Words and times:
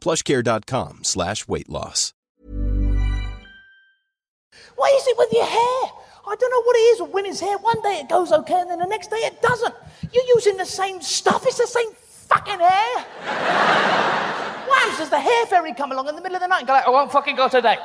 plushcare.com 0.00 1.00
slash 1.02 1.46
weight 1.48 1.68
loss. 1.68 2.12
Why 4.76 4.88
is 4.96 5.06
it 5.06 5.18
with 5.18 5.32
your 5.32 5.44
hair? 5.44 5.92
I 6.26 6.36
don't 6.38 6.50
know 6.50 6.62
what 6.62 6.76
it 6.76 6.80
is 6.80 7.02
with 7.02 7.10
women's 7.12 7.40
hair. 7.40 7.56
One 7.58 7.80
day 7.82 8.00
it 8.00 8.08
goes 8.08 8.32
okay 8.32 8.60
and 8.60 8.70
then 8.70 8.78
the 8.78 8.86
next 8.86 9.10
day 9.10 9.16
it 9.16 9.40
doesn't. 9.40 9.74
You're 10.12 10.26
using 10.34 10.56
the 10.56 10.66
same 10.66 11.00
stuff. 11.00 11.44
It's 11.46 11.58
the 11.58 11.66
same 11.66 11.90
fucking 12.28 12.58
hair. 12.60 12.96
what 14.66 14.78
happens? 14.78 14.98
Does 14.98 15.10
the 15.10 15.20
hair 15.20 15.46
fairy 15.46 15.74
come 15.74 15.92
along 15.92 16.08
in 16.08 16.16
the 16.16 16.22
middle 16.22 16.36
of 16.36 16.42
the 16.42 16.48
night 16.48 16.60
and 16.60 16.66
go 16.66 16.74
like, 16.74 16.86
I 16.86 16.90
won't 16.90 17.10
fucking 17.10 17.36
go 17.36 17.48
today? 17.48 17.76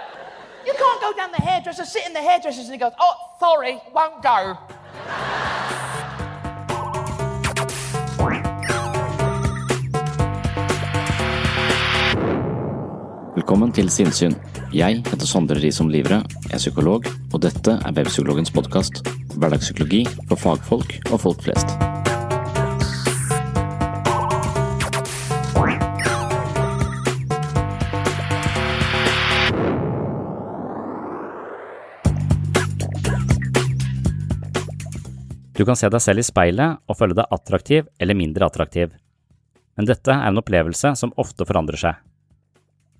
You 0.66 0.74
can't 0.74 1.02
go 1.02 1.14
down 1.14 1.32
the 1.32 1.42
hairdresser, 1.42 1.86
sit 1.86 2.06
in 2.06 2.14
the 2.14 2.22
hairdresser's 2.22 2.66
and 2.66 2.74
he 2.74 2.80
goes, 2.80 2.94
oh, 3.00 3.16
sorry, 3.40 3.82
won't 3.94 4.22
go. 4.22 4.58
Velkommen 13.44 13.74
til 13.76 13.90
Sinnsyn. 13.92 14.38
Jeg 14.72 15.02
heter 15.04 15.28
Sondre 15.28 15.58
Risom 15.60 15.90
Livre, 15.92 16.22
er 16.48 16.62
psykolog, 16.62 17.04
og 17.36 17.42
dette 17.44 17.74
er 17.76 17.96
Webpsykologens 17.98 18.54
podkast. 18.56 19.02
Hverdagspsykologi 19.36 20.06
for 20.30 20.40
fagfolk 20.40 20.94
og 21.10 21.20
folk 21.20 21.44
flest. 21.44 21.74
Du 35.52 35.66
kan 35.68 35.76
se 35.76 35.92
deg 35.92 36.00
selv 36.08 36.24
i 36.24 36.28
speilet 36.30 36.80
og 36.88 37.02
føle 37.02 37.20
deg 37.20 37.28
attraktiv 37.28 37.92
eller 38.00 38.22
mindre 38.24 38.48
attraktiv. 38.48 38.96
Men 39.76 39.92
dette 39.92 40.16
er 40.16 40.32
en 40.32 40.40
opplevelse 40.40 40.96
som 40.96 41.12
ofte 41.20 41.44
forandrer 41.44 41.84
seg. 41.90 42.02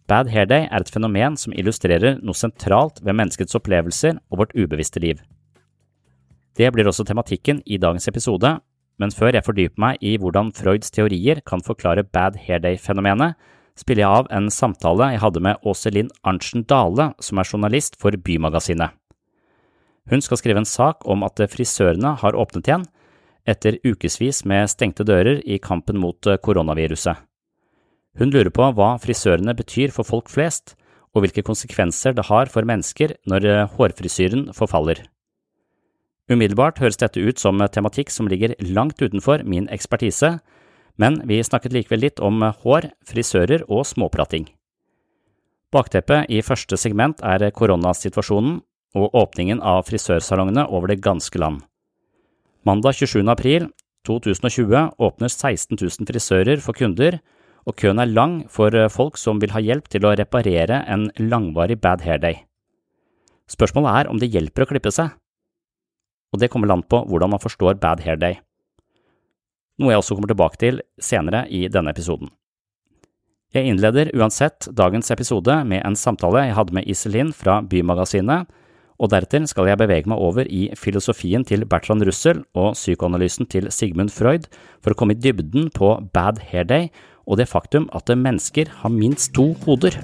Bad 0.08 0.30
Hair 0.34 0.50
Day 0.52 0.66
er 0.68 0.84
et 0.84 0.92
fenomen 0.92 1.38
som 1.40 1.54
illustrerer 1.56 2.20
noe 2.20 2.36
sentralt 2.36 3.00
ved 3.04 3.16
menneskets 3.16 3.56
opplevelser 3.56 4.20
og 4.30 4.42
vårt 4.42 4.56
ubevisste 4.58 5.00
liv. 5.00 5.22
Det 6.60 6.70
blir 6.74 6.88
også 6.90 7.06
tematikken 7.08 7.64
i 7.66 7.80
dagens 7.82 8.08
episode, 8.12 8.58
men 9.02 9.14
før 9.16 9.34
jeg 9.34 9.46
fordyper 9.48 9.82
meg 9.82 10.04
i 10.06 10.18
hvordan 10.22 10.52
Freuds 10.54 10.92
teorier 10.94 11.42
kan 11.48 11.64
forklare 11.66 12.06
Bad 12.06 12.38
Hair 12.46 12.62
Day-fenomenet, 12.66 13.40
spiller 13.80 14.04
jeg 14.04 14.20
av 14.20 14.30
en 14.38 14.52
samtale 14.54 15.14
jeg 15.16 15.24
hadde 15.24 15.42
med 15.42 15.66
Åse 15.66 15.90
Linn 15.90 16.12
Arntzen 16.22 16.68
Dale, 16.70 17.14
som 17.24 17.40
er 17.42 17.50
journalist 17.50 17.98
for 18.02 18.14
Bymagasinet. 18.14 18.94
Hun 20.12 20.22
skal 20.22 20.38
skrive 20.38 20.62
en 20.62 20.68
sak 20.68 21.08
om 21.10 21.24
at 21.26 21.40
frisørene 21.50 22.18
har 22.20 22.38
åpnet 22.38 22.68
igjen, 22.68 22.86
etter 23.48 23.80
ukevis 23.84 24.44
med 24.48 24.70
stengte 24.72 25.08
dører 25.08 25.40
i 25.48 25.58
kampen 25.64 25.98
mot 26.00 26.28
koronaviruset. 26.44 27.24
Hun 28.20 28.30
lurer 28.30 28.52
på 28.54 28.68
hva 28.78 28.94
frisørene 29.02 29.56
betyr 29.58 29.94
for 29.94 30.06
folk 30.06 30.30
flest, 30.30 30.76
og 31.14 31.24
hvilke 31.24 31.44
konsekvenser 31.46 32.16
det 32.18 32.28
har 32.30 32.50
for 32.50 32.66
mennesker 32.66 33.16
når 33.30 33.68
hårfrisyren 33.76 34.48
forfaller. 34.58 35.04
Umiddelbart 36.32 36.80
høres 36.80 36.98
dette 36.98 37.22
ut 37.22 37.42
som 37.42 37.60
tematikk 37.74 38.10
som 38.14 38.30
ligger 38.32 38.56
langt 38.64 39.02
utenfor 39.02 39.44
min 39.46 39.68
ekspertise, 39.74 40.38
men 40.98 41.20
vi 41.28 41.42
snakket 41.44 41.74
likevel 41.74 42.06
litt 42.06 42.22
om 42.24 42.42
hår, 42.64 42.90
frisører 43.06 43.66
og 43.68 43.86
småprating. 43.90 44.48
Bakteppet 45.74 46.30
i 46.30 46.42
første 46.46 46.78
segment 46.78 47.22
er 47.26 47.50
koronasituasjonen 47.52 48.60
og 48.94 49.16
åpningen 49.18 49.62
av 49.66 49.88
frisørsalongene 49.88 50.68
over 50.70 50.94
det 50.94 51.02
ganske 51.02 51.40
land. 51.42 51.64
Mandag 52.64 52.94
27. 53.02 53.26
april 53.28 53.68
2020 54.08 54.94
åpner 55.02 55.32
16 55.32 55.80
000 55.82 56.08
frisører 56.08 56.62
for 56.62 56.78
kunder, 56.78 57.18
og 57.64 57.78
køen 57.80 58.02
er 58.02 58.12
lang 58.12 58.42
for 58.52 58.76
folk 58.92 59.20
som 59.20 59.40
vil 59.42 59.54
ha 59.56 59.62
hjelp 59.64 59.90
til 59.92 60.06
å 60.06 60.16
reparere 60.20 60.84
en 60.92 61.10
langvarig 61.20 61.80
bad 61.82 62.04
hair 62.04 62.20
day. 62.20 62.42
Spørsmålet 63.50 64.04
er 64.04 64.12
om 64.12 64.20
det 64.20 64.32
hjelper 64.34 64.66
å 64.66 64.70
klippe 64.70 64.92
seg, 64.92 65.14
og 66.34 66.42
det 66.42 66.50
kommer 66.52 66.72
land 66.72 66.88
på 66.90 67.04
hvordan 67.08 67.36
man 67.36 67.44
forstår 67.44 67.80
bad 67.82 68.02
hair 68.04 68.20
day, 68.20 68.40
noe 69.80 69.94
jeg 69.94 70.02
også 70.02 70.18
kommer 70.18 70.32
tilbake 70.32 70.60
til 70.62 70.82
senere 71.02 71.46
i 71.50 71.68
denne 71.72 71.94
episoden. 71.94 72.32
Jeg 73.54 73.70
innleder 73.70 74.10
uansett 74.18 74.66
dagens 74.74 75.12
episode 75.14 75.60
med 75.70 75.84
en 75.86 75.98
samtale 75.98 76.48
jeg 76.48 76.58
hadde 76.58 76.74
med 76.74 76.88
Iselin 76.90 77.30
fra 77.38 77.60
Bymagasinet, 77.62 78.50
og 79.02 79.10
deretter 79.12 79.46
skal 79.50 79.68
jeg 79.68 79.78
bevege 79.82 80.10
meg 80.10 80.22
over 80.22 80.48
i 80.50 80.68
filosofien 80.80 81.46
til 81.46 81.66
Bertrand 81.70 82.06
Russell 82.08 82.44
og 82.58 82.74
psykoanalysen 82.78 83.50
til 83.50 83.70
Sigmund 83.74 84.14
Freud 84.14 84.48
for 84.82 84.94
å 84.94 84.98
komme 84.98 85.14
i 85.14 85.22
dybden 85.22 85.70
på 85.74 85.96
Bad 86.14 86.42
Hair 86.50 86.70
Day 86.70 86.90
og 87.28 87.38
det 87.40 87.48
faktum 87.50 87.90
at 87.96 88.10
mennesker 88.18 88.70
har 88.82 88.92
minst 88.92 89.34
to 89.36 89.54
hoder. 89.66 89.96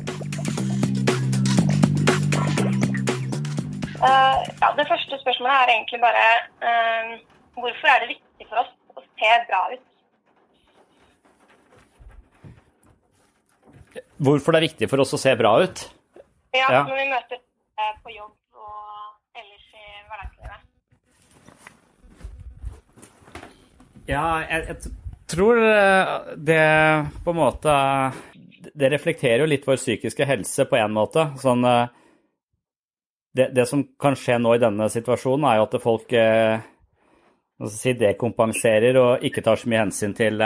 Uh, 4.00 4.40
ja, 4.62 4.68
det 4.80 4.86
første 4.88 5.20
spørsmålet 5.24 5.56
er 5.56 5.72
egentlig 5.74 6.00
bare 6.00 6.26
uh, 6.64 7.20
hvorfor 7.60 7.88
er 7.92 8.00
det 8.00 8.10
viktig 8.16 8.46
for 8.48 8.58
oss 8.64 8.72
å 8.96 9.04
se 9.04 9.32
bra 9.50 9.62
ut? 9.74 9.86
Hvorfor 14.18 14.56
det 14.56 14.60
er 14.60 14.68
viktig 14.70 14.88
for 14.92 15.04
oss 15.04 15.16
å 15.16 15.20
se 15.20 15.36
bra 15.40 15.52
ut? 15.66 15.84
Ja, 16.56 16.68
ja. 16.72 16.84
når 16.88 16.96
vi 16.96 17.08
møter 17.12 17.38
uh, 17.44 17.94
på 18.06 18.16
jobb 18.16 18.36
og 18.56 19.40
ellers 19.42 19.68
i 19.76 19.84
hverdagslivet. 20.08 20.62
Ja, 24.08 24.26
jeg, 24.48 24.64
jeg 24.72 24.78
tror 25.30 25.62
det 26.38 26.66
på 27.24 27.32
en 27.32 27.38
måte 27.38 27.74
Det 28.74 28.90
reflekterer 28.92 29.44
jo 29.44 29.50
litt 29.50 29.68
vår 29.68 29.80
psykiske 29.80 30.26
helse 30.28 30.66
på 30.70 30.78
en 30.80 30.94
måte. 30.96 31.30
Sånn 31.42 31.64
det, 33.40 33.50
det, 33.56 33.66
som 33.66 33.84
kan 34.00 34.18
skje 34.18 34.40
nå 34.42 34.56
i 34.56 34.62
denne 34.62 34.90
situasjonen, 34.92 35.46
er 35.48 35.60
jo 35.60 35.68
at 35.68 35.78
folk 35.84 36.16
eh, 36.18 36.66
si, 37.70 37.94
dekompenserer 38.00 38.98
og 39.00 39.26
ikke 39.26 39.44
tar 39.46 39.60
så 39.60 39.70
mye 39.70 39.86
hensyn 39.86 40.16
til, 40.18 40.42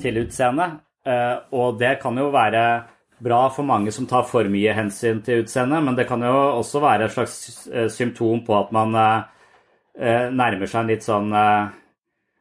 til 0.00 0.22
utseendet. 0.22 0.80
Eh, 1.06 1.36
og 1.56 1.80
det 1.80 1.96
kan 2.02 2.18
jo 2.20 2.30
være 2.34 2.64
bra 3.20 3.42
for 3.52 3.68
mange 3.68 3.92
som 3.92 4.06
tar 4.08 4.24
for 4.28 4.48
mye 4.48 4.72
hensyn 4.76 5.20
til 5.24 5.44
utseendet, 5.44 5.84
men 5.84 5.98
det 5.98 6.06
kan 6.08 6.22
jo 6.24 6.32
også 6.62 6.80
være 6.80 7.08
et 7.08 7.16
slags 7.16 7.36
symptom 7.92 8.40
på 8.46 8.56
at 8.56 8.72
man 8.72 8.96
eh, 8.96 10.30
nærmer 10.30 10.70
seg 10.70 10.84
en 10.84 10.92
litt 10.94 11.04
sånn 11.04 11.34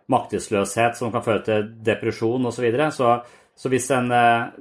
maktesløshet 0.09 0.97
som 0.97 1.13
kan 1.13 1.25
føre 1.25 1.44
til 1.45 1.69
depresjon 1.85 2.50
osv. 2.50 2.57
Så, 2.57 2.65
videre. 2.65 2.91
så 2.95 3.19
så 3.59 3.67
hvis 3.67 3.89
en 3.91 4.07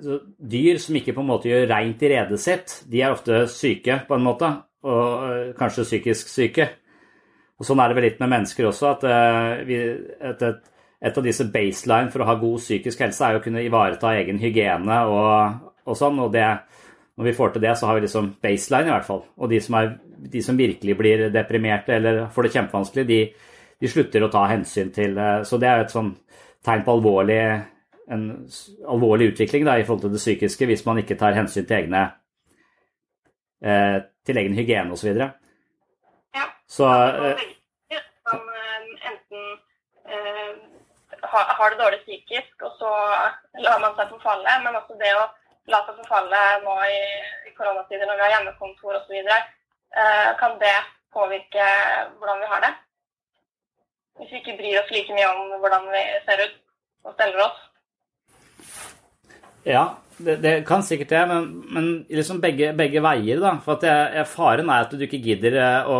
så 0.02 0.16
dyr 0.42 0.80
som 0.82 0.96
ikke 0.98 1.12
på 1.14 1.22
en 1.22 1.28
måte 1.28 1.46
gjør 1.46 1.68
reint 1.70 2.00
i 2.02 2.08
redet 2.10 2.40
sitt, 2.42 2.80
de 2.90 2.98
er 2.98 3.12
ofte 3.14 3.44
syke 3.46 4.00
på 4.08 4.16
en 4.16 4.24
måte. 4.26 4.48
og 4.82 5.30
øh, 5.30 5.54
kanskje 5.58 5.84
psykisk 5.84 6.28
syke. 6.30 6.68
Og 7.58 7.66
Sånn 7.66 7.80
er 7.82 7.90
det 7.90 7.96
vel 7.98 8.06
litt 8.06 8.20
med 8.22 8.30
mennesker 8.30 8.68
også. 8.68 8.90
at 8.94 9.04
øh, 9.04 9.66
vi, 9.66 9.78
et, 10.30 10.42
et, 10.42 10.60
et, 11.02 11.18
av 11.18 11.24
disse 11.24 11.46
baseline 11.52 12.12
for 12.12 12.22
å 12.22 12.28
ha 12.28 12.36
god 12.38 12.60
psykisk 12.62 13.02
helse 13.02 13.24
er 13.24 13.34
jo 13.34 13.40
å 13.42 13.44
kunne 13.44 13.64
ivareta 13.66 14.14
egen 14.20 14.38
hygiene 14.38 15.00
og, 15.10 15.64
og 15.84 15.98
sånn. 15.98 16.20
og 16.22 16.32
det, 16.32 16.46
Når 17.18 17.24
vi 17.24 17.34
får 17.34 17.52
til 17.52 17.66
det, 17.66 17.74
så 17.76 17.86
har 17.86 17.98
vi 17.98 18.06
liksom 18.06 18.34
baseline, 18.42 18.86
i 18.86 18.94
hvert 18.94 19.08
fall. 19.08 19.24
Og 19.36 19.50
de 19.50 19.60
som, 19.60 19.74
er, 19.74 19.96
de 20.34 20.42
som 20.42 20.58
virkelig 20.58 20.96
blir 20.98 21.28
deprimerte 21.34 21.96
eller 21.98 22.26
får 22.30 22.46
det 22.46 22.54
kjempevanskelig, 22.54 23.06
de, 23.08 23.20
de 23.80 23.90
slutter 23.90 24.24
å 24.24 24.30
ta 24.32 24.44
hensyn 24.50 24.92
til 24.94 25.18
øh, 25.18 25.44
Så 25.46 25.58
det 25.58 25.68
er 25.68 25.80
jo 25.80 25.86
et 25.86 25.94
sånn 25.94 26.12
tegn 26.66 26.84
på 26.84 26.94
alvorlig, 26.98 27.42
en 28.10 28.24
alvorlig 28.90 29.32
utvikling 29.32 29.66
da, 29.68 29.76
i 29.78 29.84
forhold 29.86 30.06
til 30.06 30.16
det 30.16 30.22
psykiske 30.22 30.66
hvis 30.66 30.84
man 30.86 30.98
ikke 31.02 31.18
tar 31.20 31.36
hensyn 31.36 31.66
til 31.66 31.78
egne 31.78 32.02
eh, 33.62 33.98
til 34.26 34.40
egen 34.42 34.56
hygiene 34.58 34.92
osv. 34.92 35.14
Ja. 36.34 36.48
Så 36.68 36.88
eh, 36.88 37.44
som 38.30 38.48
eh, 38.60 38.80
enten 39.10 39.44
eh, 40.12 40.52
har, 41.22 41.44
har 41.58 41.70
det 41.70 41.80
dårlig 41.84 42.00
psykisk, 42.06 42.54
og 42.62 42.72
så 42.80 42.90
lar 43.64 43.80
man 43.84 43.96
seg 43.96 44.12
forfalle, 44.14 44.58
men 44.64 44.76
også 44.80 44.98
det 45.00 45.14
å 45.16 45.24
la 45.72 45.80
seg 45.86 45.96
forfalle 46.02 46.42
nå 46.64 46.76
i, 46.88 47.00
i 47.48 47.54
koronatider 47.56 48.08
når 48.08 48.18
vi 48.18 48.26
har 48.26 48.34
hjemmekontor 48.36 49.00
osv., 49.00 49.16
eh, 49.22 50.28
kan 50.40 50.58
det 50.62 50.76
påvirke 51.14 51.64
hvordan 52.18 52.44
vi 52.44 52.52
har 52.52 52.64
det? 52.66 52.74
Hvis 54.18 54.32
vi 54.32 54.40
ikke 54.42 54.56
bryr 54.58 54.80
oss 54.82 54.92
like 54.94 55.14
mye 55.14 55.30
om 55.30 55.56
hvordan 55.62 55.88
vi 55.92 56.02
ser 56.26 56.42
ut 56.44 56.54
og 57.06 57.14
steller 57.14 57.44
oss. 57.46 57.64
ja, 59.68 59.84
det, 60.18 60.36
det 60.42 60.52
kan 60.66 60.82
sikkert 60.82 61.12
det, 61.12 61.22
men, 61.30 61.48
men 61.74 61.88
liksom 62.10 62.40
begge, 62.42 62.72
begge 62.78 63.02
veier, 63.04 63.40
da. 63.42 63.56
For 63.64 63.78
jeg, 63.84 64.24
faren 64.30 64.70
er 64.70 64.86
at 64.86 64.94
du 64.94 65.04
ikke 65.06 65.20
gidder 65.22 65.58
eh, 65.62 65.90
å, 65.90 65.98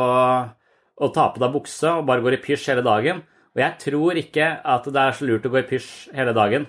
å 0.98 1.10
ta 1.14 1.28
på 1.34 1.42
deg 1.42 1.54
bukse 1.54 1.92
og 2.00 2.06
bare 2.08 2.24
går 2.24 2.38
i 2.38 2.42
pysj 2.42 2.72
hele 2.72 2.84
dagen. 2.86 3.22
Og 3.54 3.62
jeg 3.62 3.78
tror 3.84 4.18
ikke 4.20 4.48
at 4.74 4.90
det 4.90 5.04
er 5.04 5.16
så 5.18 5.28
lurt 5.28 5.46
å 5.46 5.52
gå 5.54 5.62
i 5.62 5.68
pysj 5.70 5.92
hele 6.18 6.34
dagen. 6.36 6.66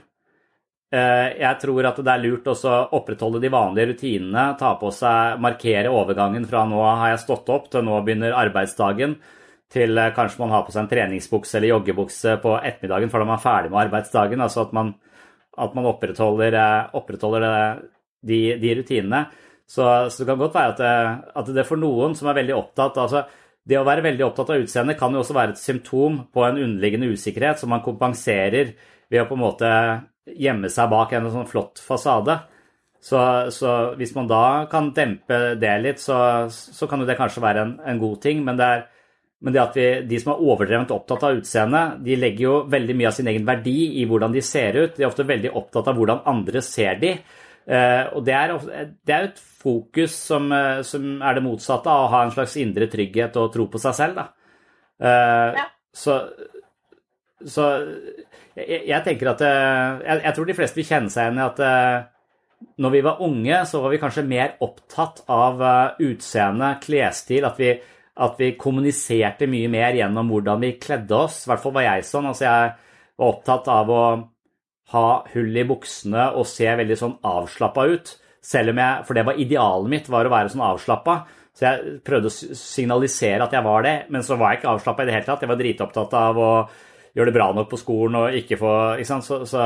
Eh, 0.94 1.28
Jeg 1.42 1.60
tror 1.62 1.86
at 1.86 2.00
det 2.02 2.14
er 2.14 2.24
lurt 2.24 2.48
også 2.50 2.70
å 2.74 2.86
opprettholde 3.00 3.42
de 3.44 3.52
vanlige 3.54 3.92
rutinene, 3.92 4.46
ta 4.58 4.76
på 4.82 4.90
seg, 4.94 5.38
markere 5.42 5.92
overgangen 5.94 6.48
fra 6.50 6.64
nå 6.66 6.80
har 6.86 7.12
jeg 7.14 7.26
stått 7.26 7.50
opp 7.54 7.70
til 7.70 7.86
nå 7.86 8.00
begynner 8.06 8.38
arbeidsdagen, 8.38 9.18
til 9.74 9.98
eh, 9.98 10.14
kanskje 10.16 10.42
man 10.44 10.54
har 10.56 10.66
på 10.66 10.74
seg 10.74 10.84
en 10.84 10.92
treningsbukse 10.92 11.60
eller 11.60 11.74
joggebukse 11.76 12.38
på 12.44 12.56
ettermiddagen 12.58 13.12
da 13.14 13.22
man 13.26 13.36
er 13.38 13.44
ferdig 13.44 13.72
med 13.74 13.84
arbeidsdagen. 13.86 14.44
Altså 14.46 14.66
at 14.66 14.74
man, 14.76 14.94
at 15.58 15.78
man 15.78 15.90
opprettholder, 15.92 16.58
eh, 16.58 16.98
opprettholder 16.98 17.46
det, 17.46 17.54
de, 18.32 18.40
de 18.62 18.76
rutinene. 18.82 19.24
Så, 19.70 19.86
så, 20.10 20.24
det 20.24 20.30
kan 20.32 20.42
godt 20.42 20.58
være 20.58 20.74
at 20.74 20.80
det, 20.82 20.94
at 21.42 21.54
det 21.60 21.68
for 21.70 21.78
noen 21.78 22.16
som 22.18 22.32
er 22.32 22.40
veldig 22.40 22.56
opptatt 22.58 22.96
altså 22.98 23.20
Det 23.70 23.78
å 23.78 23.84
være 23.86 24.02
veldig 24.02 24.24
opptatt 24.26 24.50
av 24.50 24.64
utseendet 24.64 24.98
kan 24.98 25.14
jo 25.14 25.20
også 25.22 25.36
være 25.38 25.54
et 25.54 25.62
symptom 25.62 26.16
på 26.34 26.42
en 26.42 26.58
underliggende 26.58 27.12
usikkerhet 27.14 27.60
som 27.62 27.70
man 27.70 27.84
kompenserer 27.86 28.72
ved 29.12 29.22
å 29.22 29.28
på 29.30 29.38
en 29.38 29.44
måte 29.44 29.70
gjemme 30.26 30.72
seg 30.74 30.90
bak 30.90 31.14
en 31.14 31.28
sånn 31.30 31.46
flott 31.50 31.82
fasade. 31.84 32.40
Så, 33.00 33.20
så 33.54 33.76
hvis 34.00 34.16
man 34.16 34.28
da 34.32 34.66
kan 34.72 34.90
dempe 34.96 35.54
det 35.62 35.76
litt, 35.84 36.02
så, 36.02 36.18
så 36.50 36.90
kan 36.90 37.04
jo 37.04 37.06
det 37.06 37.20
kanskje 37.20 37.44
være 37.46 37.66
en, 37.68 37.76
en 37.86 38.02
god 38.02 38.18
ting. 38.26 38.42
Men 38.48 38.58
det, 38.58 38.72
er, 38.74 38.88
men 39.40 39.56
det 39.56 39.62
at 39.62 39.78
vi, 39.78 39.88
de 40.04 40.18
som 40.20 40.34
er 40.34 40.42
overdrevent 40.44 40.90
opptatt 40.92 41.22
av 41.24 41.38
utseendet, 41.40 42.00
de 42.04 42.16
legger 42.20 42.44
jo 42.44 42.56
veldig 42.72 42.96
mye 43.00 43.08
av 43.08 43.16
sin 43.16 43.30
egen 43.32 43.46
verdi 43.48 43.78
i 44.02 44.08
hvordan 44.08 44.34
de 44.36 44.42
ser 44.44 44.76
ut. 44.76 44.98
De 44.98 45.06
er 45.06 45.08
ofte 45.08 45.28
veldig 45.28 45.54
opptatt 45.56 45.88
av 45.88 45.96
hvordan 45.96 46.26
andre 46.28 46.64
ser 46.66 47.00
de. 47.00 47.14
Eh, 47.70 48.04
og 48.18 48.26
det 48.28 48.34
er, 48.36 48.54
det 49.08 49.14
er 49.16 49.28
et 49.30 49.40
fokus 49.40 50.16
som, 50.28 50.50
eh, 50.52 50.82
som, 50.88 51.06
er 51.24 51.38
det 51.38 51.44
motsatte 51.46 51.92
av 51.92 52.08
å 52.08 52.12
ha 52.12 52.24
en 52.26 52.34
slags 52.36 52.58
indre 52.60 52.90
trygghet 52.92 53.38
og 53.40 53.52
tro 53.54 53.70
på 53.72 53.80
seg 53.80 53.96
selv. 53.96 54.20
Da. 54.20 54.26
Eh. 55.08 55.60
Så, 55.96 56.18
så 57.48 57.68
jeg, 58.58 58.82
jeg 58.90 59.04
tenker 59.06 59.32
at 59.32 59.44
jeg, 59.46 60.18
jeg 60.26 60.34
tror 60.36 60.50
de 60.50 60.56
fleste 60.58 60.82
vil 60.82 60.90
kjenne 60.90 61.14
seg 61.14 61.30
igjen 61.30 61.40
i 61.40 61.46
at 61.46 61.62
når 62.84 62.92
vi 62.92 63.02
var 63.06 63.22
unge, 63.24 63.62
så 63.70 63.80
var 63.80 63.94
vi 63.94 64.02
kanskje 64.02 64.26
mer 64.28 64.58
opptatt 64.66 65.22
av 65.32 65.62
utseende, 66.04 66.74
klesstil, 66.84 67.48
at 67.48 67.62
vi, 67.62 67.70
at 68.20 68.40
vi 68.40 68.54
kommuniserte 68.60 69.48
mye 69.50 69.70
mer 69.72 69.96
gjennom 69.96 70.32
hvordan 70.32 70.64
vi 70.64 70.76
kledde 70.82 71.16
oss. 71.16 71.44
I 71.46 71.54
hvert 71.54 71.64
fall 71.64 71.76
var 71.78 71.86
jeg 71.86 72.08
sånn. 72.08 72.28
Altså 72.30 72.46
jeg 72.46 72.72
var 73.20 73.34
opptatt 73.34 73.70
av 73.72 73.92
å 73.94 74.04
ha 74.94 75.08
hull 75.34 75.60
i 75.62 75.66
buksene 75.70 76.32
og 76.36 76.48
se 76.50 76.68
veldig 76.80 76.98
sånn 77.00 77.20
avslappa 77.30 77.86
ut. 77.92 78.16
Selv 78.44 78.74
om 78.74 78.80
jeg, 78.82 79.06
For 79.06 79.18
det 79.18 79.26
var 79.28 79.40
idealet 79.40 79.92
mitt, 79.92 80.10
var 80.12 80.28
å 80.28 80.34
være 80.34 80.52
sånn 80.52 80.66
avslappa. 80.66 81.20
Så 81.56 81.66
jeg 81.66 81.96
prøvde 82.08 82.32
å 82.32 82.56
signalisere 82.56 83.44
at 83.44 83.56
jeg 83.56 83.66
var 83.66 83.84
det, 83.84 83.96
men 84.14 84.24
så 84.24 84.38
var 84.40 84.54
jeg 84.54 84.62
ikke 84.62 84.74
avslappa 84.74 85.04
i 85.04 85.10
det 85.10 85.16
hele 85.18 85.28
tatt. 85.28 85.44
Jeg 85.44 85.52
var 85.52 85.60
dritopptatt 85.60 86.14
av 86.16 86.40
å 86.40 86.52
gjøre 87.16 87.32
det 87.32 87.36
bra 87.36 87.50
nok 87.56 87.72
på 87.72 87.80
skolen 87.82 88.20
og 88.20 88.38
ikke 88.38 88.60
få 88.60 88.74
ikke 89.00 89.10
sant? 89.10 89.28
Så, 89.28 89.42
så, 89.50 89.66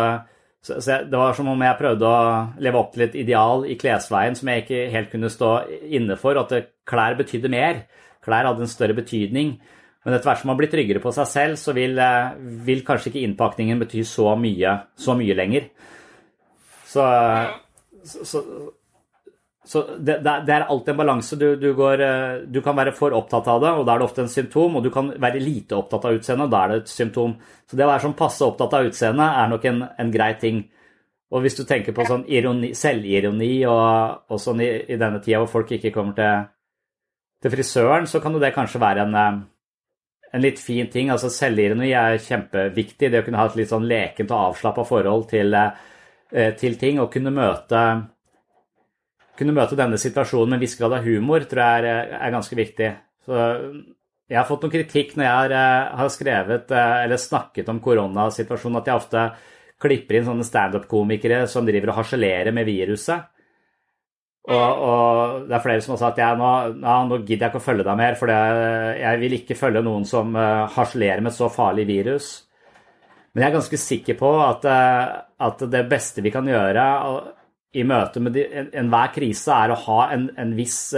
så, 0.63 0.79
så 0.81 1.01
det 1.05 1.19
var 1.19 1.35
som 1.37 1.51
om 1.51 1.65
jeg 1.65 1.79
prøvde 1.79 2.09
å 2.09 2.21
leve 2.63 2.79
opp 2.79 2.93
til 2.95 3.05
et 3.05 3.17
ideal 3.19 3.67
i 3.69 3.77
klesveien 3.79 4.37
som 4.37 4.49
jeg 4.49 4.63
ikke 4.63 4.87
helt 4.95 5.11
kunne 5.11 5.31
stå 5.31 5.51
inne 5.99 6.17
for, 6.19 6.39
at 6.39 6.71
klær 6.89 7.19
betydde 7.19 7.51
mer. 7.53 7.83
Klær 8.23 8.49
hadde 8.49 8.65
en 8.65 8.71
større 8.71 8.97
betydning. 8.97 9.55
Men 10.03 10.17
etter 10.17 10.29
hvert 10.29 10.41
som 10.41 10.51
man 10.51 10.59
blir 10.59 10.71
tryggere 10.71 11.01
på 11.03 11.13
seg 11.15 11.27
selv, 11.31 11.59
så 11.59 11.75
vil, 11.75 11.97
eh, 11.99 12.35
vil 12.67 12.83
kanskje 12.87 13.11
ikke 13.11 13.23
innpakningen 13.23 13.79
bety 13.79 14.03
så 14.07 14.33
mye, 14.39 14.77
så 14.99 15.15
mye 15.15 15.35
lenger. 15.37 15.69
Så, 16.93 17.05
så, 18.03 18.43
så 19.65 19.83
det, 19.97 20.17
det, 20.23 20.51
er 20.51 20.65
alltid 20.67 20.91
en 20.91 20.99
balanse. 20.99 21.37
Du, 21.39 21.55
du, 21.55 21.69
eh, 21.93 22.43
du, 22.45 22.61
kan 22.61 22.75
være 22.75 22.91
for 22.95 23.15
opptatt 23.15 23.47
av 23.47 23.61
det, 23.63 23.71
og 23.71 23.87
da 23.87 23.95
er 23.95 24.03
det 24.03 24.07
ofte 24.09 24.25
en 24.25 24.31
symptom. 24.31 24.75
Og 24.75 24.83
du 24.83 24.91
kan 24.91 25.13
være 25.15 25.41
lite 25.43 25.77
opptatt 25.79 26.09
av 26.09 26.19
utseendet, 26.19 26.49
og 26.49 26.51
da 26.51 26.63
er 26.63 26.73
det 26.73 26.81
et 26.81 26.93
symptom. 26.93 27.37
Så 27.69 27.79
det 27.79 27.87
å 27.87 27.91
være 27.93 28.05
sånn 28.09 28.19
passe 28.19 28.43
opptatt 28.45 28.75
av 28.75 28.89
utseendet 28.89 29.39
er 29.43 29.53
nok 29.53 29.69
en, 29.71 29.85
en, 30.03 30.11
grei 30.13 30.33
ting. 30.41 30.65
Og 31.33 31.45
hvis 31.45 31.55
du 31.57 31.63
tenker 31.65 31.95
på 31.95 32.05
sånn 32.05 32.27
ironi, 32.29 32.73
selvironi 32.77 33.53
og, 33.71 34.27
og 34.29 34.41
sånn 34.41 34.61
i, 34.61 34.69
i, 34.83 34.99
denne 34.99 35.23
tida 35.23 35.39
hvor 35.41 35.53
folk 35.55 35.71
ikke 35.79 35.93
kommer 35.95 36.19
til, 36.19 36.51
til 37.43 37.51
frisøren, 37.51 38.07
så 38.07 38.21
kan 38.23 38.33
jo 38.33 38.39
det 38.39 38.53
kanskje 38.55 38.79
være 38.81 39.03
en, 39.03 39.17
en 40.31 40.43
litt 40.43 40.61
fin 40.63 40.87
ting. 40.91 41.11
Altså 41.11 41.27
Selvironi 41.33 41.91
er 41.91 42.21
kjempeviktig. 42.23 43.11
Det 43.11 43.19
å 43.19 43.25
kunne 43.27 43.41
ha 43.41 43.49
et 43.49 43.59
litt 43.59 43.73
sånn 43.73 43.87
lekent 43.89 44.31
og 44.31 44.53
avslappa 44.53 44.85
forhold 44.87 45.27
til, 45.33 45.57
til 46.59 46.77
ting, 46.79 47.03
og 47.03 47.11
kunne 47.11 47.35
møte 47.35 47.83
kunne 49.37 49.55
møte 49.55 49.77
denne 49.77 49.97
situasjonen 49.97 50.53
med 50.53 50.59
en 50.59 50.63
viss 50.63 50.77
grad 50.77 50.93
av 50.97 51.07
humor, 51.07 51.45
tror 51.49 51.63
jeg 51.63 51.83
er, 51.83 52.13
er, 52.19 52.33
ganske 52.33 52.57
viktig. 52.57 52.89
Så 53.25 53.39
jeg 54.29 54.37
har 54.37 54.47
fått 54.47 54.65
noen 54.65 54.73
kritikk 54.73 55.15
når 55.17 55.25
jeg 55.25 55.33
har, 55.39 55.55
har 55.99 56.11
skrevet 56.13 56.73
eller 56.77 57.21
snakket 57.21 57.71
om 57.73 57.81
koronasituasjonen, 57.83 58.79
at 58.81 58.89
jeg 58.89 59.01
ofte 59.01 59.25
klipper 59.83 60.19
inn 60.19 60.27
sånne 60.27 60.47
standup-komikere 60.47 61.43
som 61.51 61.65
driver 61.67 61.91
og 61.91 62.01
harselerer 62.01 62.55
med 62.55 62.67
viruset. 62.69 63.32
Og, 64.43 64.55
og, 64.59 65.43
det 65.47 65.55
er 65.55 65.63
flere 65.63 65.83
som 65.83 65.93
har 65.93 66.01
sagt 66.01 66.17
at 66.19 66.39
nå, 66.39 66.47
ja, 66.83 66.95
nå 67.07 67.19
gidder 67.21 67.45
jeg 67.45 67.51
ikke 67.53 67.61
å 67.61 67.63
følge 67.63 67.85
deg 67.87 67.99
mer, 67.99 68.17
for 68.19 68.31
jeg 68.31 69.21
vil 69.21 69.37
ikke 69.37 69.55
følge 69.55 69.83
noen 69.85 70.03
som 70.07 70.35
uh, 70.35 70.65
harselerer 70.73 71.23
med 71.23 71.31
et 71.31 71.37
så 71.37 71.47
farlig 71.51 71.85
virus. 71.87 72.33
Men 73.31 73.45
jeg 73.45 73.49
er 73.49 73.55
ganske 73.55 73.79
sikker 73.79 74.17
på 74.19 74.33
at, 74.43 74.67
uh, 74.67 75.13
at 75.47 75.63
det 75.71 75.85
beste 75.91 76.25
vi 76.25 76.33
kan 76.33 76.49
gjøre 76.49 76.83
i 77.73 77.85
møte 77.87 78.21
med 78.21 78.35
enhver 78.35 79.07
en 79.07 79.15
krise 79.15 79.55
er 79.55 79.71
å 79.73 79.79
ha 79.87 80.01
en, 80.13 80.27
en 80.37 80.51
viss 80.53 80.91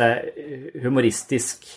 humoristisk 0.84 1.70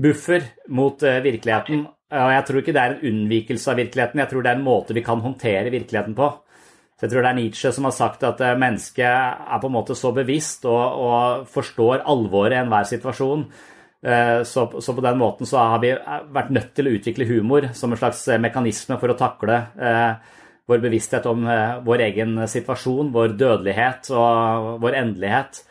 buffer 0.00 0.46
mot 0.72 1.02
virkeligheten. 1.02 1.82
Og 2.14 2.30
jeg 2.32 2.46
tror 2.46 2.62
ikke 2.62 2.72
det 2.72 2.80
er 2.80 2.94
en 2.94 3.04
unnvikelse 3.10 3.68
av 3.68 3.82
virkeligheten, 3.82 4.22
jeg 4.22 4.30
tror 4.30 4.46
det 4.46 4.54
er 4.54 4.62
en 4.62 4.64
måte 4.64 4.96
vi 4.96 5.04
kan 5.04 5.20
håndtere 5.20 5.74
virkeligheten 5.74 6.16
på. 6.16 6.30
Så 6.94 7.06
jeg 7.06 7.12
tror 7.12 7.24
det 7.24 7.30
er 7.32 7.38
Nietzsche 7.40 7.72
som 7.74 7.88
har 7.88 7.94
sagt 7.96 8.22
at 8.26 8.40
uh, 8.40 8.54
mennesket 8.60 9.04
er 9.04 9.60
på 9.62 9.70
en 9.70 9.76
måte 9.76 9.96
så 9.98 10.12
bevisst 10.14 10.66
og, 10.70 11.00
og 11.06 11.48
forstår 11.50 12.04
alvoret 12.06 12.56
i 12.56 12.60
enhver 12.62 12.90
situasjon. 12.90 13.48
Så, 14.04 14.66
så, 14.84 14.92
på 14.92 15.00
den 15.00 15.16
måten 15.16 15.48
så 15.48 15.62
har 15.64 15.78
vi 15.80 15.94
vært 15.96 16.50
nødt 16.52 16.74
til 16.76 16.90
å 16.90 16.90
utvikle 16.92 17.24
humor 17.24 17.70
som 17.72 17.88
en 17.88 17.96
slags 17.96 18.18
mekanisme 18.36 18.98
for 19.00 19.08
å 19.08 19.16
takle 19.16 19.62
vår 20.68 20.82
bevissthet 20.82 21.24
om 21.30 21.46
vår 21.86 22.02
egen 22.10 22.42
situasjon, 22.44 23.14
vår 23.14 23.32
dødelighet 23.40 24.10
og 24.12 24.74
vår 24.84 24.98
endelighet. 24.98 25.62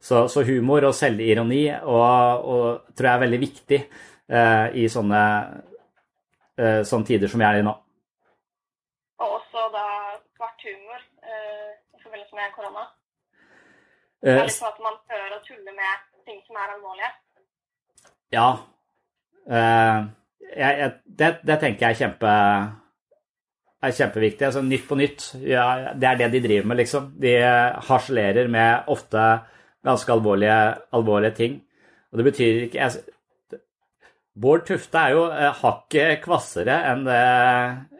Så, 0.00 0.28
så 0.30 0.44
humor 0.46 0.84
og 0.86 0.94
selvironi 0.94 1.64
og, 1.74 2.44
og, 2.46 2.66
tror 2.94 3.08
jeg 3.08 3.16
er 3.16 3.22
veldig 3.24 3.40
viktig 3.42 3.78
eh, 3.80 4.66
i 4.78 4.84
sånne, 4.92 5.22
eh, 6.54 6.82
sånne, 6.86 7.08
tider 7.08 7.30
som 7.30 7.42
vi 7.42 7.46
er 7.48 7.58
i 7.58 7.64
nå. 7.66 7.72
Og 9.18 9.34
også 9.40 9.64
da 9.74 9.86
svart 10.38 10.62
humor 10.68 11.02
eh, 11.02 11.72
i 11.98 12.02
forbindelse 12.04 12.27
med 12.38 12.54
korona. 12.56 12.86
Eh, 14.22 14.32
Det 14.32 14.36
er 14.38 14.48
litt 14.48 14.56
sånn 14.56 14.72
at 14.72 14.82
man 14.86 14.98
prøver 15.08 15.36
å 15.36 15.42
tulle 15.46 15.74
med 15.76 16.06
ting 16.28 16.40
som 16.46 16.58
er 16.58 16.74
alvorlige. 16.76 17.12
Ja. 18.34 18.48
Eh, 19.48 20.00
jeg, 20.48 20.78
jeg, 20.82 20.92
det, 21.20 21.32
det 21.48 21.58
tenker 21.62 21.86
jeg 21.86 21.96
er 21.96 22.00
kjempe 22.02 22.34
er 23.78 23.94
kjempeviktig. 23.94 24.46
Altså, 24.48 24.64
nytt 24.66 24.88
på 24.88 24.98
nytt, 24.98 25.28
ja, 25.46 25.92
det 25.94 26.08
er 26.08 26.18
det 26.18 26.32
de 26.34 26.42
driver 26.48 26.66
med, 26.70 26.80
liksom. 26.80 27.12
De 27.22 27.36
harselerer 27.88 28.50
med 28.50 28.90
ofte 28.90 29.28
ganske 29.86 30.12
alvorlige, 30.12 30.58
alvorlige 30.98 31.36
ting. 31.38 31.60
Og 32.10 32.18
det 32.20 32.26
betyr 32.30 32.64
ikke 32.66 32.80
jeg, 32.80 33.60
Bård 34.38 34.66
Tufte 34.68 35.00
er 35.00 35.14
jo 35.16 35.22
eh, 35.34 35.54
hakket 35.62 36.20
kvassere 36.22 36.76
enn 36.92 37.00
det 37.08 37.22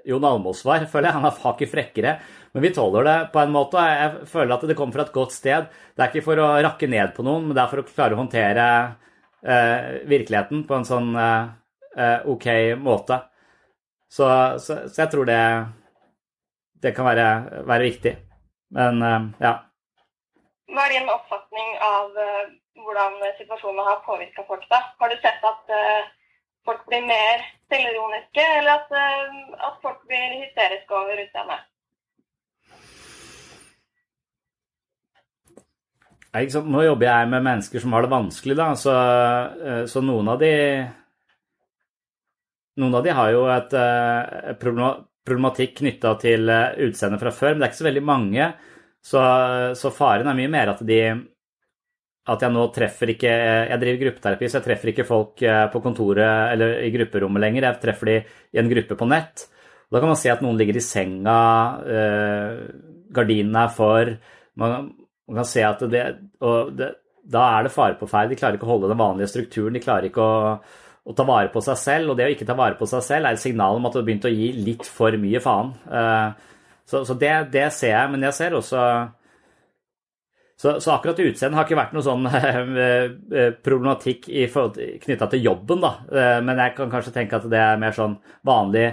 Jon 0.06 0.26
Almås 0.28 0.60
var, 0.66 0.84
føler 0.90 1.10
jeg. 1.10 1.16
Han 1.16 1.26
er 1.26 1.40
hakket 1.42 1.72
frekkere. 1.72 2.12
Men 2.58 2.62
vi 2.62 2.74
tåler 2.74 3.04
det 3.04 3.28
på 3.32 3.38
en 3.38 3.52
måte. 3.54 3.78
Jeg 3.78 4.26
føler 4.26 4.52
at 4.56 4.62
det 4.66 4.74
kommer 4.74 4.96
fra 4.96 5.04
et 5.06 5.12
godt 5.14 5.30
sted. 5.30 5.68
Det 5.94 6.02
er 6.02 6.08
ikke 6.10 6.24
for 6.26 6.40
å 6.42 6.46
rakke 6.64 6.88
ned 6.90 7.12
på 7.14 7.22
noen, 7.22 7.44
men 7.46 7.54
det 7.54 7.60
er 7.62 7.70
for 7.70 7.82
å 7.84 7.84
klare 7.86 8.16
å 8.16 8.18
håndtere 8.18 8.64
eh, 9.46 9.84
virkeligheten 10.10 10.64
på 10.66 10.74
en 10.74 10.86
sånn 10.88 11.12
eh, 11.14 11.52
eh 12.02 12.26
OK 12.34 12.48
måte. 12.82 13.20
Så, 14.10 14.26
så, 14.58 14.80
så, 14.88 15.04
jeg 15.04 15.12
tror 15.14 15.30
det, 15.30 15.38
det 16.82 16.94
kan 16.98 17.06
være, 17.12 17.28
være 17.70 17.88
viktig. 17.92 18.16
Men 18.74 19.06
eh, 19.06 19.30
ja. 19.46 19.54
Hva 20.74 20.88
er 20.88 20.98
din 20.98 21.14
oppfatning 21.14 21.72
av 21.92 22.10
uh, 22.18 22.52
hvordan 22.82 23.22
situasjonen 23.38 23.86
har 23.86 24.04
påvirka 24.10 24.48
folk? 24.50 24.66
da? 24.74 24.82
Har 24.98 25.14
du 25.14 25.20
sett 25.22 25.46
at 25.54 25.76
uh, 25.78 26.10
folk 26.66 26.82
blir 26.90 27.06
mer 27.06 27.46
selvironiske, 27.70 28.52
eller 28.58 28.82
at, 28.82 29.00
at, 29.62 29.82
folk 29.86 30.02
blir 30.10 30.40
hysteriske 30.42 31.04
over 31.04 31.22
utseendet? 31.22 31.68
Nå 36.36 36.82
jobber 36.84 37.08
jeg 37.08 37.28
med 37.32 37.44
mennesker 37.46 37.82
som 37.82 37.94
har 37.96 38.04
det 38.04 38.12
vanskelig, 38.12 38.56
da, 38.58 38.66
så, 38.76 38.94
så 39.88 40.02
noen 40.04 40.28
av 40.34 40.42
de 40.42 40.52
Noen 42.78 42.94
av 42.94 43.02
de 43.02 43.14
har 43.16 43.30
jo 43.32 43.40
et, 43.50 43.72
et 43.74 44.58
problematikk 44.60 45.80
knytta 45.80 46.12
til 46.22 46.52
utseendet 46.84 47.18
fra 47.18 47.32
før, 47.34 47.56
men 47.56 47.64
det 47.64 47.66
er 47.66 47.72
ikke 47.72 47.80
så 47.80 47.86
veldig 47.88 48.02
mange. 48.06 48.44
Så, 49.02 49.22
så, 49.80 49.90
faren 49.94 50.30
er 50.30 50.36
mye 50.38 50.52
mer 50.52 50.70
at 50.74 50.84
de 50.86 51.00
at 52.28 52.44
jeg 52.44 52.52
nå 52.52 52.64
treffer 52.74 53.12
ikke 53.14 53.30
Jeg 53.30 53.80
driver 53.80 54.02
gruppeterapi, 54.02 54.48
så 54.48 54.58
jeg 54.58 54.66
treffer 54.66 54.92
ikke 54.92 55.06
folk 55.08 55.42
eh, 55.46 55.64
på 55.72 55.80
kontoret 55.84 56.52
eller 56.52 56.82
i 56.84 56.90
grupperommet 56.92 57.40
lenger. 57.40 57.68
Jeg 57.70 57.80
treffer 57.84 58.10
de 58.10 58.16
i 58.52 58.60
en 58.60 58.68
gruppe 58.68 58.98
på 59.00 59.08
nett. 59.08 59.46
Da 59.88 60.02
kan 60.02 60.12
man 60.12 60.20
se 60.20 60.32
at 60.32 60.42
noen 60.44 60.58
ligger 60.60 60.76
i 60.76 60.84
senga, 60.84 61.38
eh, 61.88 62.58
gardinene 63.16 63.62
er 63.64 63.72
for 63.72 64.12
man, 64.60 64.90
man, 65.28 65.40
kan 65.40 65.48
se 65.48 65.64
at 65.64 65.84
det, 65.92 66.04
det, 66.78 66.90
Da 67.28 67.44
er 67.58 67.66
det 67.66 67.74
fare 67.74 67.98
på 68.00 68.08
ferd. 68.10 68.32
De 68.32 68.38
klarer 68.40 68.58
ikke 68.58 68.68
å 68.68 68.74
holde 68.74 68.90
den 68.90 69.00
vanlige 69.00 69.30
strukturen. 69.34 69.76
De 69.76 69.84
klarer 69.84 70.08
ikke 70.08 70.24
å, 70.24 70.54
å, 71.04 71.16
ta 71.16 71.26
vare 71.28 71.52
på 71.52 71.62
seg 71.64 71.78
selv. 71.80 72.12
Og 72.12 72.18
det 72.18 72.28
å 72.28 72.32
ikke 72.34 72.48
ta 72.48 72.56
vare 72.58 72.78
på 72.80 72.88
seg 72.88 73.04
selv 73.04 73.28
er 73.28 73.36
et 73.36 73.44
signal 73.44 73.78
om 73.78 73.88
at 73.88 73.94
du 73.94 74.00
har 74.00 74.08
begynt 74.08 74.28
å 74.28 74.32
gi 74.32 74.50
litt 74.56 74.88
for 74.88 75.14
mye 75.20 75.42
faen. 75.44 75.74
Eh, 75.92 76.48
så, 76.88 77.04
så 77.04 77.16
det, 77.20 77.34
det, 77.52 77.68
ser 77.76 77.92
jeg, 77.92 78.12
men 78.14 78.24
jeg 78.24 78.36
ser 78.38 78.56
også 78.56 78.82
så, 80.58 80.80
så 80.82 80.90
akkurat 80.96 81.20
utseendet 81.22 81.54
har 81.54 81.66
ikke 81.68 81.78
vært 81.78 81.92
noe 81.94 82.02
sånn 82.02 82.24
eh, 82.32 83.52
problematikk 83.62 84.24
knytta 85.04 85.28
til 85.30 85.44
jobben, 85.44 85.84
da. 85.84 85.92
Eh, 86.10 86.38
men 86.42 86.58
jeg 86.64 86.74
kan 86.74 86.90
kanskje 86.90 87.12
tenke 87.14 87.38
at 87.38 87.46
det 87.52 87.60
er 87.62 87.78
mer 87.78 87.94
sånn 87.94 88.16
vanlig 88.48 88.88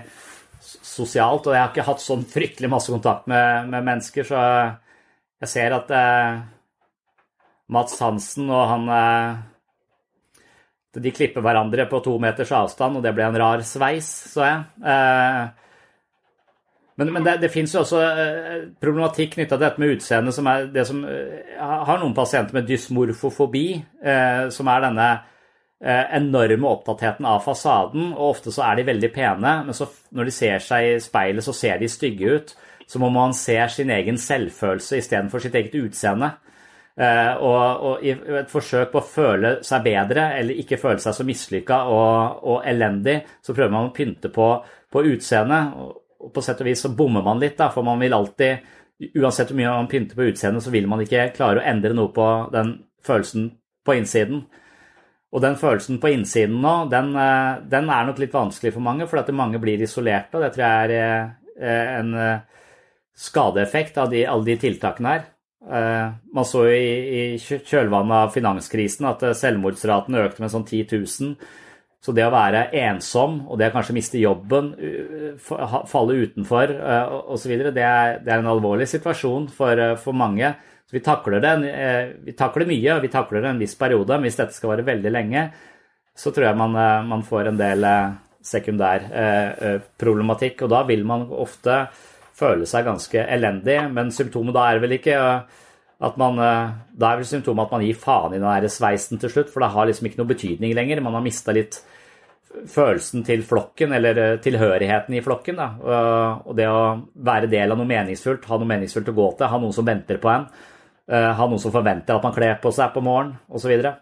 sosialt. 0.62 1.48
Og 1.48 1.56
jeg 1.56 1.63
har 1.63 1.72
ikke 1.72 1.88
hatt 1.88 2.04
sånn 2.04 2.27
fryktelig 2.30 2.70
masse 2.70 2.94
kontakt 2.94 3.25
med, 3.32 3.72
med 3.72 3.88
mennesker, 3.88 4.27
så 4.30 4.44
jeg 5.46 5.54
ser 5.54 5.75
at 5.78 5.92
eh, 5.94 6.40
Mats 7.74 8.00
Hansen 8.02 8.50
og 8.50 8.64
han 8.70 8.90
eh, 8.94 9.44
De 11.02 11.14
klipper 11.14 11.44
hverandre 11.46 11.88
på 11.92 12.02
to 12.06 12.18
meters 12.22 12.54
avstand, 12.56 12.98
og 12.98 13.06
det 13.06 13.14
ble 13.16 13.25
en 13.28 13.38
rar 13.40 13.64
sveis, 13.68 14.10
så 14.32 14.46
jeg. 14.46 14.66
Eh, 14.94 15.46
men, 16.96 17.12
men 17.12 17.25
det, 17.25 17.38
det 17.44 17.52
fins 17.52 17.74
jo 17.75 17.82
også 17.82 18.02
eh, 18.08 18.60
problematikk 18.80 19.34
knytta 19.36 19.58
til 19.58 19.64
dette 19.66 19.82
med 19.84 19.98
utseendet, 19.98 20.36
som 20.38 20.48
er 20.48 20.70
det 20.72 20.86
som 20.88 21.02
eh, 21.04 21.56
har 21.60 22.00
noen 22.00 22.16
pasienter 22.16 22.56
med 22.56 22.70
dysmorfofobi, 22.70 23.66
eh, 24.00 24.46
som 24.56 24.72
er 24.72 24.86
denne 24.90 25.14
enorme 25.86 26.70
opptattheten 26.72 27.25
av 27.28 27.42
fasaden. 27.44 28.14
og 28.14 28.30
Ofte 28.30 28.54
så 28.56 28.64
er 28.64 28.80
de 28.80 28.86
veldig 28.88 29.10
pene, 29.14 29.52
men 29.68 29.75
så, 29.75 29.90
når 30.16 30.30
de 30.30 30.34
ser 30.34 30.64
seg 30.64 30.86
i 30.88 30.94
speilet, 31.04 31.44
så 31.46 31.54
ser 31.54 31.82
de 31.82 31.90
stygge 31.92 32.32
ut. 32.32 32.54
Så 32.88 33.01
må 33.01 33.10
man 33.13 33.34
se 33.34 33.58
sin 33.74 33.89
egen 33.89 34.18
selvfølelse 34.22 35.00
istedenfor 35.01 35.42
sitt 35.42 35.56
eget 35.58 35.75
utseende. 35.80 36.36
Og, 36.96 37.58
og, 37.60 38.04
i 38.08 38.13
et 38.13 38.48
forsøk 38.48 38.94
på 38.94 39.01
å 39.01 39.08
føle 39.10 39.50
seg 39.68 39.82
bedre 39.84 40.30
eller 40.38 40.62
ikke 40.62 40.77
føle 40.80 41.01
seg 41.04 41.18
så 41.18 41.25
mislykka 41.27 41.82
og, 41.92 42.38
og, 42.46 42.62
elendig, 42.72 43.18
så 43.44 43.51
prøver 43.51 43.74
man 43.74 43.89
å 43.89 43.92
pynte 43.92 44.32
på, 44.32 44.46
på 44.63 45.04
utseendet 45.12 45.74
og 45.75 46.32
på 46.34 46.44
sett 46.46 46.62
og 46.63 46.70
vis 46.70 46.86
så 46.86 46.94
bommer 46.96 47.25
man 47.25 47.42
litt, 47.42 47.58
da, 47.60 47.68
for 47.74 47.84
man 47.84 48.00
vil 48.00 48.15
alltid 48.15 48.72
Uansett 48.96 49.50
hvor 49.51 49.58
mye 49.60 49.72
man 49.74 49.89
pynter 49.92 50.15
på 50.15 50.30
utseendet, 50.30 50.63
så 50.63 50.72
vil 50.72 50.86
man 50.88 51.01
ikke 51.04 51.25
klare 51.36 51.60
å 51.60 51.65
endre 51.68 51.92
noe 51.98 52.13
på 52.15 52.25
den 52.54 52.70
følelsen 53.04 53.50
på 53.84 53.98
innsiden. 54.00 54.46
Og 55.36 55.42
den 55.44 55.58
følelsen 55.60 56.00
på 56.00 56.13
innsiden 56.13 56.62
nå, 56.63 56.75
den, 56.88 57.10
eh, 57.20 57.58
den 57.68 57.89
er 57.92 58.06
nok 58.08 58.22
litt 58.24 58.32
vanskelig 58.32 58.72
for 58.72 58.86
mange, 58.86 59.08
for 59.12 59.20
at 59.20 59.34
mange 59.36 59.60
blir 59.60 59.84
isolerte, 59.84 60.38
og 60.38 60.46
det 60.46 60.54
tror 60.56 60.63
jeg 60.63 60.86
er 60.86 60.94
eh, 61.60 61.92
en 62.00 62.13
eh, 62.15 62.54
skadeeffekt 63.15 63.98
av 64.01 64.12
de, 64.12 64.25
alle 64.27 64.51
de 64.51 64.57
tiltakene 64.60 65.13
her. 65.13 65.25
Man 65.65 66.45
så 66.45 66.65
jo 66.67 66.74
i, 66.77 66.89
i 67.17 67.22
kjølvannet 67.39 68.15
av 68.27 68.34
finanskrisen 68.36 69.07
at 69.10 69.24
selvmordsraten 69.39 70.19
økte 70.19 70.43
med 70.43 70.51
sånn 70.53 70.67
10 70.67 70.91
000. 70.91 71.38
Så 72.05 72.13
det 72.13 72.22
å 72.27 72.34
være 72.34 72.67
ensom 72.84 73.39
og 73.48 73.57
det 73.57 73.72
å 73.72 73.74
kanskje 73.74 73.95
miste 73.98 74.19
jobben, 74.22 74.67
falle 75.41 76.19
utenfor 76.22 76.75
osv., 77.34 77.55
det, 77.74 77.74
det 77.74 77.86
er 78.29 78.36
en 78.38 78.51
alvorlig 78.51 78.86
situasjon 78.91 79.48
for, 79.55 79.81
for 80.03 80.17
mange. 80.17 80.51
Så 80.86 81.00
vi 81.00 81.01
takler, 81.01 81.41
det, 81.41 81.53
vi 82.27 82.36
takler 82.38 82.69
mye, 82.69 82.91
og 82.93 83.07
vi 83.07 83.10
takler 83.10 83.41
det 83.41 83.50
en 83.55 83.63
viss 83.63 83.74
periode. 83.79 84.19
Men 84.19 84.29
hvis 84.29 84.38
dette 84.38 84.53
skal 84.53 84.75
vare 84.75 84.86
veldig 84.86 85.15
lenge, 85.15 85.48
så 86.13 86.29
tror 86.29 86.51
jeg 86.51 86.60
man, 86.62 86.77
man 87.10 87.25
får 87.25 87.50
en 87.50 87.57
del 87.57 87.88
sekundær 88.45 89.07
problematikk. 89.98 90.62
Og 90.62 90.75
da 90.75 90.84
vil 90.86 91.01
man 91.10 91.25
ofte 91.34 91.88
føle 92.36 92.68
seg 92.68 92.88
ganske 92.88 93.25
elendig, 93.32 93.77
men 93.96 94.12
symptomet 94.12 94.56
da 94.56 94.65
er 94.70 94.82
vel 94.84 94.98
ikke 94.98 95.20
at 96.06 96.18
man, 96.20 96.36
Da 96.36 97.08
er 97.08 97.22
vel 97.22 97.27
symptomet 97.27 97.70
at 97.70 97.72
man 97.72 97.84
gir 97.86 97.96
faen 97.96 98.34
i 98.36 98.39
den 98.42 98.44
der 98.44 98.68
sveisen 98.68 99.15
til 99.22 99.32
slutt, 99.32 99.48
for 99.48 99.63
det 99.63 99.70
har 99.72 99.88
liksom 99.88 100.10
ikke 100.10 100.20
noe 100.20 100.27
betydning 100.27 100.74
lenger. 100.75 101.00
Man 101.01 101.15
har 101.15 101.24
mista 101.24 101.56
litt 101.56 101.77
følelsen 102.72 103.24
til 103.25 103.44
flokken, 103.46 103.94
eller 103.96 104.22
eh, 104.22 104.38
tilhørigheten 104.44 105.15
i 105.18 105.24
flokken. 105.24 105.60
Da. 105.60 105.68
Og 106.46 106.54
det 106.58 106.68
å 106.70 106.84
være 107.27 107.50
del 107.51 107.74
av 107.74 107.80
noe 107.80 107.89
meningsfullt, 107.89 108.48
ha 108.50 108.60
noe 108.60 108.70
meningsfullt 108.70 109.12
å 109.12 109.18
gå 109.18 109.27
til, 109.38 109.50
ha 109.51 109.60
noen 109.62 109.75
som 109.75 109.88
venter 109.88 110.20
på 110.22 110.32
en, 110.32 110.48
eh, 111.10 111.32
ha 111.38 111.50
noen 111.50 111.62
som 111.62 111.74
forventer 111.74 112.15
at 112.15 112.25
man 112.25 112.36
kler 112.36 112.58
på 112.62 112.72
seg 112.75 112.94
på 112.94 113.04
morgenen, 113.06 113.38
osv. 113.50 113.75
Så, 113.75 113.94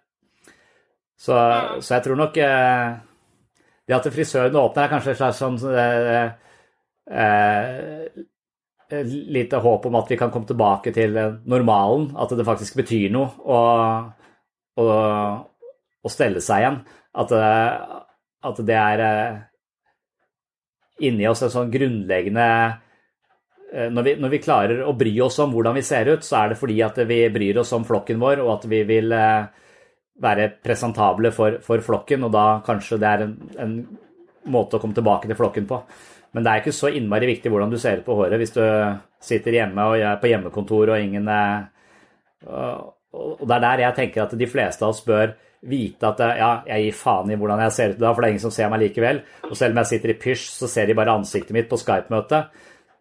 så 1.17 1.39
Så 1.81 1.95
jeg 1.95 2.03
tror 2.07 2.19
nok 2.19 2.37
eh, 2.37 2.95
det 3.87 3.97
at 3.97 4.13
frisøren 4.13 4.55
åpner, 4.55 4.85
er 4.85 4.93
kanskje 4.93 5.11
et 5.11 5.21
slags 5.21 5.41
sånn 5.41 5.59
eh, 7.11 8.07
lite 9.03 9.57
håp 9.63 9.87
om 9.89 9.95
at 9.97 10.11
vi 10.11 10.17
kan 10.19 10.31
komme 10.31 10.47
tilbake 10.49 10.93
til 10.93 11.17
normalen, 11.49 12.11
at 12.19 12.35
det 12.37 12.45
faktisk 12.45 12.77
betyr 12.81 13.09
noe 13.13 13.31
å, 13.41 13.61
å, 14.77 14.85
å 16.03 16.11
stelle 16.11 16.43
seg 16.43 16.61
igjen. 16.61 16.79
At, 17.13 17.33
at 18.43 18.61
det 18.65 18.77
er 18.77 19.03
eh, 19.07 19.41
inni 21.07 21.27
oss 21.29 21.43
en 21.45 21.53
sånn 21.53 21.71
grunnleggende 21.73 22.45
eh, 23.73 23.89
når 23.93 24.07
vi, 24.07 24.15
når 24.21 24.33
vi, 24.35 24.41
klarer 24.43 24.85
å 24.85 24.95
bry 24.97 25.13
oss 25.25 25.39
om 25.43 25.53
hvordan 25.55 25.77
vi 25.77 25.85
ser 25.85 26.11
ut, 26.11 26.25
så 26.25 26.41
er 26.41 26.53
det 26.53 26.59
fordi 26.61 26.79
at 26.85 26.99
vi 27.09 27.19
bryr 27.33 27.61
oss 27.63 27.73
om 27.75 27.85
flokken 27.87 28.21
vår, 28.21 28.43
og 28.43 28.55
at 28.57 28.69
vi 28.71 28.83
vil 28.89 29.13
eh, 29.17 29.51
være 30.23 30.49
presentable 30.63 31.33
for, 31.33 31.59
for 31.65 31.83
flokken, 31.83 32.27
og 32.27 32.33
da 32.35 32.47
kanskje 32.65 32.99
det 33.01 33.11
er 33.11 33.27
en, 33.27 33.37
en, 33.59 33.77
måte 34.53 34.75
å 34.75 34.81
komme 34.83 34.95
tilbake 34.95 35.29
til 35.29 35.39
flokken 35.39 35.69
på. 35.69 35.77
Men 36.33 36.43
det 36.43 36.51
er 36.51 36.63
ikke 36.63 36.75
så 36.75 36.89
innmari 36.89 37.29
viktig 37.29 37.51
hvordan 37.53 37.71
du 37.71 37.77
ser 37.81 38.01
ut 38.01 38.07
på 38.07 38.17
håret 38.17 38.41
hvis 38.41 38.55
du 38.55 38.63
sitter 39.23 39.59
hjemme 39.59 39.89
og 39.89 40.01
er 40.01 40.19
på 40.21 40.31
hjemmekontor 40.31 40.95
og 40.95 41.01
ingen 41.01 41.29
Og 41.29 43.45
det 43.45 43.55
er 43.55 43.65
der 43.67 43.85
jeg 43.85 43.97
tenker 43.99 44.23
at 44.23 44.37
de 44.37 44.49
fleste 44.49 44.85
av 44.85 44.95
oss 44.95 45.03
bør 45.05 45.35
vite 45.69 46.09
at 46.09 46.21
ja, 46.35 46.51
jeg 46.67 46.87
gir 46.87 46.97
faen 46.97 47.31
i 47.31 47.37
hvordan 47.39 47.61
jeg 47.63 47.75
ser 47.75 47.93
ut 47.93 48.01
da, 48.01 48.11
for 48.11 48.23
det 48.23 48.27
er 48.27 48.35
ingen 48.35 48.43
som 48.43 48.53
ser 48.53 48.71
meg 48.71 48.81
likevel. 48.83 49.21
Og 49.47 49.55
selv 49.55 49.75
om 49.75 49.81
jeg 49.81 49.91
sitter 49.93 50.11
i 50.11 50.19
pysj, 50.19 50.47
så 50.57 50.69
ser 50.71 50.89
de 50.89 50.97
bare 50.97 51.15
ansiktet 51.15 51.55
mitt 51.55 51.69
på 51.71 51.79
Skype-møte. 51.79 52.43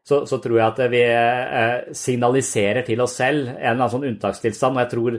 Så, 0.07 0.25
så, 0.27 0.39
tror 0.43 0.59
jeg 0.59 0.67
at 0.67 0.81
vi 0.91 1.01
eh, 1.07 1.93
signaliserer 1.95 2.83
til 2.87 3.03
oss 3.05 3.15
selv 3.21 3.49
en 3.49 3.57
eller 3.57 3.77
annen 3.77 3.93
sånn 3.93 4.07
unntakstilstand. 4.09 4.79
Og 4.79 4.83
jeg 4.83 4.93
tror 4.93 5.19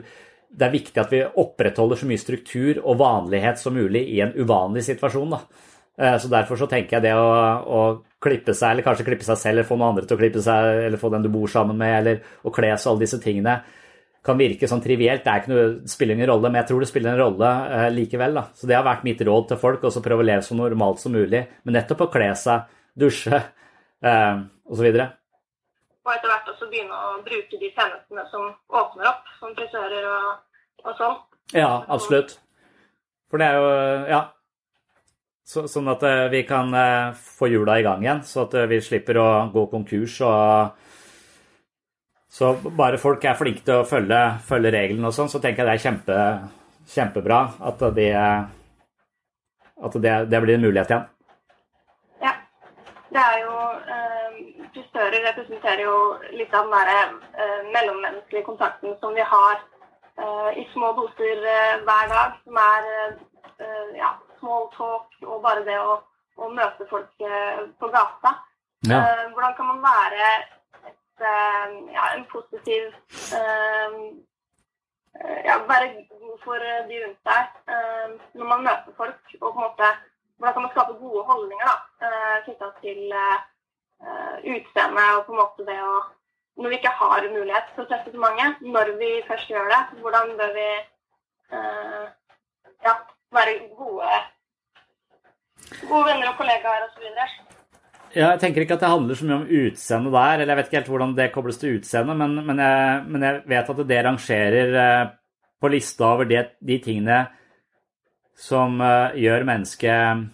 det 0.54 0.66
er 0.66 0.74
viktig 0.74 1.02
at 1.02 1.12
vi 1.12 1.22
opprettholder 1.42 2.00
så 2.00 2.08
mye 2.08 2.20
struktur 2.20 2.80
og 2.82 2.98
vanlighet 3.00 3.60
som 3.60 3.76
mulig 3.76 4.04
i 4.14 4.20
en 4.24 4.34
uvanlig 4.36 4.84
situasjon. 4.86 5.36
da. 5.36 5.40
Eh, 6.00 6.16
så 6.18 6.30
Derfor 6.30 6.58
så 6.58 6.66
tenker 6.70 6.98
jeg 6.98 7.06
det 7.06 7.14
å, 7.14 7.30
å, 7.62 7.84
klippe 8.24 8.54
seg, 8.56 8.72
eller 8.72 8.86
kanskje 8.86 9.04
klippe 9.06 9.26
seg 9.26 9.36
selv, 9.36 9.52
eller 9.52 9.68
få 9.68 9.76
noen 9.76 9.92
andre 9.92 10.08
til 10.08 10.16
å 10.16 10.20
klippe 10.22 10.42
seg, 10.42 10.68
eller 10.86 11.00
få 11.00 11.10
den 11.12 11.26
du 11.26 11.30
bor 11.32 11.50
sammen 11.50 11.76
med, 11.76 11.96
eller 11.98 12.22
å 12.42 12.52
kle 12.54 12.70
seg, 12.72 12.90
alle 12.90 13.04
disse 13.04 13.20
tingene 13.22 13.58
kan 14.24 14.38
virke 14.40 14.68
sånn 14.68 14.80
trivielt. 14.80 15.24
Det 15.24 15.30
er 15.30 15.42
ikke 15.42 15.52
noe, 15.52 15.64
spiller 15.90 16.16
ingen 16.16 16.30
rolle, 16.30 16.48
men 16.48 16.62
jeg 16.62 16.70
tror 16.70 16.80
det 16.80 16.88
spiller 16.88 17.12
en 17.12 17.20
rolle 17.20 17.50
eh, 17.76 17.88
likevel. 17.92 18.38
Da. 18.38 18.46
Så 18.56 18.70
det 18.70 18.78
har 18.78 18.86
vært 18.86 19.04
mitt 19.04 19.20
råd 19.28 19.50
til 19.50 19.60
folk, 19.60 19.84
også 19.84 20.02
prøve 20.04 20.24
å 20.24 20.28
leve 20.30 20.46
så 20.46 20.56
normalt 20.56 21.02
som 21.02 21.12
mulig. 21.12 21.42
Men 21.64 21.76
nettopp 21.76 22.06
å 22.06 22.08
kle 22.14 22.30
seg, 22.40 22.72
dusje 22.96 23.36
eh, 23.36 24.40
osv. 24.64 24.88
Og, 24.88 25.02
og 26.08 26.14
etter 26.14 26.32
hvert 26.32 26.48
også 26.54 26.70
begynne 26.72 27.02
å 27.10 27.18
bruke 27.26 27.60
de 27.60 27.68
tjenestene 27.68 28.24
som 28.32 28.48
åpner 28.72 29.10
opp, 29.12 29.28
som 29.42 29.52
frisører 29.58 30.08
og, 30.08 30.32
og 30.86 30.96
sånn. 31.02 31.20
Ja, 31.52 31.74
absolutt. 31.92 32.38
For 33.28 33.42
det 33.42 33.50
er 33.52 33.60
jo 33.60 33.68
Ja. 34.08 34.22
Så, 35.44 35.66
sånn 35.68 35.90
at 35.92 36.02
eh, 36.08 36.26
vi 36.32 36.40
kan 36.48 36.72
eh, 36.72 37.12
få 37.12 37.50
hjula 37.52 37.76
i 37.76 37.84
gang 37.84 38.00
igjen, 38.04 38.22
så 38.24 38.46
at 38.46 38.54
eh, 38.56 38.68
vi 38.70 38.80
slipper 38.80 39.18
å 39.20 39.28
gå 39.52 39.66
konkurs 39.68 40.16
og 40.24 40.80
Så 42.34 42.48
bare 42.74 42.98
folk 42.98 43.22
er 43.28 43.36
flinke 43.38 43.62
til 43.62 43.82
å 43.82 43.86
følge, 43.86 44.20
følge 44.42 44.72
reglene 44.74 45.06
og 45.06 45.14
sånn, 45.14 45.28
så 45.30 45.38
tenker 45.38 45.62
jeg 45.62 45.68
det 45.68 45.74
er 45.76 45.82
kjempe, 45.84 46.16
kjempebra 46.90 47.40
at, 47.70 47.84
de, 47.94 48.08
at 49.86 49.98
det, 50.02 50.14
det 50.32 50.40
blir 50.42 50.56
en 50.56 50.64
mulighet 50.64 50.90
igjen. 50.90 51.04
Ja. 52.24 52.32
Det 53.14 53.22
er 53.22 53.38
jo 53.44 53.54
eh, 53.94 54.40
Frisører 54.74 55.22
representerer 55.28 55.84
jo 55.84 55.94
litt 56.34 56.56
av 56.58 56.66
den 56.66 56.74
derre 56.74 56.98
eh, 57.38 57.62
mellommenneskelige 57.76 58.48
kontakten 58.48 58.98
som 58.98 59.14
vi 59.14 59.28
har 59.36 59.60
eh, 59.60 60.50
i 60.58 60.66
små 60.72 60.90
doser 60.98 61.46
hver 61.86 62.10
dag, 62.16 62.34
som 62.42 62.62
er 62.64 62.90
ja, 63.94 64.10
small 64.44 64.68
talk 64.76 65.08
og 65.24 65.40
bare 65.44 65.64
det 65.64 65.78
å, 65.80 65.96
å 66.36 66.50
møte 66.52 66.86
folk 66.90 67.24
eh, 67.24 67.64
på 67.80 67.88
gata. 67.94 68.36
Ja. 68.84 69.00
Eh, 69.00 69.24
hvordan 69.32 69.54
kan 69.56 69.70
man 69.72 69.80
være 69.84 70.30
et, 70.90 70.98
eh, 71.24 71.76
ja, 71.96 72.10
en 72.12 72.26
positiv 72.32 72.92
ja, 75.44 75.54
Være 75.68 75.92
god 76.10 76.40
for 76.42 76.58
de 76.58 76.96
rundt 76.98 77.28
deg 77.28 77.74
når 78.34 78.48
man 78.50 78.64
møter 78.66 78.96
folk, 78.96 79.20
og 79.38 79.44
på 79.44 79.52
en 79.52 79.62
måte 79.62 79.90
hvordan 80.36 80.54
kan 80.56 80.64
man 80.64 80.72
skape 80.72 80.96
gode 80.98 81.22
holdninger 81.28 81.68
da, 81.70 81.76
knytta 82.42 82.70
til 82.80 83.14
utseende 84.56 85.04
og 85.14 85.22
på 85.28 85.36
en 85.36 85.38
måte 85.38 85.68
det 85.68 85.78
å 85.86 85.94
Når 86.58 86.70
vi 86.70 86.76
ikke 86.80 86.90
har 86.98 87.24
mulighet 87.30 87.70
til 87.74 87.82
å 87.82 87.86
treffe 87.90 88.10
så 88.14 88.20
mange, 88.22 88.44
når 88.62 88.92
vi 88.98 89.08
først 89.26 89.48
gjør 89.50 89.70
det, 89.70 89.80
hvordan 90.02 90.28
bør 90.38 90.52
vi 90.54 90.66
eh, 91.50 92.04
ja, 92.84 92.94
være 93.34 93.54
gode, 93.78 94.20
gode 95.82 96.06
venner 96.08 96.30
og 96.30 96.38
kollegaer 96.38 96.86
osv. 96.88 97.10
Ja, 98.14 98.28
jeg 98.30 98.44
tenker 98.44 98.62
ikke 98.62 98.76
at 98.76 98.82
det 98.84 98.92
handler 98.92 99.18
så 99.18 99.26
mye 99.26 99.40
om 99.40 99.48
utseende 99.50 100.10
der, 100.14 100.36
eller 100.38 100.52
jeg 100.52 100.58
vet 100.58 100.68
ikke 100.68 100.78
helt 100.78 100.90
hvordan 100.92 101.14
det 101.16 101.32
kobles 101.34 101.56
til 101.58 101.80
utseende, 101.80 102.14
men, 102.20 102.36
men, 102.46 102.60
jeg, 102.62 103.00
men 103.10 103.26
jeg 103.26 103.40
vet 103.50 103.72
at 103.72 103.80
det 103.88 104.04
rangerer 104.06 104.76
eh, 104.82 105.08
på 105.58 105.70
lista 105.72 106.12
over 106.12 106.28
de, 106.30 106.44
de 106.62 106.76
tingene 106.84 107.18
som 108.38 108.78
eh, 108.82 109.18
gjør 109.24 109.46
mennesket 109.48 110.30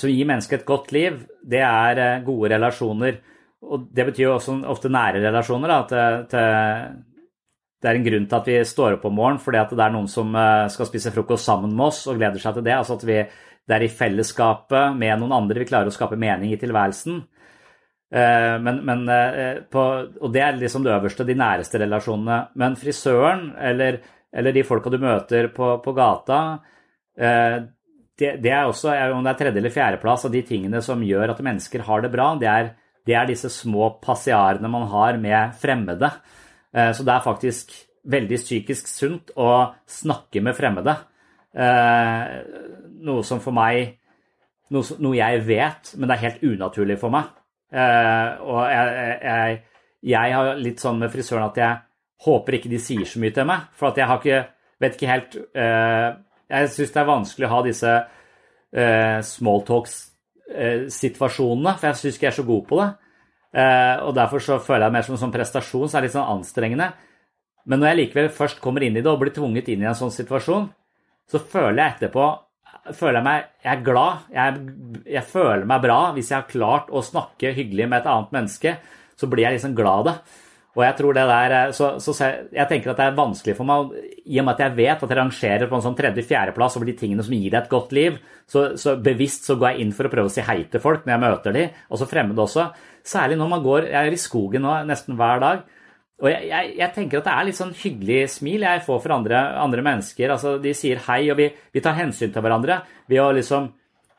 Som 0.00 0.10
gir 0.10 0.26
mennesket 0.26 0.60
et 0.64 0.66
godt 0.66 0.90
liv, 0.96 1.22
det 1.46 1.62
er 1.62 2.02
eh, 2.02 2.22
gode 2.26 2.50
relasjoner. 2.56 3.20
Og 3.62 3.86
det 3.94 4.08
betyr 4.10 4.24
jo 4.26 4.34
også 4.34 4.58
ofte 4.66 4.90
nære 4.90 5.22
relasjoner. 5.22 5.70
Da, 5.70 5.78
til, 6.26 6.38
det 7.82 7.90
er 7.90 8.00
en 8.00 8.06
grunn 8.08 8.26
til 8.26 8.38
at 8.40 8.50
vi 8.50 8.56
står 8.66 8.96
opp 8.96 9.06
om 9.06 9.14
morgenen 9.14 9.42
fordi 9.42 9.62
at 9.62 9.70
det 9.70 9.84
er 9.84 9.94
noen 9.94 10.10
som 10.10 10.34
skal 10.74 10.88
spise 10.88 11.12
frokost 11.14 11.46
sammen 11.46 11.70
med 11.70 11.86
oss 11.86 12.06
og 12.10 12.18
gleder 12.18 12.42
seg 12.42 12.56
til 12.56 12.66
det. 12.66 12.74
altså 12.74 12.98
at 12.98 13.06
vi 13.06 13.20
det 13.66 13.76
er 13.76 13.86
i 13.86 13.92
fellesskapet 13.92 14.96
med 14.98 15.18
noen 15.20 15.34
andre 15.36 15.62
vi 15.62 15.68
klarer 15.68 15.90
å 15.90 15.94
skape 15.94 16.18
mening 16.20 16.52
i 16.54 16.60
tilværelsen. 16.60 17.24
Men, 18.06 18.76
men, 18.86 19.00
på, 19.72 19.84
og 20.22 20.30
det 20.30 20.42
er 20.44 20.58
liksom 20.60 20.84
det 20.84 20.92
øverste, 20.94 21.26
de 21.26 21.34
næreste 21.34 21.80
relasjonene. 21.82 22.36
Men 22.62 22.76
frisøren 22.78 23.48
eller, 23.58 23.98
eller 24.30 24.54
de 24.54 24.62
folka 24.64 24.92
du 24.94 25.00
møter 25.02 25.48
på, 25.54 25.72
på 25.82 25.94
gata, 25.96 26.38
det, 27.18 28.30
det, 28.38 28.52
er 28.52 28.70
også, 28.70 28.94
om 29.16 29.26
det 29.26 29.32
er 29.32 29.40
tredje 29.40 29.60
eller 29.64 29.74
fjerdeplass 29.74 30.28
av 30.28 30.36
de 30.36 30.44
tingene 30.46 30.78
som 30.86 31.02
gjør 31.02 31.34
at 31.34 31.42
mennesker 31.48 31.82
har 31.88 32.06
det 32.06 32.12
bra, 32.14 32.28
det 32.38 32.50
er, 32.52 32.70
det 33.10 33.18
er 33.18 33.26
disse 33.32 33.50
små 33.50 33.90
passiarene 34.04 34.70
man 34.70 34.86
har 34.94 35.18
med 35.18 35.58
fremmede. 35.58 36.12
Så 36.70 37.02
det 37.02 37.16
er 37.16 37.26
faktisk 37.26 37.74
veldig 38.06 38.38
psykisk 38.40 38.88
sunt 38.90 39.34
å 39.34 39.50
snakke 39.90 40.42
med 40.44 40.56
fremmede. 40.56 40.94
Noe 43.06 43.22
som 43.26 43.42
for 43.42 43.54
meg 43.54 43.96
noe, 44.74 44.96
noe, 45.02 45.16
jeg 45.16 45.40
vet, 45.46 45.92
men 45.96 46.08
det 46.08 46.14
er 46.16 46.24
helt 46.26 46.42
unaturlig 46.46 46.96
for 47.00 47.10
meg. 47.14 47.24
Eh, 47.70 48.30
og 48.46 48.60
jeg, 48.70 48.86
jeg, 49.26 49.50
jeg, 50.12 50.26
har 50.36 50.44
litt 50.62 50.80
sånn 50.82 51.00
med 51.02 51.12
frisøren 51.12 51.48
at 51.48 51.56
jeg 51.60 51.72
håper 52.26 52.52
ikke 52.58 52.72
de 52.72 52.80
sier 52.82 53.06
så 53.08 53.16
mye 53.22 53.34
til 53.36 53.46
meg. 53.48 53.60
For 53.78 53.84
at 53.90 53.98
jeg 54.00 54.08
har 54.10 54.18
ikke 54.22 54.40
Vet 54.76 54.94
ikke 54.98 55.08
helt 55.08 55.32
eh, 55.56 56.08
Jeg 56.52 56.68
syns 56.68 56.92
det 56.92 57.00
er 57.00 57.08
vanskelig 57.08 57.46
å 57.46 57.54
ha 57.54 57.60
disse 57.64 57.92
eh, 57.96 59.18
smalltalks-situasjonene, 59.24 61.72
for 61.78 61.84
jeg 61.88 61.96
syns 61.96 62.16
ikke 62.18 62.26
jeg 62.26 62.34
er 62.34 62.40
så 62.42 62.50
god 62.50 62.64
på 62.68 62.74
det. 62.82 62.90
og 64.04 64.12
derfor 64.18 64.38
så 64.44 64.54
føler 64.60 64.84
jeg 64.84 64.90
det 64.90 64.96
mer 64.98 65.06
som 65.06 65.16
en 65.16 65.22
sånn 65.22 65.32
prestasjon, 65.32 65.88
så 65.88 65.96
er 65.96 66.00
det 66.04 66.08
litt 66.10 66.18
sånn 66.18 66.34
anstrengende. 66.34 66.88
Men 67.64 67.76
når 67.80 67.88
jeg 67.88 68.00
likevel 68.02 68.28
først 68.36 68.60
kommer 68.60 68.84
inn 68.84 69.00
i 69.00 69.02
det 69.02 69.08
og 69.08 69.16
blir 69.22 69.32
tvunget 69.32 69.72
inn 69.72 69.80
i 69.80 69.88
en 69.88 69.96
sånn 69.96 70.12
situasjon, 70.12 70.68
så 71.32 71.40
føler 71.40 71.80
jeg 71.80 71.88
etterpå 71.94 72.45
føler 72.94 73.20
jeg 73.20 73.26
meg 73.26 73.44
Jeg 73.64 73.72
er 73.72 73.84
glad. 73.86 74.26
Jeg, 74.34 74.64
jeg, 75.16 75.24
føler 75.30 75.68
meg 75.68 75.84
bra. 75.84 76.00
Hvis 76.16 76.32
jeg 76.32 76.38
har 76.38 76.50
klart 76.50 76.90
å 76.90 77.04
snakke 77.04 77.54
hyggelig 77.56 77.88
med 77.90 78.02
et 78.02 78.10
annet 78.12 78.34
menneske, 78.36 78.76
så 79.16 79.28
blir 79.30 79.46
jeg 79.46 79.58
liksom 79.58 79.76
glad 79.78 80.02
av 80.04 80.10
det. 80.10 80.16
Og 80.76 80.82
jeg 80.84 80.96
tror 80.98 81.16
det 81.16 81.22
der, 81.24 81.54
så, 81.72 81.86
så, 82.04 82.12
jeg 82.52 82.68
tenker 82.68 82.92
at 82.92 82.98
det 83.00 83.04
er 83.08 83.14
vanskelig 83.16 83.54
for 83.56 83.68
meg, 83.68 83.94
i 84.28 84.36
og 84.42 84.44
med 84.44 84.58
at 84.58 84.66
jeg 84.66 84.76
vet 84.76 85.04
at 85.06 85.12
jeg 85.12 85.16
rangerer 85.16 85.70
på 85.70 85.78
en 85.78 85.84
sånn 85.86 85.96
tredje-fjerdeplass 85.96 86.76
over 86.76 86.90
de 86.90 86.94
tingene 87.00 87.24
som 87.24 87.32
gir 87.32 87.48
deg 87.48 87.62
et 87.62 87.70
godt 87.72 87.94
liv, 87.96 88.18
så, 88.44 88.66
så, 88.76 88.92
bevisst 89.00 89.48
så 89.48 89.56
går 89.56 89.72
jeg 89.72 89.86
inn 89.86 89.94
for 89.96 90.04
å 90.04 90.12
prøve 90.12 90.28
å 90.28 90.34
si 90.34 90.44
hei 90.44 90.58
til 90.68 90.82
folk 90.84 91.06
når 91.06 91.14
jeg 91.14 91.22
møter 91.24 91.56
dem, 91.56 91.80
også 91.88 92.10
fremmede 92.10 92.44
også. 92.44 92.68
Særlig 93.06 93.40
når 93.40 93.48
man 93.54 93.64
går 93.64 93.88
Jeg 93.88 94.02
er 94.02 94.12
i 94.12 94.20
skogen 94.20 94.66
nå 94.66 94.76
nesten 94.84 95.16
hver 95.16 95.40
dag. 95.40 95.64
Og 96.24 96.30
jeg, 96.30 96.46
jeg, 96.48 96.68
jeg, 96.78 96.92
tenker 96.94 97.20
at 97.20 97.26
det 97.26 97.32
er 97.34 97.44
litt 97.44 97.58
sånn 97.58 97.74
hyggelig 97.76 98.20
smil 98.38 98.62
jeg 98.64 98.84
får 98.86 99.02
for 99.04 99.14
andre, 99.18 99.40
andre 99.60 99.82
mennesker. 99.84 100.32
Altså, 100.32 100.54
de 100.62 100.72
sier 100.76 101.02
hei, 101.10 101.26
og 101.32 101.36
vi, 101.40 101.50
vi, 101.74 101.82
tar 101.84 101.98
hensyn 101.98 102.32
til 102.32 102.44
hverandre 102.44 102.78
ved 103.10 103.20
å 103.20 103.34
liksom 103.36 103.68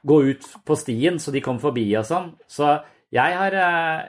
gå 0.07 0.19
ut 0.29 0.45
på 0.67 0.77
stien 0.77 1.17
så 1.19 1.33
de 1.33 1.41
kommer 1.43 1.63
forbi 1.63 1.87
og 1.97 2.05
sånn. 2.05 2.29
Så 2.45 2.69
jeg 3.15 3.39
har 3.39 3.57
eh, 3.57 4.05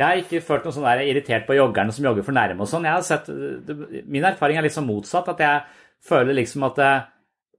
jeg 0.00 0.06
har 0.06 0.22
ikke 0.22 0.40
følt 0.46 0.64
noe 0.64 0.72
sånn 0.72 0.86
der 0.88 1.02
irritert 1.04 1.44
på 1.44 1.58
joggerne 1.58 1.92
som 1.92 2.06
jogger 2.08 2.24
for 2.24 2.32
nærme 2.36 2.64
og 2.64 2.70
sånn. 2.70 2.86
Jeg 2.88 2.96
har 2.96 3.04
sett, 3.04 3.28
Min 4.08 4.24
erfaring 4.24 4.56
er 4.56 4.64
litt 4.64 4.76
sånn 4.76 4.88
motsatt. 4.88 5.28
At 5.34 5.42
jeg 5.44 5.60
føler 6.08 6.38
liksom 6.38 6.64
at 6.70 6.80
eh, 6.80 7.02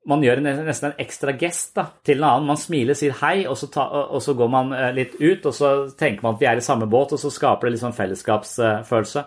man 0.09 0.23
gjør 0.25 0.39
nesten 0.41 0.89
en 0.89 1.01
ekstra 1.01 1.35
gest 1.37 1.75
da, 1.77 1.85
til 2.05 2.21
en 2.21 2.27
annen. 2.29 2.47
Man 2.49 2.59
smiler, 2.59 2.97
sier 2.97 3.13
hei, 3.21 3.43
og 3.45 3.57
så, 3.59 3.69
ta, 3.69 3.85
og 3.85 4.23
så, 4.23 4.33
går 4.37 4.49
man 4.49 4.73
eh, 4.73 4.89
litt 4.97 5.19
ut, 5.19 5.45
og 5.45 5.53
så 5.53 5.73
tenker 5.97 6.25
man 6.25 6.37
at 6.37 6.41
vi 6.41 6.49
er 6.49 6.61
i 6.61 6.65
samme 6.65 6.89
båt, 6.89 7.13
og 7.13 7.21
så 7.21 7.29
skaper 7.33 7.67
det 7.67 7.75
litt 7.75 7.83
sånn 7.83 7.97
fellesskapsfølelse. 7.97 9.25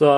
Så, 0.00 0.10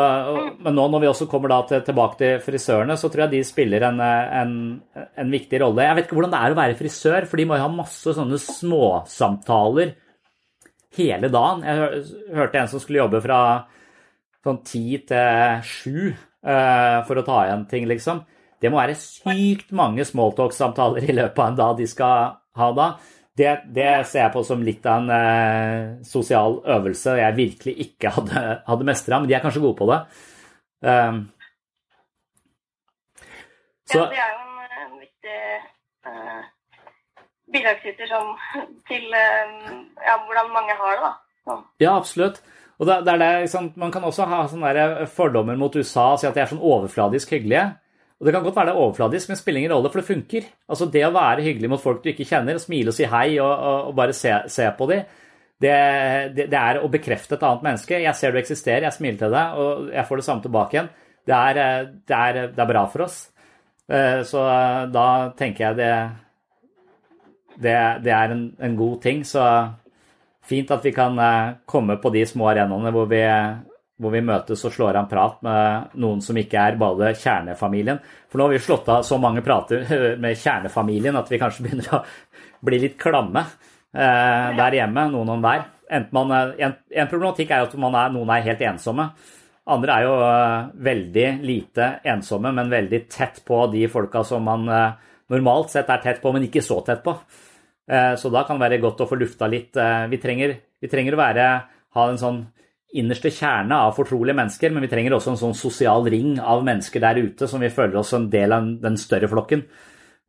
men 0.62 0.76
nå 0.76 0.84
når 0.92 1.00
vi 1.02 1.08
også 1.08 1.26
kommer 1.30 1.54
til, 1.66 1.80
tilbake 1.86 2.18
til 2.20 2.42
frisørene, 2.44 2.96
så 3.00 3.08
tror 3.10 3.24
jeg 3.24 3.32
de 3.32 3.46
spiller 3.46 3.86
en, 3.88 4.02
en, 4.02 4.52
en, 4.92 5.32
viktig 5.32 5.62
rolle. 5.62 5.86
Jeg 5.86 5.96
vet 5.96 6.06
ikke 6.06 6.18
hvordan 6.18 6.34
det 6.34 6.42
er 6.42 6.54
å 6.54 6.58
være 6.58 6.78
frisør, 6.78 7.26
for 7.30 7.40
de 7.40 7.46
må 7.48 7.58
jo 7.58 7.64
ha 7.64 7.72
masse 7.72 8.14
sånne 8.18 8.38
småsamtaler 8.42 9.94
hele 10.98 11.30
dagen. 11.32 11.64
Jeg 11.64 12.04
hørte 12.36 12.60
en 12.60 12.70
som 12.70 12.82
skulle 12.82 13.00
jobbe 13.00 13.22
fra 13.24 13.40
sånn 14.44 14.60
ti 14.66 14.84
til 15.08 15.64
sju 15.64 16.12
uh, 16.12 17.00
for 17.08 17.18
å 17.18 17.26
ta 17.26 17.40
igjen 17.46 17.66
ting, 17.70 17.88
liksom. 17.90 18.22
Det 18.62 18.70
må 18.70 18.78
være 18.78 18.94
sykt 18.94 19.72
mange 19.74 20.04
smalltalk-samtaler 20.06 21.08
i 21.08 21.16
løpet 21.16 21.40
av 21.42 21.50
en 21.50 21.58
dag 21.58 21.74
de 21.80 21.88
skal 21.90 22.36
ha 22.60 22.68
da. 22.76 22.92
Det, 23.38 23.48
det, 23.74 23.88
ser 24.06 24.26
jeg 24.26 24.32
på 24.34 24.42
som 24.44 24.62
litt 24.62 24.84
av 24.86 25.00
en 25.00 25.12
eh, 25.16 25.92
sosial 26.04 26.58
øvelse 26.68 27.16
jeg 27.16 27.36
virkelig 27.38 27.74
ikke 27.86 28.12
hadde, 28.12 28.42
hadde 28.66 28.86
mestra, 28.86 29.18
men 29.18 29.30
de 29.30 29.36
er 29.38 29.42
kanskje 29.42 29.62
gode 29.64 29.78
på 29.78 29.88
det. 29.88 29.98
Um, 30.84 31.22
så, 33.88 34.02
ja, 34.02 34.08
det 34.12 34.20
er 34.20 34.34
jo 34.34 34.42
en, 34.42 34.76
en 34.84 34.94
viktig 35.00 35.38
uh, 36.10 36.42
bidragsyter 37.56 38.14
til 38.90 39.08
uh, 39.16 39.76
ja, 40.04 40.18
hvordan 40.26 40.52
mange 40.52 40.76
har 40.84 40.98
det. 41.00 41.08
da. 41.08 41.14
Så. 41.42 41.60
Ja, 41.80 41.96
absolutt. 41.96 42.42
Og 42.78 42.86
det, 42.86 43.00
det 43.06 43.14
er 43.14 43.22
det, 43.22 43.30
liksom, 43.46 43.72
Man 43.76 43.92
kan 43.94 44.04
også 44.04 44.26
ha 44.28 44.44
fordommer 45.06 45.56
mot 45.56 45.76
USA 45.76 46.12
og 46.12 46.20
si 46.20 46.28
at 46.28 46.36
de 46.36 46.44
er 46.44 46.52
sånn 46.52 46.62
overfladisk 46.62 47.32
hyggelige. 47.32 47.70
Og 48.22 48.26
Det 48.28 48.34
kan 48.36 48.44
godt 48.44 48.54
være 48.54 48.68
det 48.70 48.72
er 48.76 48.78
overfladisk, 48.78 49.28
men 49.28 49.34
det 49.34 49.42
spiller 49.42 49.58
ingen 49.58 49.72
rolle, 49.72 49.90
for 49.90 49.98
det 49.98 50.06
funker. 50.06 50.44
Altså 50.70 50.86
Det 50.86 51.00
å 51.02 51.10
være 51.10 51.42
hyggelig 51.42 51.70
mot 51.72 51.82
folk 51.82 52.04
du 52.04 52.12
ikke 52.12 52.28
kjenner, 52.28 52.54
og 52.54 52.62
smile 52.62 52.92
og 52.92 52.94
si 52.94 53.08
hei 53.10 53.26
og, 53.42 53.50
og, 53.50 53.88
og 53.88 53.96
bare 53.98 54.14
se, 54.14 54.36
se 54.46 54.68
på 54.78 54.86
dem, 54.92 55.02
det, 55.62 55.72
det, 56.36 56.46
det, 56.46 56.58
er 56.58 56.78
å 56.78 56.90
bekrefte 56.90 57.34
et 57.34 57.42
annet 57.48 57.66
menneske. 57.66 57.98
Jeg 57.98 58.14
ser 58.18 58.30
du 58.30 58.38
eksisterer, 58.38 58.86
jeg 58.86 58.94
smiler 58.94 59.18
til 59.18 59.34
deg, 59.34 59.58
og 59.58 59.90
jeg 59.90 60.06
får 60.06 60.22
det 60.22 60.26
samme 60.28 60.46
tilbake 60.46 60.78
igjen. 60.78 60.92
Det 61.26 61.34
er, 61.38 61.60
det 62.06 62.22
er, 62.30 62.38
er 62.54 62.70
bra 62.70 62.84
for 62.94 63.06
oss. 63.08 63.18
Eh, 63.90 64.22
så 64.26 64.46
da 64.94 65.06
tenker 65.38 65.64
jeg 65.66 65.78
det, 65.82 65.92
det 68.06 68.14
er 68.14 68.34
en, 68.34 68.46
en 68.62 68.78
god 68.78 68.96
ting. 69.02 69.26
Så 69.26 69.42
fint 70.46 70.70
at 70.74 70.86
vi 70.86 70.94
kan 70.94 71.18
eh, 71.18 71.54
komme 71.66 71.98
på 72.02 72.14
de 72.14 72.24
små 72.26 72.50
arenaene 72.54 72.94
hvor 72.94 73.10
vi 73.10 73.22
hvor 74.00 74.14
vi 74.14 74.22
møtes 74.24 74.62
og 74.66 74.72
slår 74.74 74.96
av 74.96 75.02
en 75.04 75.10
prat 75.10 75.42
med 75.44 75.98
noen 76.00 76.22
som 76.24 76.38
ikke 76.38 76.62
er 76.62 76.78
bare 76.80 77.12
kjernefamilien. 77.18 78.00
For 78.30 78.40
nå 78.40 78.48
har 78.48 78.54
vi 78.54 78.62
slått 78.64 78.88
av 78.90 79.04
så 79.06 79.18
mange 79.20 79.44
prater 79.44 79.84
med 80.22 80.38
kjernefamilien 80.38 81.18
at 81.18 81.30
vi 81.30 81.40
kanskje 81.42 81.66
begynner 81.66 81.98
å 81.98 82.02
bli 82.64 82.80
litt 82.82 82.98
klamme 83.00 83.44
eh, 83.44 84.48
der 84.58 84.78
hjemme, 84.80 85.06
noen 85.12 85.36
om 85.36 85.44
hver. 85.44 85.68
Man, 86.14 86.32
en, 86.32 86.74
en, 86.88 87.08
problematikk 87.10 87.52
er 87.52 87.66
at 87.66 87.74
er, 87.76 88.12
noen 88.14 88.32
er 88.32 88.46
helt 88.46 88.64
ensomme. 88.64 89.10
Andre 89.70 89.94
er 89.94 90.06
jo 90.08 90.14
eh, 90.26 90.70
veldig 90.88 91.26
lite 91.46 91.88
ensomme, 92.10 92.50
men 92.54 92.72
veldig 92.72 93.04
tett 93.12 93.42
på 93.46 93.60
de 93.70 93.84
folka 93.92 94.24
som 94.26 94.42
man 94.48 94.66
eh, 94.66 95.12
normalt 95.30 95.70
sett 95.74 95.90
er 95.92 96.02
tett 96.02 96.22
på, 96.22 96.32
men 96.34 96.48
ikke 96.48 96.64
så 96.64 96.80
tett 96.86 97.04
på. 97.04 97.14
Eh, 97.86 98.14
så 98.18 98.32
da 98.32 98.42
kan 98.48 98.58
det 98.58 98.66
være 98.66 98.80
godt 98.82 99.04
å 99.04 99.08
få 99.10 99.20
lufta 99.20 99.46
litt. 99.50 99.78
Vi 100.10 100.18
trenger, 100.22 100.56
vi 100.82 100.90
trenger 100.90 101.14
å 101.14 101.22
være, 101.22 101.46
ha 101.94 102.08
en 102.08 102.18
sånn 102.18 102.42
innerste 102.92 103.30
kjerne 103.32 103.78
av 103.86 103.94
fortrolige 103.96 104.36
mennesker, 104.36 104.72
men 104.72 104.84
vi 104.84 104.90
trenger 104.92 105.16
også 105.16 105.32
en 105.32 105.40
sånn 105.40 105.56
sosial 105.56 106.06
ring 106.12 106.36
av 106.40 106.64
mennesker 106.66 107.02
der 107.02 107.20
ute 107.22 107.48
som 107.48 107.62
vi 107.62 107.72
føler 107.72 108.00
oss 108.00 108.12
en 108.16 108.28
del 108.32 108.52
av 108.52 108.68
den 108.82 108.98
større 109.00 109.30
flokken. 109.32 109.64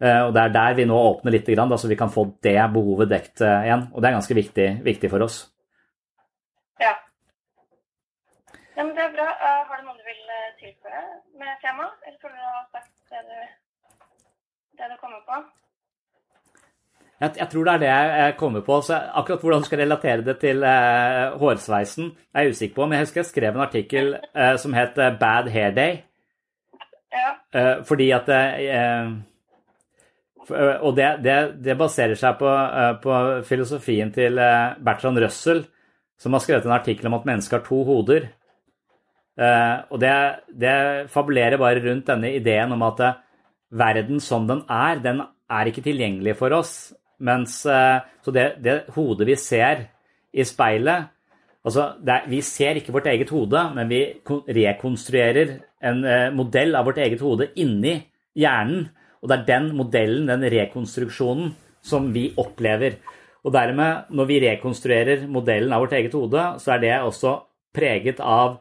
Og 0.04 0.34
Det 0.36 0.42
er 0.42 0.52
der 0.52 0.74
vi 0.76 0.86
nå 0.90 0.98
åpner 1.00 1.32
litt, 1.32 1.48
så 1.48 1.88
vi 1.88 1.96
kan 1.96 2.12
få 2.12 2.26
det 2.44 2.58
behovet 2.74 3.12
dekt 3.12 3.44
igjen. 3.46 3.86
Og 3.94 4.02
det 4.02 4.10
er 4.10 4.16
ganske 4.18 4.36
viktig, 4.36 4.68
viktig 4.84 5.12
for 5.12 5.24
oss. 5.24 5.38
Ja. 6.82 6.96
Ja, 8.76 8.84
men 8.84 8.96
Det 8.96 9.04
er 9.06 9.16
bra. 9.16 9.30
Uh, 9.40 9.64
har 9.70 9.80
du 9.80 9.88
noe 9.88 9.96
du 9.96 10.04
vil 10.04 10.24
tilføye 10.60 11.04
med 11.40 11.56
temaet? 11.64 11.94
Eller 12.08 12.18
tror 12.20 12.36
du 12.36 12.42
har 12.42 12.66
sagt 12.74 12.92
det 13.14 13.22
du, 13.30 13.38
det 14.82 14.92
du 14.92 14.98
kommer 15.00 15.24
på? 15.30 15.63
Jeg, 17.22 17.36
jeg, 17.38 17.48
tror 17.52 17.68
det 17.68 17.74
er 17.74 17.82
det 17.84 17.90
jeg 17.90 18.38
kommer 18.40 18.64
på. 18.66 18.80
så 18.82 19.00
Akkurat 19.14 19.44
hvordan 19.46 19.62
du 19.64 19.68
skal 19.68 19.84
relatere 19.84 20.26
det 20.26 20.38
til 20.42 20.64
eh, 20.68 21.36
hårsveisen, 21.40 22.10
er 22.34 22.48
jeg 22.48 22.56
usikker 22.56 22.76
på. 22.76 22.88
Men 22.88 22.98
jeg 22.98 23.08
husker 23.08 23.22
jeg 23.22 23.30
skrev 23.30 23.54
en 23.54 23.68
artikkel 23.68 24.16
som 24.60 24.74
het 24.74 24.98
'Bad 24.98 25.52
Hair 25.54 25.72
Day'. 25.72 26.02
Ja. 27.14 27.82
fordi 27.84 28.10
at 28.12 28.30
Og 30.82 30.96
det, 30.96 31.24
det, 31.24 31.64
det, 31.64 31.78
baserer 31.78 32.16
seg 32.16 32.40
på, 32.40 32.50
på 33.04 33.42
filosofien 33.46 34.12
til 34.12 34.36
Bertrand 34.84 35.20
Russell, 35.22 35.64
som 36.20 36.34
har 36.34 36.40
skrevet 36.40 36.66
en 36.66 36.72
artikkel 36.72 37.08
om 37.08 37.14
at 37.14 37.26
mennesket 37.26 37.60
har 37.60 37.68
to 37.68 37.84
hoder. 37.84 38.28
Og 39.90 40.00
det, 40.02 40.16
det, 40.50 41.10
fabulerer 41.10 41.58
bare 41.58 41.80
rundt 41.80 42.08
denne 42.08 42.34
ideen 42.34 42.72
om 42.72 42.82
at 42.82 43.00
verden 43.72 44.20
som 44.20 44.48
den 44.48 44.66
er, 44.70 45.00
den 45.00 45.22
er 45.50 45.70
ikke 45.70 45.86
tilgjengelig 45.86 46.38
for 46.40 46.54
oss. 46.56 46.94
Mens, 47.24 47.62
uh, 47.66 48.04
så 48.24 48.34
det, 48.36 48.48
det, 48.64 48.78
hodet 48.96 49.28
vi 49.30 49.38
ser 49.40 49.88
i 50.34 50.46
speilet 50.48 51.10
altså 51.64 51.94
er, 52.04 52.26
Vi 52.28 52.42
ser 52.44 52.76
ikke 52.76 52.92
vårt 52.92 53.08
eget 53.08 53.30
hode, 53.32 53.60
men 53.76 53.88
vi 53.88 54.02
rekonstruerer 54.28 55.54
en 55.84 56.02
modell 56.36 56.76
av 56.76 56.90
vårt 56.90 57.00
eget 57.00 57.22
hode 57.24 57.48
inni 57.60 57.94
hjernen. 58.36 58.90
Og 59.24 59.30
det 59.32 59.38
er 59.38 59.46
den 59.48 59.70
modellen, 59.78 60.28
den 60.28 60.44
rekonstruksjonen, 60.52 61.54
som 61.84 62.10
vi 62.12 62.26
opplever. 62.40 62.98
Og 63.44 63.52
dermed, 63.56 64.12
når 64.16 64.28
vi 64.28 64.42
rekonstruerer 64.44 65.26
modellen 65.32 65.74
av 65.76 65.84
vårt 65.84 65.96
eget 65.98 66.16
hode, 66.16 66.44
så 66.60 66.76
er 66.76 66.84
det 66.84 66.94
også 67.00 67.38
preget 67.76 68.20
av 68.24 68.58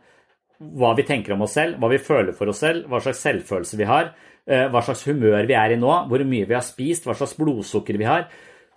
hva 0.63 0.93
vi 0.99 1.07
tenker 1.07 1.35
om 1.35 1.45
oss 1.47 1.57
selv, 1.59 1.79
hva 1.79 1.91
vi 1.91 2.01
føler 2.03 2.35
for 2.37 2.51
oss 2.51 2.63
selv, 2.63 2.87
hva 2.91 3.01
slags 3.03 3.23
selvfølelse 3.27 3.79
vi 3.79 3.87
har, 3.87 4.13
eh, 4.47 4.69
hva 4.71 4.83
slags 4.83 5.05
humør 5.07 5.47
vi 5.47 5.55
er 5.59 5.75
i 5.75 5.79
nå, 5.79 5.93
hvor 6.09 6.25
mye 6.27 6.47
vi 6.47 6.55
har 6.55 6.67
spist, 6.67 7.07
hva 7.07 7.15
slags 7.19 7.35
blodsukker 7.39 7.99
vi 7.99 8.07
har. 8.07 8.29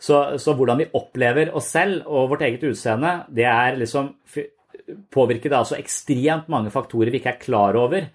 Så, 0.02 0.38
så 0.42 0.54
hvordan 0.58 0.82
vi 0.82 0.92
opplever 0.98 1.54
oss 1.56 1.72
selv 1.74 2.04
og 2.06 2.34
vårt 2.34 2.44
eget 2.46 2.64
utseende, 2.68 3.22
det 3.32 3.48
er 3.48 3.80
liksom 3.80 4.12
påvirket 5.14 5.54
av 5.56 5.66
så 5.66 5.78
ekstremt 5.80 6.50
mange 6.52 6.72
faktorer 6.74 7.14
vi 7.14 7.22
ikke 7.22 7.34
er 7.34 7.42
klar 7.42 7.78
over. 7.80 8.10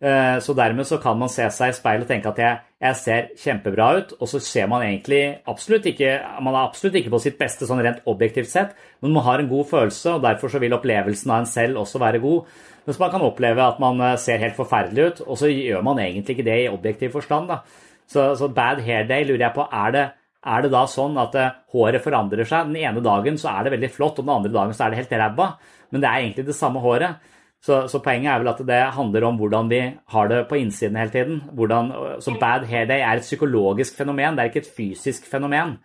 Eh, 0.00 0.38
så 0.40 0.54
dermed 0.56 0.86
så 0.88 0.96
kan 1.00 1.18
man 1.20 1.28
se 1.28 1.44
seg 1.52 1.72
i 1.72 1.76
speilet 1.76 2.06
og 2.06 2.08
tenke 2.08 2.30
at 2.30 2.38
jeg, 2.40 2.60
jeg, 2.80 2.96
ser 2.96 3.26
kjempebra 3.42 3.88
ut, 3.98 4.14
og 4.16 4.30
så 4.32 4.40
ser 4.40 4.68
man 4.72 4.84
egentlig 4.86 5.20
absolutt 5.44 5.90
ikke 5.90 6.14
Man 6.40 6.54
er 6.54 6.62
absolutt 6.62 6.96
ikke 6.96 7.12
på 7.12 7.20
sitt 7.20 7.36
beste 7.40 7.68
sånn 7.68 7.82
rent 7.84 8.00
objektivt 8.08 8.48
sett, 8.48 8.72
men 9.04 9.12
man 9.12 9.26
har 9.26 9.42
en 9.42 9.50
god 9.50 9.68
følelse, 9.68 10.16
og 10.16 10.24
derfor 10.24 10.52
så 10.52 10.62
vil 10.62 10.76
opplevelsen 10.76 11.34
av 11.34 11.42
en 11.42 11.50
selv 11.50 11.82
også 11.82 12.00
være 12.00 12.22
god. 12.24 12.48
Mens 12.86 13.00
man 13.02 13.12
kan 13.12 13.26
oppleve 13.26 13.66
at 13.66 13.82
man 13.82 14.00
eh, 14.06 14.16
ser 14.20 14.40
helt 14.40 14.56
forferdelig 14.56 15.10
ut, 15.10 15.22
og 15.26 15.40
så 15.40 15.52
gjør 15.52 15.84
man 15.84 16.00
egentlig 16.00 16.38
ikke 16.38 16.48
det 16.48 16.58
i 16.62 16.72
objektiv 16.72 17.12
forstand. 17.18 17.52
Da. 17.52 17.60
Så, 18.08 18.32
så 18.40 18.48
bad 18.48 18.80
hair 18.86 19.04
day 19.06 19.28
lurer 19.28 19.50
jeg 19.50 19.56
på, 19.58 19.68
er 19.68 19.92
det, 19.94 20.06
er 20.40 20.62
det 20.64 20.70
da 20.72 20.86
sånn 20.88 21.18
at 21.20 21.34
uh, 21.36 21.50
håret 21.74 22.04
forandrer 22.04 22.48
seg? 22.48 22.70
Den 22.70 22.80
ene 22.80 23.02
dagen 23.04 23.36
så 23.40 23.52
er 23.52 23.66
det 23.66 23.74
veldig 23.74 23.92
flott, 23.92 24.20
og 24.20 24.24
den 24.24 24.34
andre 24.38 24.52
dagen 24.54 24.76
så 24.76 24.86
er 24.86 24.94
det 24.94 25.02
helt 25.02 25.14
ræva. 25.20 25.50
Men 25.92 26.02
det 26.02 26.08
er 26.08 26.24
egentlig 26.24 26.46
det 26.48 26.56
samme 26.56 26.82
håret. 26.84 27.28
Så, 27.60 27.82
så, 27.92 28.00
poenget 28.00 28.30
er 28.32 28.40
vel 28.40 28.48
at 28.54 28.60
det 28.64 28.78
handler 28.96 29.26
om 29.28 29.36
hvordan 29.36 29.66
vi 29.68 29.80
har 30.14 30.28
det 30.30 30.44
på 30.48 30.56
innsiden 30.56 30.96
hele 30.96 31.12
tiden. 31.12 31.42
Hvordan, 31.52 31.90
så 32.24 32.32
bad 32.40 32.64
hair 32.70 32.86
day 32.88 33.04
er 33.04 33.20
et 33.20 33.26
psykologisk 33.26 33.98
fenomen, 34.00 34.36
det 34.36 34.46
er 34.46 34.52
ikke 34.52 34.62
et 34.64 34.76
fysisk 34.78 35.28
fenomen. 35.28 35.76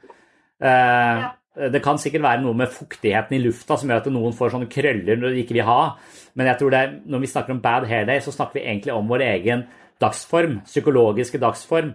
Uh, 0.63 1.33
det 1.55 1.81
kan 1.83 1.99
sikkert 1.99 2.23
være 2.23 2.43
noe 2.43 2.55
med 2.55 2.71
fuktigheten 2.71 3.35
i 3.35 3.41
lufta 3.43 3.77
som 3.79 3.91
gjør 3.91 4.01
at 4.01 4.11
noen 4.11 4.33
får 4.35 4.53
sånne 4.53 4.71
krøller 4.71 5.19
når 5.19 5.35
de 5.35 5.43
ikke 5.43 5.55
vil 5.55 5.67
ha. 5.67 5.95
Men 6.35 6.51
jeg 6.51 6.59
tror 6.61 6.71
det, 6.71 6.83
når 7.11 7.23
vi 7.23 7.31
snakker 7.31 7.55
om 7.55 7.61
bad 7.63 7.87
hair 7.91 8.07
day, 8.07 8.23
så 8.23 8.31
snakker 8.35 8.59
vi 8.59 8.65
egentlig 8.67 8.95
om 8.95 9.11
vår 9.11 9.23
egen 9.27 9.67
dagsform, 10.03 10.61
psykologiske 10.67 11.39
dagsform. 11.43 11.93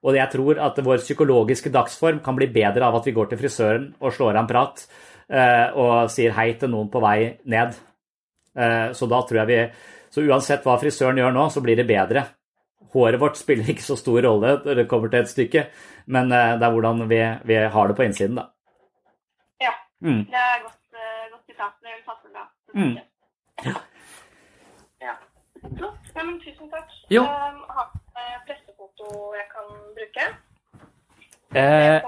Og 0.00 0.16
jeg 0.16 0.32
tror 0.32 0.60
at 0.64 0.80
vår 0.80 1.02
psykologiske 1.02 1.72
dagsform 1.72 2.22
kan 2.24 2.36
bli 2.36 2.48
bedre 2.52 2.86
av 2.86 2.96
at 2.96 3.06
vi 3.08 3.12
går 3.16 3.30
til 3.30 3.40
frisøren 3.42 3.90
og 4.00 4.14
slår 4.16 4.32
av 4.32 4.42
en 4.42 4.48
prat 4.48 4.84
eh, 5.28 5.76
og 5.76 6.08
sier 6.12 6.32
hei 6.38 6.54
til 6.60 6.72
noen 6.72 6.88
på 6.92 7.02
vei 7.04 7.36
ned. 7.52 7.76
Eh, 8.56 8.88
så 8.96 9.08
da 9.10 9.20
tror 9.26 9.42
jeg 9.42 9.50
vi 9.50 9.62
Så 10.10 10.24
uansett 10.26 10.64
hva 10.66 10.74
frisøren 10.80 11.20
gjør 11.20 11.30
nå, 11.30 11.44
så 11.54 11.60
blir 11.62 11.76
det 11.78 11.86
bedre. 11.86 12.24
Håret 12.90 13.20
vårt 13.20 13.36
spiller 13.38 13.68
ikke 13.70 13.84
så 13.84 13.94
stor 13.94 14.18
rolle 14.24 14.56
når 14.64 14.80
det 14.80 14.88
kommer 14.90 15.12
til 15.12 15.20
et 15.20 15.30
stykke, 15.30 15.62
men 16.10 16.32
eh, 16.34 16.56
det 16.58 16.66
er 16.66 16.72
hvordan 16.74 17.04
vi, 17.12 17.20
vi 17.46 17.60
har 17.76 17.86
det 17.86 17.94
på 17.94 18.08
innsiden, 18.08 18.40
da. 18.40 18.48
Ja. 19.62 19.70
Mm. 20.02 20.24
Det 20.32 20.40
er 20.40 20.64
godt, 20.64 20.98
godt 21.30 21.44
sitat. 21.46 21.76
Det 21.78 21.94
vil 21.94 22.02
passe 22.08 22.26
bra. 22.32 22.48
Mm. 22.74 22.96
Ja. 23.68 23.76
ja. 25.06 25.14
Ja, 26.16 26.24
men 26.24 26.40
tusen 26.42 26.72
takk. 26.74 26.90
Jo. 27.14 27.22
Um, 27.22 27.62
har 27.70 27.92
du 29.00 29.08
jeg 29.34 29.48
kan 29.50 29.74
bruke? 29.96 30.30
Eh, 31.56 32.00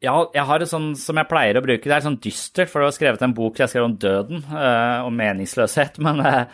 ja, 0.00 0.14
jeg 0.32 0.44
har 0.48 0.62
et 0.62 0.70
sånn 0.70 0.92
som 0.96 1.18
jeg 1.20 1.28
pleier 1.28 1.58
å 1.60 1.64
bruke. 1.64 1.84
Det 1.84 1.92
er 1.92 2.04
sånn 2.04 2.20
dystert, 2.24 2.70
for 2.72 2.80
du 2.80 2.88
har 2.88 2.94
skrevet 2.96 3.24
en 3.24 3.36
bok 3.36 3.58
jeg 3.60 3.68
skrev 3.68 3.84
om 3.84 3.96
døden 4.00 4.44
uh, 4.48 5.04
og 5.04 5.12
meningsløshet. 5.12 6.00
Men, 6.06 6.22
uh, 6.24 6.44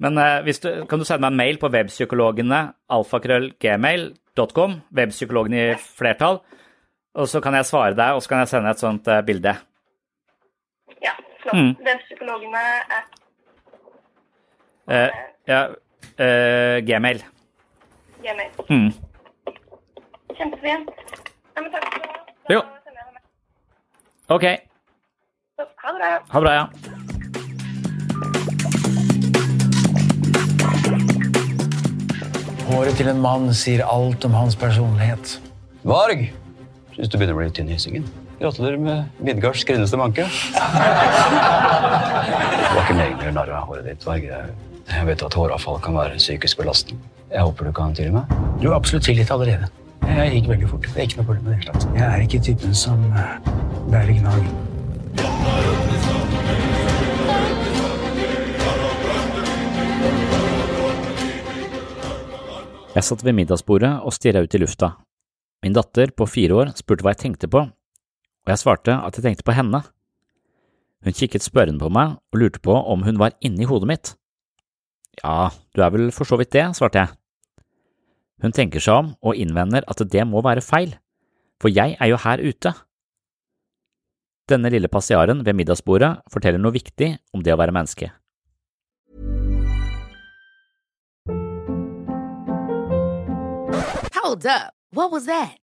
men 0.00 0.20
uh, 0.20 0.44
du, 0.44 0.68
kan 0.88 1.00
du 1.00 1.06
sende 1.08 1.24
meg 1.24 1.32
en 1.32 1.40
mail 1.40 1.58
på 1.60 1.70
webpsykologene 1.72 2.58
alfakrøllgmail.com, 2.92 4.74
webpsykologene 4.96 5.62
i 5.62 5.78
flertall, 5.80 6.42
og 7.16 7.30
så 7.32 7.40
kan 7.40 7.56
jeg 7.56 7.68
svare 7.68 7.96
deg, 7.96 8.12
og 8.12 8.20
så 8.20 8.32
kan 8.32 8.42
jeg 8.42 8.50
sende 8.50 8.74
et 8.74 8.82
sånt 8.82 9.08
bilde. 9.24 9.54
Ja, 11.00 11.14
flott. 11.40 11.56
Mm. 11.56 11.70
Webpsykologene 11.86 12.66
er 12.98 13.08
uh, 14.92 15.24
Ja, 15.48 15.62
uh, 16.20 16.78
gmail. 16.86 17.22
Gmail. 18.22 18.50
Mm. 18.68 18.92
Kjempefint. 20.36 20.88
Ja, 21.56 21.62
men 21.62 21.70
takk 21.72 21.84
skal 21.88 22.00
du 22.02 22.08
ha. 22.10 22.16
Jo. 22.52 22.60
OK. 24.36 24.44
Ha 25.56 25.92
det 25.92 25.98
bra. 26.00 26.08
Ha 26.28 26.40
det 26.40 26.44
bra, 26.44 26.52
ja. 26.52 26.66
Håret 32.66 32.98
til 32.98 33.08
en 33.08 33.20
mann 33.22 33.46
sier 33.54 33.84
alt 33.86 34.24
om 34.26 34.34
hans 34.34 34.56
personlighet. 34.58 35.36
Varg, 35.86 36.26
syns 36.96 37.08
du 37.12 37.14
begynner 37.14 37.36
å 37.36 37.38
bli 37.38 37.50
tynn 37.54 37.70
i 37.70 37.76
hyssingen. 37.76 38.04
Gratulerer 38.40 38.80
med 38.82 39.22
Midgards 39.22 39.62
grinneste 39.64 39.96
manke. 40.00 40.26
Det 42.66 42.72
var 42.74 42.82
ikke 42.82 42.98
meningen 42.98 43.30
å 43.30 43.36
narre 43.38 43.54
av 43.56 43.70
håret 43.70 43.86
ditt, 43.86 44.02
Varg. 44.04 44.26
Jeg 44.86 45.06
vet 45.06 45.22
at 45.26 45.34
håravfall 45.34 45.80
kan 45.82 45.96
være 45.98 46.18
psykisk 46.20 46.60
belastning. 46.60 47.00
Jeg 47.32 47.42
håper 47.42 47.66
du 47.66 47.72
kan 47.74 47.94
tilgi 47.94 48.12
meg. 48.14 48.30
Du 48.62 48.68
er 48.70 48.76
absolutt 48.76 49.04
tilgitt 49.08 49.30
allerede. 49.34 49.66
Jeg 50.06 50.36
gikk 50.36 50.50
veldig 50.52 50.68
fort. 50.70 50.86
Det 50.86 51.00
er 51.00 51.08
ikke 51.08 51.18
noe 51.18 51.26
problem 51.26 51.48
med 51.50 51.66
det. 51.66 51.88
Jeg 51.96 52.06
er 52.06 52.22
ikke 52.22 52.40
typen 52.46 52.74
som 52.78 53.02
eh, 53.10 53.32
bærer 53.90 54.12
gnag. 54.20 54.46
Jeg 62.96 63.04
satt 63.04 63.24
ved 63.26 63.34
middagsbordet 63.36 63.90
og 64.06 64.14
stirra 64.14 64.40
ut 64.46 64.54
i 64.54 64.60
lufta. 64.62 64.92
Min 65.66 65.74
datter 65.74 66.14
på 66.16 66.28
fire 66.30 66.54
år 66.62 66.70
spurte 66.78 67.04
hva 67.04 67.12
jeg 67.12 67.24
tenkte 67.26 67.50
på, 67.50 67.64
og 67.66 68.52
jeg 68.54 68.62
svarte 68.62 68.94
at 68.94 69.18
jeg 69.18 69.26
tenkte 69.26 69.44
på 69.44 69.56
henne. 69.58 69.82
Hun 71.04 71.18
kikket 71.18 71.44
spørrende 71.44 71.82
på 71.82 71.90
meg 71.92 72.14
og 72.32 72.40
lurte 72.40 72.62
på 72.62 72.72
om 72.78 73.02
hun 73.04 73.18
var 73.20 73.34
inni 73.44 73.66
hodet 73.68 73.90
mitt. 73.90 74.14
Ja, 75.22 75.50
du 75.74 75.82
er 75.82 75.92
vel 75.94 76.10
for 76.14 76.28
så 76.28 76.36
vidt 76.40 76.52
det, 76.52 76.66
svarte 76.76 77.04
jeg. 77.04 77.14
Hun 78.44 78.52
tenker 78.52 78.82
seg 78.84 79.00
om 79.00 79.14
og 79.24 79.38
innvender 79.40 79.86
at 79.88 80.02
det 80.12 80.26
må 80.28 80.42
være 80.44 80.64
feil, 80.64 80.92
for 81.60 81.72
jeg 81.72 81.96
er 81.96 82.12
jo 82.12 82.20
her 82.20 82.42
ute. 82.44 82.74
Denne 84.46 84.70
lille 84.70 84.90
passiaren 84.92 85.40
ved 85.46 85.56
middagsbordet 85.58 86.12
forteller 86.30 86.60
noe 86.62 86.76
viktig 86.76 87.16
om 87.34 87.42
det 87.42 87.54
å 87.54 87.58
være 87.58 87.74
menneske. 87.74 88.12
Hold 94.14 94.46
up. 94.46 94.72
What 94.92 95.10
was 95.10 95.26
that? 95.26 95.65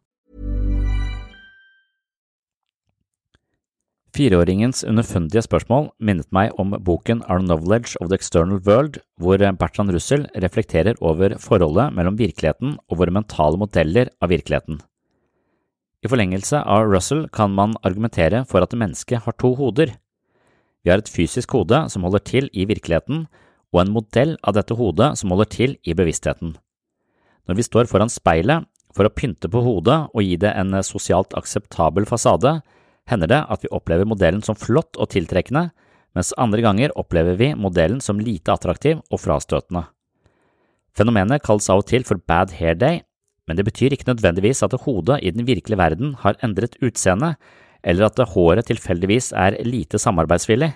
Fireåringens 4.11 4.81
underfundige 4.83 5.39
spørsmål 5.45 5.85
minnet 6.03 6.27
meg 6.35 6.51
om 6.59 6.73
boken 6.83 7.21
Our 7.31 7.39
Knowledge 7.39 7.95
of 8.03 8.09
the 8.11 8.17
External 8.19 8.59
World, 8.65 8.97
hvor 9.15 9.39
Bertrand 9.39 9.93
Russell 9.95 10.25
reflekterer 10.35 10.97
over 10.99 11.37
forholdet 11.39 11.93
mellom 11.95 12.17
virkeligheten 12.19 12.73
og 12.89 12.99
våre 12.99 13.13
mentale 13.15 13.55
modeller 13.61 14.11
av 14.19 14.33
virkeligheten. 14.33 14.81
I 16.03 16.11
forlengelse 16.11 16.59
av 16.59 16.89
Russell 16.91 17.29
kan 17.31 17.55
man 17.55 17.77
argumentere 17.87 18.41
for 18.49 18.59
at 18.59 18.75
mennesket 18.75 19.23
har 19.23 19.37
to 19.39 19.53
hoder. 19.55 19.93
Vi 20.83 20.91
har 20.91 20.99
et 20.99 21.13
fysisk 21.13 21.55
hode 21.55 21.79
som 21.93 22.03
holder 22.03 22.25
til 22.27 22.51
i 22.51 22.67
virkeligheten, 22.67 23.29
og 23.71 23.79
en 23.79 23.95
modell 23.95 24.35
av 24.43 24.57
dette 24.59 24.75
hodet 24.75 25.13
som 25.21 25.31
holder 25.31 25.47
til 25.55 25.77
i 25.87 25.95
bevisstheten. 25.95 26.57
Når 27.47 27.61
vi 27.61 27.63
står 27.63 27.87
foran 27.87 28.11
speilet 28.11 28.67
for 28.91 29.07
å 29.07 29.15
pynte 29.15 29.47
på 29.47 29.63
hodet 29.63 30.01
og 30.11 30.19
gi 30.19 30.35
det 30.35 30.51
en 30.51 30.75
sosialt 30.83 31.31
akseptabel 31.37 32.03
fasade, 32.09 32.57
hender 33.11 33.29
det 33.29 33.43
at 33.51 33.63
vi 33.63 33.71
opplever 33.75 34.07
modellen 34.07 34.41
som 34.45 34.57
flott 34.57 34.97
og 34.97 35.11
tiltrekkende, 35.13 35.69
mens 36.15 36.33
andre 36.39 36.63
ganger 36.63 36.93
opplever 36.99 37.37
vi 37.39 37.53
modellen 37.55 38.01
som 38.03 38.19
lite 38.19 38.51
attraktiv 38.51 38.99
og 39.11 39.21
frastøtende. 39.23 39.85
Fenomenet 40.97 41.43
kalles 41.45 41.69
av 41.71 41.83
og 41.83 41.87
til 41.87 42.03
for 42.07 42.19
bad 42.27 42.51
hair 42.57 42.75
day, 42.75 42.99
men 43.47 43.57
det 43.57 43.65
betyr 43.67 43.95
ikke 43.95 44.09
nødvendigvis 44.09 44.63
at 44.63 44.75
hodet 44.83 45.21
i 45.23 45.31
den 45.31 45.47
virkelige 45.47 45.79
verden 45.79 46.15
har 46.19 46.39
endret 46.43 46.77
utseende, 46.83 47.35
eller 47.83 48.09
at 48.09 48.19
håret 48.33 48.67
tilfeldigvis 48.67 49.31
er 49.33 49.57
lite 49.65 49.99
samarbeidsvillig, 49.99 50.73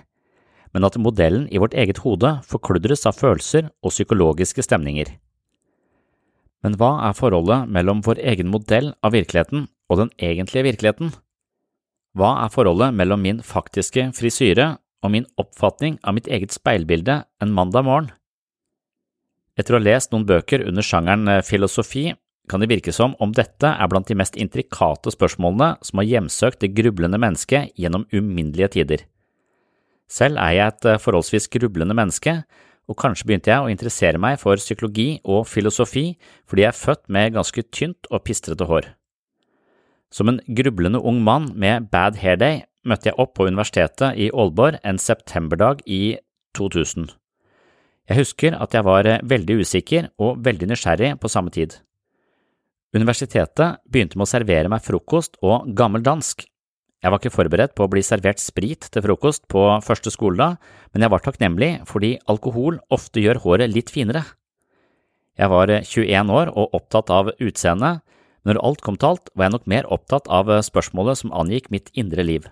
men 0.74 0.84
at 0.84 0.98
modellen 1.00 1.46
i 1.52 1.60
vårt 1.62 1.76
eget 1.78 2.02
hode 2.04 2.32
forkludres 2.48 3.06
av 3.08 3.16
følelser 3.16 3.70
og 3.84 3.94
psykologiske 3.94 4.64
stemninger. 4.66 5.12
Men 6.64 6.74
hva 6.80 6.96
er 7.06 7.14
forholdet 7.14 7.70
mellom 7.70 8.02
vår 8.02 8.18
egen 8.32 8.50
modell 8.50 8.90
av 9.04 9.14
virkeligheten 9.14 9.68
og 9.88 10.00
den 10.02 10.10
egentlige 10.18 10.66
virkeligheten? 10.66 11.12
Hva 12.16 12.30
er 12.46 12.52
forholdet 12.52 12.94
mellom 12.96 13.20
min 13.20 13.42
faktiske 13.44 14.08
frisyre 14.16 14.78
og 15.04 15.12
min 15.12 15.26
oppfatning 15.36 15.98
av 16.00 16.16
mitt 16.16 16.30
eget 16.32 16.54
speilbilde 16.54 17.18
en 17.44 17.52
mandag 17.52 17.84
morgen? 17.84 18.08
Etter 19.56 19.76
å 19.76 19.80
ha 19.80 19.84
lest 19.84 20.12
noen 20.12 20.24
bøker 20.28 20.64
under 20.64 20.84
sjangeren 20.84 21.28
filosofi 21.44 22.14
kan 22.48 22.62
det 22.62 22.70
virke 22.70 22.94
som 22.94 23.12
om 23.20 23.34
dette 23.36 23.68
er 23.68 23.90
blant 23.90 24.08
de 24.08 24.16
mest 24.16 24.36
intrikate 24.40 25.12
spørsmålene 25.12 25.74
som 25.84 26.00
har 26.00 26.08
hjemsøkt 26.08 26.62
det 26.62 26.72
grublende 26.78 27.20
mennesket 27.20 27.76
gjennom 27.76 28.06
uminnelige 28.14 28.72
tider. 28.78 29.04
Selv 30.08 30.38
er 30.40 30.54
jeg 30.54 30.72
et 30.72 31.02
forholdsvis 31.02 31.50
grublende 31.52 31.96
menneske, 31.98 32.38
og 32.86 32.96
kanskje 33.00 33.26
begynte 33.26 33.50
jeg 33.50 33.64
å 33.64 33.72
interessere 33.72 34.20
meg 34.22 34.38
for 34.38 34.60
psykologi 34.62 35.18
og 35.24 35.48
filosofi 35.50 36.12
fordi 36.46 36.64
jeg 36.64 36.70
er 36.70 36.84
født 36.84 37.08
med 37.12 37.34
ganske 37.34 37.66
tynt 37.74 38.08
og 38.12 38.22
pistrete 38.24 38.68
hår. 38.70 38.94
Som 40.16 40.30
en 40.32 40.40
grublende 40.48 41.02
ung 41.04 41.20
mann 41.20 41.50
med 41.60 41.90
bad 41.92 42.16
hair 42.22 42.38
day 42.40 42.62
møtte 42.88 43.10
jeg 43.10 43.18
opp 43.20 43.34
på 43.36 43.50
universitetet 43.50 44.16
i 44.16 44.30
Aalborg 44.32 44.78
en 44.86 45.00
septemberdag 45.02 45.82
i 45.84 46.16
2000. 46.56 47.10
Jeg 48.08 48.20
husker 48.22 48.56
at 48.56 48.72
jeg 48.72 48.86
var 48.86 49.08
veldig 49.28 49.58
usikker 49.60 50.08
og 50.22 50.38
veldig 50.46 50.70
nysgjerrig 50.70 51.16
på 51.20 51.28
samme 51.28 51.52
tid. 51.52 51.74
Universitetet 52.96 53.82
begynte 53.92 54.16
med 54.16 54.24
å 54.24 54.30
servere 54.30 54.70
meg 54.72 54.84
frokost 54.86 55.36
og 55.44 55.68
gammeldansk. 55.76 56.46
Jeg 57.02 57.12
var 57.12 57.20
ikke 57.20 57.34
forberedt 57.34 57.74
på 57.76 57.84
å 57.84 57.92
bli 57.92 58.00
servert 58.06 58.40
sprit 58.40 58.88
til 58.88 59.04
frokost 59.04 59.44
på 59.52 59.66
første 59.84 60.14
skoledag, 60.14 60.56
men 60.94 61.04
jeg 61.04 61.12
var 61.12 61.26
takknemlig 61.26 61.70
fordi 61.90 62.14
alkohol 62.30 62.80
ofte 62.94 63.20
gjør 63.20 63.42
håret 63.44 63.74
litt 63.74 63.92
finere. 63.92 64.24
Jeg 65.36 65.52
var 65.52 65.68
21 65.68 66.32
år 66.32 66.54
og 66.56 66.78
opptatt 66.78 67.12
av 67.12 67.34
utseendet, 67.36 68.00
når 68.46 68.60
alt 68.62 68.82
kom 68.84 68.96
til 68.96 69.14
alt, 69.14 69.30
var 69.34 69.48
jeg 69.48 69.56
nok 69.56 69.66
mer 69.66 69.88
opptatt 69.90 70.28
av 70.30 70.50
spørsmålet 70.62 71.18
som 71.22 71.34
angikk 71.34 71.66
mitt 71.74 71.90
indre 71.98 72.22
liv. 72.22 72.46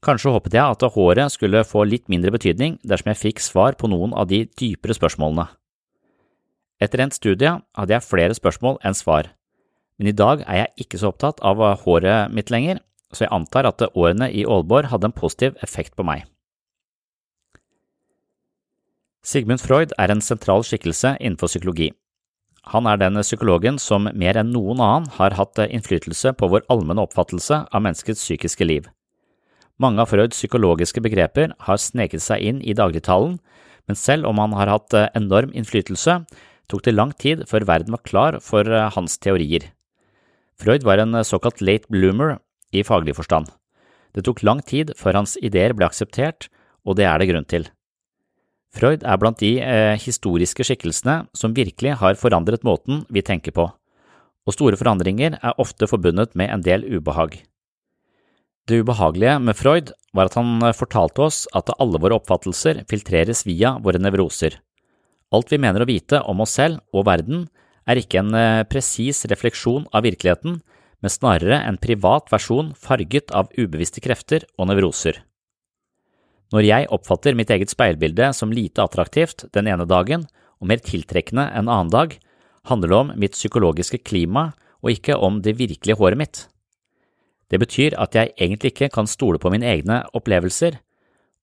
Kanskje 0.00 0.32
håpet 0.32 0.54
jeg 0.56 0.64
at 0.64 0.84
håret 0.94 1.34
skulle 1.34 1.64
få 1.66 1.82
litt 1.84 2.06
mindre 2.08 2.32
betydning 2.32 2.78
dersom 2.86 3.10
jeg 3.10 3.20
fikk 3.20 3.42
svar 3.44 3.76
på 3.76 3.90
noen 3.90 4.14
av 4.16 4.30
de 4.30 4.46
dypere 4.56 4.96
spørsmålene. 4.96 5.50
Etter 6.80 7.02
endt 7.04 7.18
studie 7.18 7.58
hadde 7.76 7.92
jeg 7.92 8.06
flere 8.06 8.36
spørsmål 8.38 8.78
enn 8.86 8.96
svar, 8.96 9.28
men 10.00 10.08
i 10.08 10.16
dag 10.16 10.46
er 10.46 10.62
jeg 10.62 10.86
ikke 10.86 11.02
så 11.02 11.10
opptatt 11.12 11.42
av 11.44 11.60
håret 11.82 12.32
mitt 12.32 12.48
lenger, 12.48 12.80
så 13.12 13.26
jeg 13.26 13.34
antar 13.36 13.68
at 13.68 13.82
årene 13.90 14.30
i 14.32 14.46
Aalborg 14.46 14.88
hadde 14.88 15.10
en 15.10 15.16
positiv 15.16 15.58
effekt 15.66 15.92
på 15.98 16.06
meg. 16.08 16.24
Sigmund 19.20 19.60
Freud 19.60 19.92
er 20.00 20.08
en 20.08 20.22
sentral 20.24 20.64
skikkelse 20.64 21.18
innenfor 21.20 21.50
psykologi. 21.52 21.90
Han 22.68 22.86
er 22.86 22.98
den 23.00 23.16
psykologen 23.24 23.78
som 23.80 24.08
mer 24.12 24.36
enn 24.36 24.52
noen 24.52 24.82
annen 24.84 25.08
har 25.16 25.36
hatt 25.38 25.58
innflytelse 25.64 26.34
på 26.36 26.48
vår 26.52 26.66
allmenne 26.68 27.02
oppfattelse 27.06 27.62
av 27.72 27.84
menneskets 27.84 28.20
psykiske 28.20 28.66
liv. 28.68 28.90
Mange 29.80 30.02
av 30.02 30.10
Freuds 30.12 30.36
psykologiske 30.36 31.00
begreper 31.00 31.54
har 31.64 31.80
sneket 31.80 32.20
seg 32.20 32.44
inn 32.44 32.60
i 32.60 32.76
dagligtalen, 32.76 33.38
men 33.88 33.96
selv 33.96 34.28
om 34.28 34.38
han 34.42 34.52
har 34.58 34.68
hatt 34.68 34.92
enorm 35.16 35.54
innflytelse, 35.56 36.20
tok 36.68 36.84
det 36.84 36.94
lang 36.94 37.14
tid 37.16 37.46
før 37.48 37.64
verden 37.66 37.96
var 37.96 38.04
klar 38.04 38.38
for 38.44 38.68
hans 38.68 39.16
teorier. 39.18 39.70
Freud 40.60 40.84
var 40.84 41.00
en 41.00 41.16
såkalt 41.24 41.64
late 41.64 41.88
bloomer 41.88 42.36
i 42.76 42.84
faglig 42.84 43.16
forstand. 43.16 43.48
Det 44.12 44.26
tok 44.26 44.42
lang 44.44 44.60
tid 44.60 44.92
før 44.98 45.22
hans 45.22 45.38
ideer 45.40 45.72
ble 45.72 45.88
akseptert, 45.88 46.50
og 46.84 46.98
det 47.00 47.08
er 47.08 47.18
det 47.18 47.30
grunn 47.30 47.48
til. 47.48 47.68
Freud 48.70 49.02
er 49.02 49.18
blant 49.18 49.40
de 49.42 49.56
eh, 49.58 49.98
historiske 49.98 50.64
skikkelsene 50.66 51.24
som 51.36 51.54
virkelig 51.56 51.96
har 52.00 52.18
forandret 52.18 52.64
måten 52.66 53.04
vi 53.10 53.22
tenker 53.26 53.54
på, 53.56 53.66
og 53.70 54.54
store 54.54 54.78
forandringer 54.78 55.38
er 55.40 55.62
ofte 55.62 55.88
forbundet 55.90 56.36
med 56.38 56.52
en 56.54 56.62
del 56.64 56.86
ubehag. 56.86 57.40
Det 58.70 58.82
ubehagelige 58.84 59.38
med 59.42 59.58
Freud 59.58 59.90
var 60.14 60.30
at 60.30 60.36
han 60.38 60.62
fortalte 60.76 61.24
oss 61.26 61.44
at 61.56 61.72
alle 61.82 61.98
våre 61.98 62.20
oppfattelser 62.20 62.84
filtreres 62.90 63.42
via 63.48 63.74
våre 63.82 63.98
nevroser. 63.98 64.60
Alt 65.34 65.50
vi 65.50 65.58
mener 65.62 65.82
å 65.82 65.88
vite 65.88 66.20
om 66.26 66.42
oss 66.42 66.56
selv 66.58 66.82
og 66.94 67.06
verden, 67.06 67.48
er 67.88 67.98
ikke 67.98 68.20
en 68.20 68.34
eh, 68.36 68.66
presis 68.70 69.24
refleksjon 69.30 69.88
av 69.94 70.04
virkeligheten, 70.06 70.60
men 71.00 71.12
snarere 71.12 71.62
en 71.64 71.80
privat 71.80 72.28
versjon 72.32 72.74
farget 72.76 73.32
av 73.34 73.50
ubevisste 73.56 74.02
krefter 74.04 74.44
og 74.58 74.68
nevroser. 74.70 75.22
Når 76.50 76.66
jeg 76.66 76.88
oppfatter 76.90 77.36
mitt 77.38 77.50
eget 77.54 77.70
speilbilde 77.70 78.32
som 78.34 78.50
lite 78.50 78.82
attraktivt 78.82 79.46
den 79.54 79.68
ene 79.70 79.86
dagen 79.86 80.26
og 80.58 80.70
mer 80.70 80.82
tiltrekkende 80.82 81.46
en 81.54 81.70
annen 81.70 81.92
dag, 81.92 82.16
handler 82.66 82.90
det 82.90 82.98
om 82.98 83.12
mitt 83.22 83.36
psykologiske 83.38 84.02
klima 84.02 84.50
og 84.82 84.94
ikke 84.94 85.16
om 85.16 85.40
det 85.44 85.58
virkelige 85.60 85.98
håret 86.00 86.18
mitt. 86.18 86.46
Det 87.50 87.58
betyr 87.58 87.96
at 87.98 88.14
jeg 88.14 88.34
egentlig 88.38 88.74
ikke 88.74 88.90
kan 88.94 89.10
stole 89.10 89.38
på 89.42 89.50
mine 89.50 89.66
egne 89.66 90.02
opplevelser, 90.14 90.78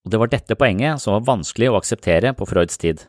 og 0.05 0.11
det 0.11 0.19
var 0.21 0.31
dette 0.31 0.55
poenget 0.55 1.03
som 1.03 1.17
var 1.17 1.27
vanskelig 1.27 1.71
å 1.71 1.77
akseptere 1.79 2.33
på 2.35 2.47
Freuds 2.47 2.79
tid. 2.79 3.03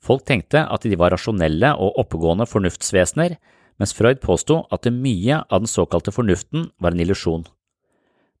Folk 0.00 0.26
tenkte 0.28 0.66
at 0.68 0.84
de 0.84 0.96
var 0.98 1.14
rasjonelle 1.14 1.72
og 1.80 1.96
oppegående 2.02 2.46
fornuftsvesener, 2.48 3.36
mens 3.80 3.94
Freud 3.96 4.20
påsto 4.22 4.62
at 4.72 4.88
mye 4.92 5.42
av 5.44 5.64
den 5.64 5.70
såkalte 5.70 6.12
fornuften 6.12 6.70
var 6.80 6.92
en 6.92 7.02
illusjon. 7.04 7.46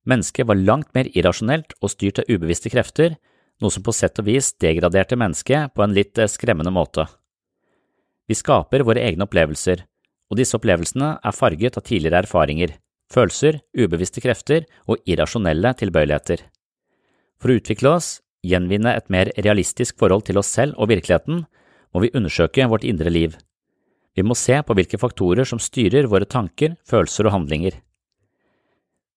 Mennesket 0.06 0.46
var 0.46 0.58
langt 0.58 0.92
mer 0.94 1.08
irrasjonelt 1.12 1.74
og 1.80 1.90
styrt 1.90 2.22
av 2.22 2.30
ubevisste 2.30 2.70
krefter, 2.70 3.16
noe 3.62 3.72
som 3.72 3.82
på 3.82 3.94
sett 3.96 4.18
og 4.20 4.28
vis 4.28 4.52
degraderte 4.62 5.18
mennesket 5.18 5.74
på 5.74 5.82
en 5.82 5.94
litt 5.96 6.18
skremmende 6.30 6.72
måte. 6.74 7.06
Vi 8.26 8.34
skaper 8.38 8.84
våre 8.86 9.02
egne 9.06 9.26
opplevelser, 9.26 9.82
og 10.30 10.38
disse 10.38 10.58
opplevelsene 10.58 11.16
er 11.22 11.34
farget 11.34 11.78
av 11.78 11.86
tidligere 11.86 12.24
erfaringer, 12.24 12.74
følelser, 13.12 13.60
ubevisste 13.78 14.22
krefter 14.22 14.66
og 14.90 15.02
irrasjonelle 15.06 15.72
tilbøyeligheter. 15.78 16.42
For 17.42 17.52
å 17.52 17.58
utvikle 17.60 17.94
oss, 17.98 18.16
gjenvinne 18.46 18.94
et 18.96 19.10
mer 19.10 19.30
realistisk 19.38 19.98
forhold 19.98 20.26
til 20.26 20.38
oss 20.40 20.50
selv 20.54 20.78
og 20.78 20.90
virkeligheten, 20.90 21.44
må 21.94 22.02
vi 22.02 22.12
undersøke 22.14 22.66
vårt 22.70 22.86
indre 22.86 23.10
liv. 23.10 23.36
Vi 24.16 24.24
må 24.24 24.34
se 24.38 24.58
på 24.64 24.74
hvilke 24.76 24.98
faktorer 25.00 25.46
som 25.48 25.60
styrer 25.62 26.08
våre 26.10 26.28
tanker, 26.28 26.76
følelser 26.88 27.28
og 27.28 27.36
handlinger. 27.36 27.76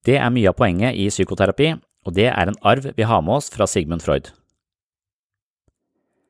Det 0.08 0.16
er 0.16 0.32
mye 0.32 0.52
av 0.52 0.58
poenget 0.60 0.96
i 0.96 1.10
psykoterapi, 1.12 1.74
og 2.08 2.16
det 2.16 2.30
er 2.32 2.50
en 2.50 2.60
arv 2.64 2.92
vi 2.96 3.08
har 3.08 3.24
med 3.26 3.42
oss 3.42 3.50
fra 3.52 3.68
Sigmund 3.68 4.04
Freud. 4.06 4.32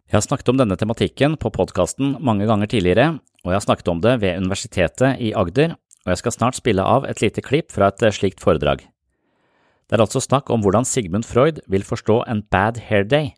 Jeg 0.09 0.17
har 0.17 0.25
snakket 0.25 0.49
om 0.49 0.57
denne 0.57 0.77
tematikken 0.79 1.35
på 1.37 1.51
podkasten 1.53 2.15
mange 2.25 2.47
ganger 2.49 2.71
tidligere, 2.71 3.19
og 3.45 3.51
jeg 3.51 3.59
har 3.59 3.67
snakket 3.67 3.91
om 3.91 3.99
det 4.01 4.15
ved 4.23 4.41
Universitetet 4.41 5.21
i 5.21 5.33
Agder, 5.37 5.75
og 6.05 6.13
jeg 6.15 6.21
skal 6.23 6.33
snart 6.33 6.57
spille 6.57 6.81
av 6.81 7.05
et 7.05 7.21
lite 7.21 7.43
klipp 7.45 7.69
fra 7.75 7.91
et 7.91 8.07
slikt 8.15 8.41
foredrag. 8.41 8.81
Det 9.89 9.97
er 9.97 10.01
altså 10.01 10.21
snakk 10.21 10.49
om 10.49 10.61
hvordan 10.65 10.85
Sigmund 10.85 11.25
Freud 11.25 11.61
vil 11.69 11.85
forstå 11.85 12.23
en 12.29 12.41
bad 12.49 12.81
hair 12.89 13.05
day. 13.05 13.35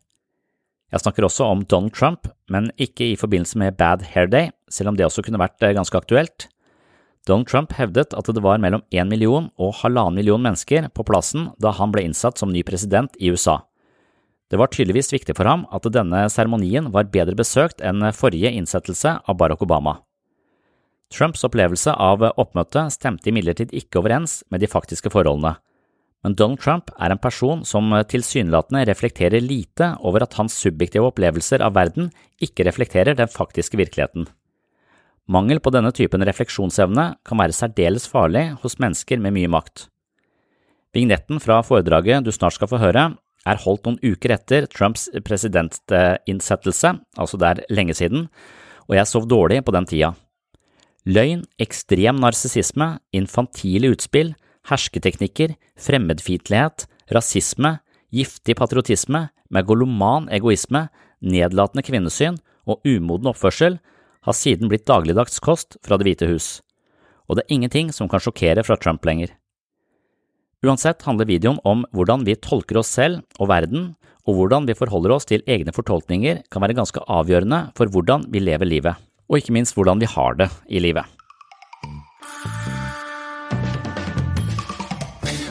Jeg 0.91 0.99
snakker 0.99 1.23
også 1.23 1.47
om 1.47 1.63
Donald 1.63 1.95
Trump, 1.95 2.27
men 2.51 2.71
ikke 2.75 3.13
i 3.13 3.19
forbindelse 3.19 3.59
med 3.59 3.77
Bad 3.79 4.03
Hair 4.11 4.27
Day, 4.27 4.49
selv 4.67 4.91
om 4.91 4.97
det 4.99 5.05
også 5.05 5.23
kunne 5.23 5.39
vært 5.39 5.63
eh, 5.63 5.71
ganske 5.75 5.95
aktuelt. 5.95 6.49
Donald 7.27 7.49
Trump 7.51 7.73
hevdet 7.77 8.15
at 8.17 8.29
det 8.33 8.41
var 8.41 8.61
mellom 8.61 8.81
én 8.89 9.09
million 9.09 9.49
og 9.61 9.75
halvannen 9.81 10.17
million 10.17 10.41
mennesker 10.41 10.87
på 10.89 11.05
plassen 11.05 11.49
da 11.61 11.73
han 11.77 11.93
ble 11.93 12.05
innsatt 12.07 12.41
som 12.41 12.49
ny 12.49 12.63
president 12.65 13.13
i 13.19 13.29
USA. 13.29 13.59
Det 14.51 14.59
var 14.59 14.71
tydeligvis 14.73 15.13
viktig 15.13 15.35
for 15.37 15.47
ham 15.47 15.67
at 15.71 15.85
denne 15.93 16.25
seremonien 16.33 16.89
var 16.91 17.11
bedre 17.13 17.37
besøkt 17.37 17.83
enn 17.85 18.03
forrige 18.11 18.51
innsettelse 18.51 19.19
av 19.21 19.37
Barack 19.39 19.61
Obama. 19.63 19.99
Trumps 21.11 21.43
opplevelse 21.47 21.93
av 21.93 22.23
oppmøtet 22.31 22.95
stemte 22.95 23.29
imidlertid 23.31 23.71
ikke 23.75 24.01
overens 24.01 24.41
med 24.49 24.63
de 24.63 24.71
faktiske 24.71 25.11
forholdene 25.11 25.57
men 26.23 26.35
Donald 26.37 26.61
Trump 26.61 26.91
er 27.01 27.13
en 27.13 27.21
person 27.21 27.63
som 27.65 27.89
tilsynelatende 28.09 28.83
reflekterer 28.89 29.41
lite 29.41 29.95
over 30.05 30.25
at 30.25 30.37
hans 30.37 30.53
subjektive 30.53 31.07
opplevelser 31.09 31.63
av 31.65 31.73
verden 31.77 32.11
ikke 32.41 32.65
reflekterer 32.67 33.17
den 33.17 33.31
faktiske 33.31 33.79
virkeligheten. 33.79 34.27
Mangel 35.29 35.61
på 35.61 35.71
denne 35.73 35.91
typen 35.95 36.23
refleksjonsevne 36.25 37.05
kan 37.27 37.39
være 37.39 37.55
særdeles 37.55 38.07
farlig 38.09 38.49
hos 38.63 38.79
mennesker 38.81 39.21
med 39.21 39.35
mye 39.35 39.51
makt. 39.51 39.87
Vignetten 40.95 41.39
fra 41.39 41.61
foredraget 41.63 42.25
du 42.25 42.31
snart 42.35 42.57
skal 42.57 42.69
få 42.71 42.81
høre, 42.81 43.11
er 43.47 43.61
holdt 43.63 43.87
noen 43.87 43.99
uker 44.03 44.35
etter 44.35 44.67
Trumps 44.69 45.07
presidentinnsettelse, 45.25 46.91
altså 47.17 47.39
det 47.41 47.47
er 47.47 47.61
lenge 47.73 47.95
siden, 47.97 48.27
og 48.89 48.97
jeg 48.97 49.09
sov 49.09 49.25
dårlig 49.29 49.61
på 49.65 49.73
den 49.73 49.87
tida. 49.89 50.11
Løgn, 51.09 51.45
ekstrem 51.61 52.19
narsissisme, 52.21 52.99
infantile 53.17 53.89
utspill, 53.95 54.35
hersketeknikker, 54.69 55.55
fremmedfiendtlighet, 55.79 56.85
rasisme, 57.15 57.79
giftig 58.13 58.57
patriotisme, 58.59 59.29
megaloman 59.49 60.29
egoisme, 60.29 60.89
nedlatende 61.21 61.85
kvinnesyn 61.85 62.37
og 62.69 62.85
umoden 62.85 63.31
oppførsel 63.31 63.79
har 64.21 64.37
siden 64.37 64.69
blitt 64.69 64.85
dagligdags 64.85 65.39
kost 65.41 65.77
fra 65.85 65.97
Det 65.97 66.05
hvite 66.05 66.29
hus, 66.29 66.61
og 67.27 67.37
det 67.37 67.45
er 67.45 67.55
ingenting 67.55 67.91
som 67.95 68.09
kan 68.09 68.21
sjokkere 68.21 68.63
fra 68.65 68.77
Trump 68.77 69.05
lenger. 69.05 69.33
Uansett 70.61 71.01
handler 71.07 71.25
videoen 71.25 71.57
om 71.65 71.85
hvordan 71.95 72.25
vi 72.27 72.37
tolker 72.37 72.77
oss 72.77 72.91
selv 72.93 73.23
og 73.39 73.49
verden, 73.49 73.95
og 74.29 74.37
hvordan 74.37 74.67
vi 74.69 74.77
forholder 74.77 75.15
oss 75.15 75.25
til 75.25 75.41
egne 75.49 75.73
fortolkninger 75.73 76.43
kan 76.53 76.61
være 76.61 76.77
ganske 76.77 77.01
avgjørende 77.09 77.71
for 77.77 77.89
hvordan 77.89 78.27
vi 78.29 78.43
lever 78.43 78.69
livet, 78.69 78.93
og 79.25 79.39
ikke 79.39 79.55
minst 79.57 79.73
hvordan 79.73 79.97
vi 79.97 80.05
har 80.05 80.37
det 80.37 80.51
i 80.69 80.79
livet. 80.79 81.05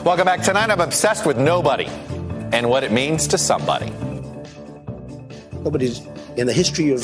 Welcome 0.03 0.25
back. 0.25 0.41
Tonight, 0.41 0.71
I'm 0.71 0.81
obsessed 0.81 1.27
with 1.27 1.37
nobody 1.37 1.87
and 2.53 2.69
what 2.69 2.83
it 2.83 2.91
means 2.91 3.27
to 3.27 3.37
somebody. 3.37 3.91
Nobody's 5.61 6.01
in 6.37 6.47
the 6.47 6.53
history 6.53 6.91
of 6.91 7.03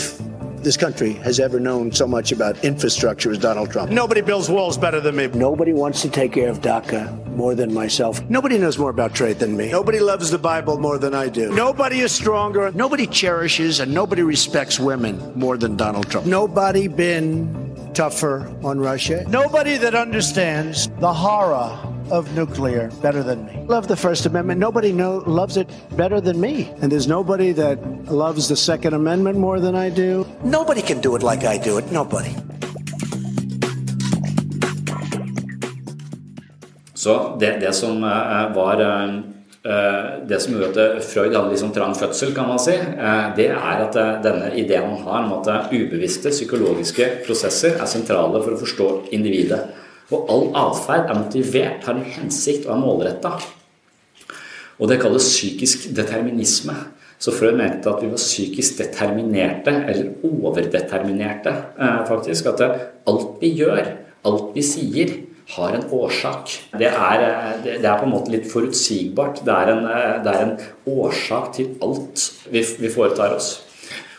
this 0.67 0.75
country 0.75 1.13
has 1.13 1.39
ever 1.39 1.62
known 1.62 1.93
so 1.93 2.06
much 2.06 2.34
about 2.34 2.62
infrastructure 2.62 3.32
as 3.32 3.38
Donald 3.38 3.71
Trump. 3.71 3.89
Nobody 3.89 4.19
builds 4.19 4.49
walls 4.49 4.77
better 4.77 4.99
than 4.99 5.15
me. 5.15 5.27
Nobody 5.27 5.71
wants 5.71 6.01
to 6.01 6.10
take 6.10 6.34
care 6.34 6.49
of 6.49 6.60
DACA 6.60 7.25
more 7.27 7.56
than 7.56 7.73
myself. 7.73 8.21
Nobody 8.30 8.58
knows 8.58 8.77
more 8.77 8.89
about 8.89 9.15
trade 9.15 9.39
than 9.39 9.56
me. 9.56 9.71
Nobody 9.71 10.01
loves 10.01 10.30
the 10.30 10.38
Bible 10.38 10.77
more 10.77 10.97
than 10.97 11.15
I 11.15 11.30
do. 11.30 11.53
Nobody 11.53 12.01
is 12.01 12.12
stronger. 12.12 12.69
Nobody 12.73 13.08
cherishes 13.08 13.80
and 13.80 13.93
nobody 13.93 14.23
respects 14.23 14.77
women 14.77 15.15
more 15.39 15.56
than 15.56 15.77
Donald 15.77 16.10
Trump. 16.10 16.27
Nobody 16.27 16.89
been 16.89 17.93
tougher 17.93 18.53
on 18.62 18.77
Russia. 18.77 19.23
Nobody 19.30 19.77
that 19.77 19.95
understands 19.95 20.89
the 20.99 21.13
horror 21.13 21.80
of 22.11 22.35
nuclear 22.35 22.89
better 23.01 23.23
than 23.23 23.45
me. 23.45 23.65
Love 23.67 23.87
the 23.87 23.95
First 23.95 24.25
Amendment. 24.25 24.59
Nobody 24.59 24.91
know, 24.91 25.23
loves 25.25 25.57
it 25.57 25.67
better 25.95 26.21
than 26.21 26.39
me. 26.39 26.69
And 26.81 26.91
there's 26.91 27.07
nobody 27.07 27.51
that 27.53 27.77
loves 28.11 28.47
the 28.47 28.55
Second 28.55 28.93
Amendment 28.93 29.37
more 29.37 29.59
than 29.59 29.75
I 29.75 29.89
do. 29.89 30.25
Nobody 30.43 30.81
can 30.81 31.01
do 31.01 31.15
it 31.15 31.23
like 31.23 31.43
I 31.43 31.57
do 31.57 31.77
it. 31.77 31.91
Nobody. 31.91 32.35
Så 36.93 37.37
det, 37.39 37.57
det 37.61 37.73
som 37.73 38.03
uh, 38.03 38.55
var 38.55 38.81
uh, 38.81 39.21
det 40.27 40.39
som 40.39 40.53
gjorde 40.53 40.83
at 40.97 41.03
Freud 41.03 41.35
hadde 41.35 41.49
liksom 41.49 41.71
trang 41.71 41.95
fødsel, 41.95 42.33
kan 42.35 42.47
man 42.47 42.59
si, 42.59 42.75
det 43.35 43.49
er 43.51 43.81
at 43.83 43.97
denne 44.23 44.53
ideen 44.55 44.85
han 44.93 45.03
har 45.03 45.25
om 45.25 45.33
at 45.41 45.73
ubevisste 45.73 46.31
psykologiske 46.31 47.09
prosesser 47.25 47.75
er 47.75 47.89
sentrale 47.89 48.39
for 48.43 48.55
å 48.55 48.61
forstå 48.61 48.87
individet. 49.11 49.65
Og 50.11 50.29
all 50.31 50.45
atferd 50.55 51.09
er 51.09 51.19
motivert, 51.19 51.83
har 51.83 51.97
en 51.97 52.11
hensikt 52.17 52.67
og 52.67 52.75
er 52.75 52.83
målretta. 52.83 53.33
Og 54.77 54.91
det 54.91 55.01
kalles 55.01 55.25
psykisk 55.25 55.89
determinisme. 55.97 56.75
Så 57.19 57.33
Freud 57.33 57.57
mente 57.57 57.89
at 57.89 58.01
vi 58.03 58.11
var 58.11 58.21
psykisk 58.21 58.77
determinerte, 58.77 59.73
eller 59.89 60.11
overdeterminerte, 60.23 61.53
eh, 61.81 62.03
faktisk. 62.07 62.45
At 62.45 62.61
alt 63.07 63.41
vi 63.41 63.55
gjør, 63.57 63.87
alt 64.25 64.53
vi 64.55 64.61
sier, 64.61 65.15
har 65.55 65.73
en 65.73 65.85
årsak. 65.91 66.49
Det 66.77 66.87
er, 66.87 67.21
eh, 67.23 67.63
det 67.63 67.85
er 67.85 67.97
på 67.97 68.05
en 68.05 68.11
måte 68.11 68.31
litt 68.31 68.51
forutsigbart. 68.51 69.45
Det 69.45 69.53
er 69.53 69.71
en, 69.71 69.85
eh, 69.85 70.23
det 70.23 70.35
er 70.35 70.41
en 70.45 70.57
årsak 70.85 71.53
til 71.53 71.75
alt 71.81 72.31
vi, 72.51 72.61
vi 72.79 72.89
foretar 72.89 73.35
oss. 73.35 73.63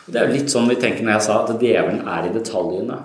Det 0.07 0.15
er 0.15 0.27
jo 0.27 0.33
litt 0.33 0.49
sånn 0.49 0.67
vi 0.67 0.75
tenker 0.75 1.03
når 1.03 1.13
jeg 1.13 1.21
sa 1.21 1.43
at 1.43 1.59
djevelen 1.59 2.07
er 2.07 2.25
i 2.25 2.33
detaljene. 2.33 2.97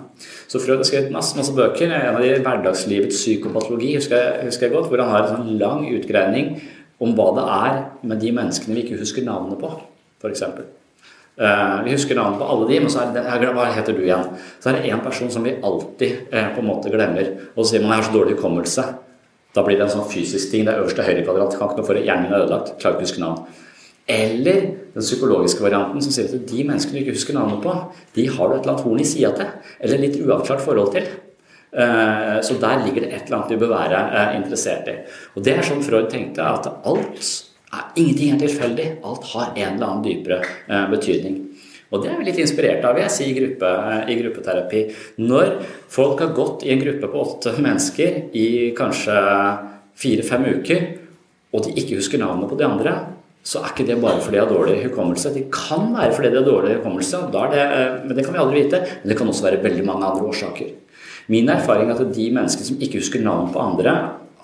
Så 0.47 0.61
Freud 0.61 0.79
har 0.79 0.87
skrevet 0.87 1.13
masse, 1.13 1.35
masse 1.37 1.53
bøker. 1.55 1.89
En 1.89 2.15
av 2.17 2.23
de 2.23 2.31
hverdagslivets 2.37 3.17
psykopatologi 3.17 3.95
husker 3.97 4.17
jeg, 4.19 4.47
husker 4.49 4.67
jeg 4.67 4.75
godt, 4.75 4.89
hvor 4.91 5.03
han 5.03 5.13
har 5.13 5.25
en 5.25 5.37
sånn 5.39 5.59
lang 5.61 5.85
utgreining 5.89 6.55
om 7.03 7.13
hva 7.17 7.29
det 7.35 7.45
er 7.57 7.79
med 8.07 8.21
de 8.23 8.31
menneskene 8.35 8.77
vi 8.77 8.85
ikke 8.85 8.99
husker 9.01 9.25
navnet 9.25 9.59
på, 9.59 9.71
f.eks. 10.21 10.43
Uh, 11.35 11.43
eh, 11.43 11.73
vi 11.83 11.95
husker 11.97 12.15
navnet 12.15 12.39
på 12.39 12.47
alle 12.47 12.69
de, 12.69 12.77
men 12.85 12.93
så 12.93 13.01
er 13.03 13.41
det, 13.41 13.49
hva 13.57 13.65
heter 13.75 13.97
du 13.97 14.05
igjen? 14.05 14.29
Så 14.63 14.71
er 14.71 14.77
det 14.77 14.93
én 14.93 15.03
person 15.03 15.31
som 15.33 15.43
vi 15.43 15.57
alltid 15.57 16.29
uh, 16.31 16.53
på 16.55 16.63
en 16.63 16.69
måte 16.69 16.93
glemmer. 16.93 17.33
Og 17.55 17.65
så 17.65 17.73
sier 17.73 17.83
man 17.83 17.97
jeg 17.97 18.05
har 18.05 18.07
så 18.07 18.15
dårlig 18.15 18.37
hukommelse. 18.37 18.85
Da 19.55 19.63
blir 19.63 19.79
det 19.79 19.87
en 19.87 19.93
sånn 19.97 20.07
fysisk 20.11 20.51
ting. 20.51 20.63
Det 20.67 20.73
er 20.73 20.81
øverste 20.83 21.03
høyre 21.03 21.23
kvadrat. 21.23 21.57
Kan 21.57 21.71
ikke 21.71 21.81
noe 21.81 21.87
for 21.87 21.99
Hjernen 21.99 22.31
er 22.31 22.43
ødelagt. 22.43 22.73
Klarer 22.79 22.97
ikke 22.97 23.05
å 23.05 23.09
huske 23.09 23.23
navn. 23.23 23.43
Eller 24.05 24.61
den 24.93 25.03
psykologiske 25.03 25.63
varianten 25.65 26.03
som 26.03 26.13
sier 26.13 26.29
at 26.29 26.49
de 26.49 26.65
menneskene 26.65 26.99
du 26.99 27.01
ikke 27.01 27.15
husker 27.17 27.37
navnet 27.37 27.63
på, 27.63 27.73
de 28.13 28.27
har 28.29 28.49
du 28.51 28.55
et 28.55 28.59
eller 28.61 28.75
annet 28.75 28.85
horn 28.85 29.01
i 29.01 29.07
sida 29.07 29.31
til, 29.37 29.53
eller 29.81 30.03
litt 30.03 30.19
uavklart 30.21 30.61
forhold 30.61 30.91
til. 30.93 31.07
Eh, 31.75 32.37
så 32.45 32.59
der 32.61 32.85
ligger 32.85 33.03
det 33.03 33.09
et 33.11 33.25
eller 33.25 33.39
annet 33.39 33.51
du 33.51 33.59
bør 33.59 33.73
være 33.73 34.03
eh, 34.05 34.35
interessert 34.37 34.87
i. 34.91 34.95
Og 35.35 35.43
det 35.43 35.55
er 35.55 35.65
sånn 35.67 35.83
Freud 35.83 36.07
tenkte, 36.13 36.45
at 36.45 36.69
alt 36.87 37.31
ingenting 37.99 38.35
er 38.35 38.43
tilfeldig. 38.45 38.87
Alt 39.03 39.25
har 39.33 39.49
en 39.55 39.73
eller 39.73 39.87
annen 39.89 40.05
dypere 40.05 40.39
eh, 40.43 40.85
betydning. 40.93 41.41
Og 41.93 42.03
det 42.03 42.11
er 42.11 42.19
vi 42.19 42.27
litt 42.29 42.39
inspirert 42.41 42.85
av, 42.85 42.95
vil 42.95 43.05
jeg 43.05 43.13
si, 43.13 43.27
i, 43.31 43.35
gruppe, 43.35 43.71
i 44.11 44.19
gruppeterapi. 44.21 44.83
Når 45.25 45.51
folk 45.91 46.21
har 46.23 46.37
gått 46.37 46.65
i 46.65 46.71
en 46.73 46.85
gruppe 46.85 47.09
på 47.09 47.25
åtte 47.25 47.55
mennesker 47.67 48.21
i 48.37 48.47
kanskje 48.77 49.17
fire-fem 49.97 50.47
uker, 50.59 50.87
og 51.55 51.65
de 51.65 51.75
ikke 51.79 51.99
husker 51.99 52.19
navnet 52.21 52.51
på 52.51 52.57
de 52.59 52.67
andre, 52.67 52.95
så 53.45 53.61
er 53.61 53.71
ikke 53.71 53.85
det 53.85 53.99
bare 54.01 54.21
fordi 54.23 54.39
de 54.39 54.41
har 54.41 54.49
dårlig 54.49 54.79
hukommelse. 54.87 55.31
Det 55.35 55.45
kan 55.53 55.91
være 55.93 56.15
fordi 56.15 56.31
de 56.33 56.39
har 56.39 56.47
dårlig 56.47 56.77
hukommelse, 56.79 57.21
det, 57.35 57.61
eh, 57.61 57.95
men 58.07 58.17
det 58.17 58.25
kan 58.25 58.33
vi 58.33 58.41
aldri 58.41 58.63
vite. 58.63 58.81
Men 59.03 59.11
det 59.11 59.17
kan 59.19 59.29
også 59.29 59.45
være 59.45 59.63
veldig 59.63 59.85
mange 59.85 60.05
andre 60.09 60.29
årsaker. 60.31 60.71
Min 61.27 61.49
erfaring 61.49 61.89
er 61.89 62.01
at 62.01 62.13
de 62.15 62.29
menneskene 62.33 62.69
som 62.69 62.81
ikke 62.81 63.01
husker 63.01 63.21
navn 63.21 63.51
på 63.53 63.61
andre, 63.61 63.95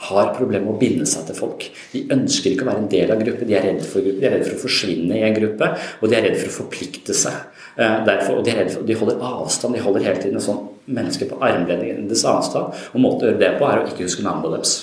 har 0.01 0.31
problemer 0.33 0.65
med 0.65 0.73
å 0.73 0.79
binde 0.81 1.05
seg 1.05 1.27
til 1.27 1.37
folk. 1.37 1.67
De 1.91 2.01
ønsker 2.13 2.55
ikke 2.55 2.65
å 2.65 2.69
være 2.71 2.81
en 2.81 2.89
del 2.89 3.11
av 3.13 3.19
gruppe, 3.21 3.45
de 3.45 3.53
er 3.53 3.67
redde 3.67 3.85
for 3.85 4.01
gruppe, 4.01 4.17
de 4.17 4.25
er 4.25 4.33
redd 4.33 4.47
for 4.47 4.57
å 4.57 4.61
forsvinne 4.63 5.17
i 5.19 5.25
en 5.27 5.35
gruppe, 5.37 5.67
og 5.99 6.09
de 6.09 6.17
er 6.17 6.25
redde 6.25 6.39
for 6.41 6.49
å 6.49 6.55
forplikte 6.55 7.13
seg. 7.17 7.35
Eh, 7.77 7.99
derfor, 8.07 8.39
og 8.39 8.47
de, 8.47 8.55
for, 8.73 8.87
de 8.87 8.97
holder 8.97 9.21
avstand, 9.29 9.77
de 9.77 9.83
holder 9.85 10.07
hele 10.07 10.23
tiden 10.23 10.41
en 10.41 10.47
sånn 10.47 10.63
menneske 10.89 11.29
på 11.29 11.37
armlengdes. 11.45 12.25
Og 12.25 12.97
måten 12.97 13.27
å 13.27 13.29
gjøre 13.29 13.41
det 13.43 13.53
på 13.59 13.69
er 13.69 13.83
å 13.83 13.85
ikke 13.91 14.07
huske 14.07 14.25
navnet 14.25 14.57
deres. 14.57 14.73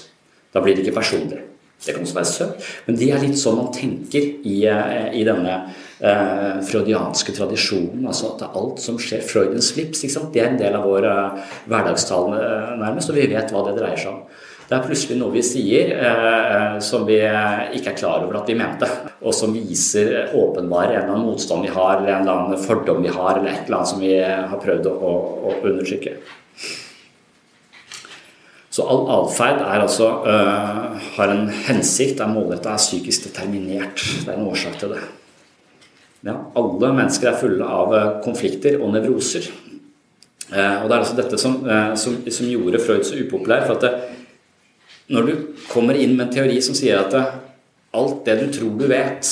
Da 0.54 0.62
blir 0.62 0.78
det 0.78 0.86
ikke 0.86 1.00
personlig. 1.00 1.42
Det 1.85 1.95
kan 1.95 2.03
også 2.03 2.16
være 2.16 2.29
søtt, 2.29 2.64
men 2.89 2.97
det 2.99 3.12
er 3.14 3.20
litt 3.22 3.39
sånn 3.39 3.61
man 3.61 3.68
tenker 3.74 4.24
i, 4.43 4.57
eh, 4.66 5.12
i 5.14 5.22
denne 5.26 5.53
eh, 6.01 6.59
freudianske 6.66 7.35
tradisjonen. 7.37 8.07
altså 8.07 8.33
at 8.35 8.49
Alt 8.51 8.83
som 8.83 8.99
skjer 8.99 9.22
Freudens 9.22 9.70
slips, 9.72 10.03
det 10.03 10.43
er 10.43 10.51
en 10.51 10.59
del 10.59 10.74
av 10.74 10.89
vår 10.89 11.07
eh, 11.07 11.55
hverdagstale 11.70 12.41
eh, 12.43 12.72
nærmest, 12.83 13.12
og 13.12 13.20
vi 13.20 13.29
vet 13.31 13.55
hva 13.55 13.62
det 13.68 13.76
dreier 13.79 14.01
seg 14.01 14.11
om. 14.11 14.24
Det 14.68 14.76
er 14.76 14.85
plutselig 14.85 15.16
noe 15.16 15.33
vi 15.33 15.45
sier 15.47 15.95
eh, 15.97 16.74
som 16.85 17.07
vi 17.09 17.20
ikke 17.22 17.95
er 17.95 17.97
klar 17.97 18.26
over 18.26 18.43
at 18.43 18.51
vi 18.51 18.59
mente, 18.59 18.91
og 19.22 19.33
som 19.39 19.55
viser 19.55 20.35
åpenbart 20.35 20.91
en 20.91 20.99
eller 20.99 21.14
annen 21.14 21.31
motstand 21.31 21.62
vi 21.62 21.72
har, 21.72 21.95
eller 22.01 22.16
en 22.16 22.26
eller 22.26 22.43
annen 22.43 22.66
fordom 22.66 23.07
vi 23.07 23.14
har, 23.14 23.39
eller 23.39 23.55
et 23.55 23.64
eller 23.70 23.79
annet 23.79 23.95
som 23.95 24.03
vi 24.03 24.12
har 24.18 24.61
prøvd 24.66 24.91
å, 24.91 25.14
å 25.47 25.57
undertrykke. 25.62 26.18
Så 28.79 28.85
all 28.87 29.09
atferd 29.11 29.62
altså, 29.66 30.09
uh, 30.22 30.99
har 31.16 31.33
en 31.33 31.49
hensikt, 31.66 32.20
er 32.22 32.31
målretta, 32.31 32.76
er 32.76 32.83
psykisk 32.83 33.26
determinert. 33.26 34.05
Det 34.22 34.31
er 34.31 34.37
en 34.39 34.47
årsak 34.47 34.76
til 34.79 34.95
det. 34.95 35.01
Ja, 36.29 36.37
alle 36.59 36.93
mennesker 36.95 37.33
er 37.33 37.41
fulle 37.41 37.66
av 37.66 37.93
øh, 37.95 38.07
konflikter 38.24 38.81
og 38.83 38.91
nevroser. 38.95 39.47
Uh, 40.51 40.83
og 40.83 40.87
det 40.87 40.95
er 40.95 40.99
altså 40.99 41.18
dette 41.18 41.39
som, 41.39 41.59
uh, 41.66 41.93
som, 41.99 42.16
som 42.31 42.49
gjorde 42.51 42.81
Freud 42.83 43.05
så 43.07 43.18
upopulær. 43.18 43.66
for 43.66 43.79
at 43.79 43.87
det, 43.87 43.93
når 45.14 45.26
du 45.26 45.35
kommer 45.70 45.99
inn 45.99 46.16
med 46.16 46.26
en 46.29 46.35
teori 46.35 46.59
som 46.62 46.76
sier 46.76 47.01
at 47.01 47.14
alt 47.97 48.24
det 48.26 48.39
du 48.43 48.47
tror 48.53 48.74
du 48.79 48.87
vet 48.91 49.31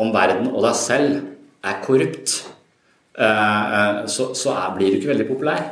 om 0.00 0.12
verden 0.14 0.52
og 0.52 0.62
deg 0.64 0.76
selv, 0.78 1.20
er 1.62 1.78
korrupt, 1.84 2.34
eh, 3.18 3.74
eh, 3.78 3.98
så, 4.10 4.32
så 4.34 4.54
blir 4.76 4.90
du 4.90 4.98
ikke 4.98 5.12
veldig 5.12 5.28
populær. 5.28 5.62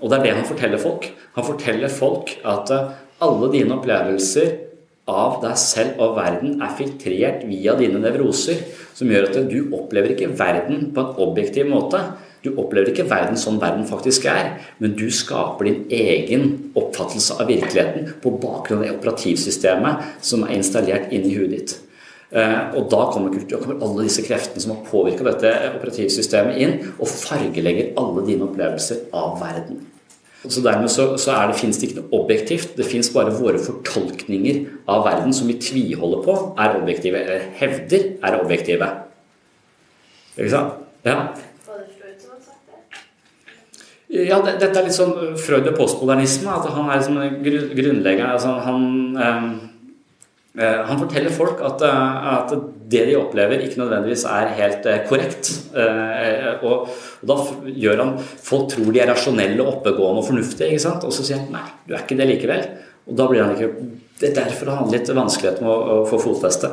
Og 0.00 0.10
det 0.10 0.18
er 0.18 0.24
det 0.24 0.36
han 0.38 0.48
forteller 0.48 0.82
folk. 0.82 1.08
Han 1.36 1.46
forteller 1.46 1.92
folk 1.92 2.32
at 2.44 2.72
eh, 2.74 2.94
alle 3.24 3.50
dine 3.54 3.76
opplevelser 3.78 4.54
av 5.06 5.38
deg 5.44 5.54
selv 5.62 6.00
og 6.02 6.16
verden 6.18 6.58
er 6.64 6.74
filtrert 6.76 7.44
via 7.46 7.76
dine 7.78 8.00
nevroser, 8.02 8.64
som 8.96 9.10
gjør 9.10 9.28
at 9.28 9.38
du 9.50 9.58
opplever 9.76 10.14
ikke 10.16 10.32
verden 10.38 10.90
på 10.94 11.04
en 11.04 11.20
objektiv 11.22 11.70
måte. 11.70 12.00
Du 12.42 12.52
opplever 12.58 12.90
ikke 12.90 13.06
verden 13.10 13.38
sånn 13.38 13.60
verden 13.62 13.86
faktisk 13.88 14.26
er, 14.30 14.56
men 14.82 14.94
du 14.98 15.06
skaper 15.14 15.66
din 15.66 15.80
egen 15.94 16.46
oppfattelse 16.78 17.38
av 17.40 17.50
virkeligheten 17.50 18.12
på 18.22 18.34
bakgrunn 18.42 18.82
av 18.82 18.86
det 18.86 18.94
operativsystemet 18.98 20.22
som 20.26 20.44
er 20.46 20.58
installert 20.58 21.14
inn 21.14 21.26
i 21.26 21.34
huet 21.38 21.54
ditt. 21.54 21.76
Eh, 22.36 22.56
og 22.76 22.90
da 22.92 23.02
kommer, 23.08 23.32
da 23.48 23.58
kommer 23.62 23.80
alle 23.80 24.04
disse 24.04 24.24
kreftene 24.26 24.60
som 24.60 24.74
har 24.74 24.88
påvirka 24.90 25.24
dette 25.24 25.52
operativsystemet 25.78 26.58
inn, 26.60 26.74
og 26.98 27.08
fargelegger 27.08 27.94
alle 28.00 28.26
dine 28.26 28.44
opplevelser 28.48 29.06
av 29.16 29.38
verden. 29.40 29.80
Så 30.46 30.60
Dermed 30.62 30.90
så, 30.92 31.08
så 31.18 31.34
det, 31.48 31.56
finnes 31.58 31.80
det 31.80 31.88
ikke 31.88 32.02
noe 32.02 32.20
objektivt. 32.20 32.76
Det 32.78 32.86
fins 32.86 33.08
bare 33.14 33.32
våre 33.34 33.58
fortolkninger 33.58 34.60
av 34.92 35.02
verden 35.08 35.34
som 35.34 35.48
vi 35.50 35.56
tviholder 35.58 36.22
på 36.22 36.36
er 36.62 36.76
objektive, 36.78 37.22
eller 37.24 37.48
hevder 37.58 38.04
er 38.22 38.38
objektive. 38.38 38.90
Ikke 40.36 40.52
sant? 40.52 40.82
Ja. 41.06 41.18
Ja, 44.06 44.38
det, 44.38 44.52
dette 44.60 44.78
er 44.78 44.86
litt 44.86 44.94
sånn 44.94 45.34
Freud 45.40 45.66
og 45.66 45.80
postmodernisme. 45.80 46.52
At 46.52 46.68
han 46.70 46.92
er 46.92 47.00
liksom 47.00 47.16
grunnleggeren 47.74 48.36
altså 48.36 48.52
han, 48.62 48.84
eh, 49.18 49.48
han 50.56 51.00
forteller 51.02 51.32
folk 51.34 51.60
at, 51.64 51.82
eh, 51.84 52.28
at, 52.32 52.54
det 52.86 53.02
de 53.08 53.16
opplever, 53.18 53.60
ikke 53.66 53.80
nødvendigvis 53.80 54.22
er 54.30 54.52
helt 54.56 54.86
eh, 54.86 55.02
korrekt. 55.08 55.50
Eh, 55.76 56.62
og, 56.62 56.86
og, 57.20 57.28
da 57.28 57.36
gjør 57.66 58.02
han 58.04 58.12
Folk 58.22 58.70
tror 58.72 58.92
de 58.94 59.02
er 59.02 59.10
rasjonelle, 59.10 59.66
oppegående 59.66 60.22
og 60.22 60.28
fornuftige, 60.28 60.70
ikke 60.70 60.84
sant? 60.86 61.04
og 61.04 61.12
så 61.12 61.26
sier 61.26 61.42
han 61.42 61.50
nei, 61.52 61.66
du 61.88 61.96
er 61.96 62.04
ikke 62.04 62.18
det 62.20 62.28
likevel. 62.30 62.62
Og 63.06 63.18
da 63.18 63.26
blir 63.30 63.44
han 63.44 63.52
ikke 63.54 63.72
Det 64.16 64.30
er 64.30 64.38
derfor 64.38 64.70
han 64.72 64.84
har 64.84 64.94
litt 64.94 65.10
vanskelighet 65.12 65.60
med 65.60 65.72
å, 65.72 65.76
å 65.98 66.06
få 66.08 66.22
fotfeste. 66.22 66.70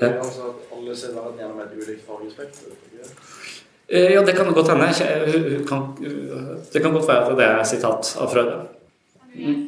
Ja. 0.00 0.14
Altså 0.14 0.52
at 0.52 0.72
alle 0.78 0.96
ser 0.96 1.12
verden 1.18 1.42
gjennom 1.42 1.60
et 1.66 1.74
ulikt 1.76 2.06
fargespekter? 2.08 2.72
Eh, 3.88 4.14
ja, 4.14 4.22
det 4.24 4.32
kan 4.38 4.48
godt 4.54 4.72
hende. 4.72 4.88
Det 6.72 6.82
kan 6.82 6.96
godt 6.96 7.08
være 7.10 7.26
at 7.26 7.36
det 7.38 7.50
er 7.50 7.68
sitat 7.68 8.14
av 8.22 8.32
Frøyde. 8.32 8.56
Mm. 9.36 9.60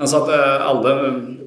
Altså 0.00 0.22
at 0.22 0.30
eh, 0.32 0.64
alle, 0.64 0.94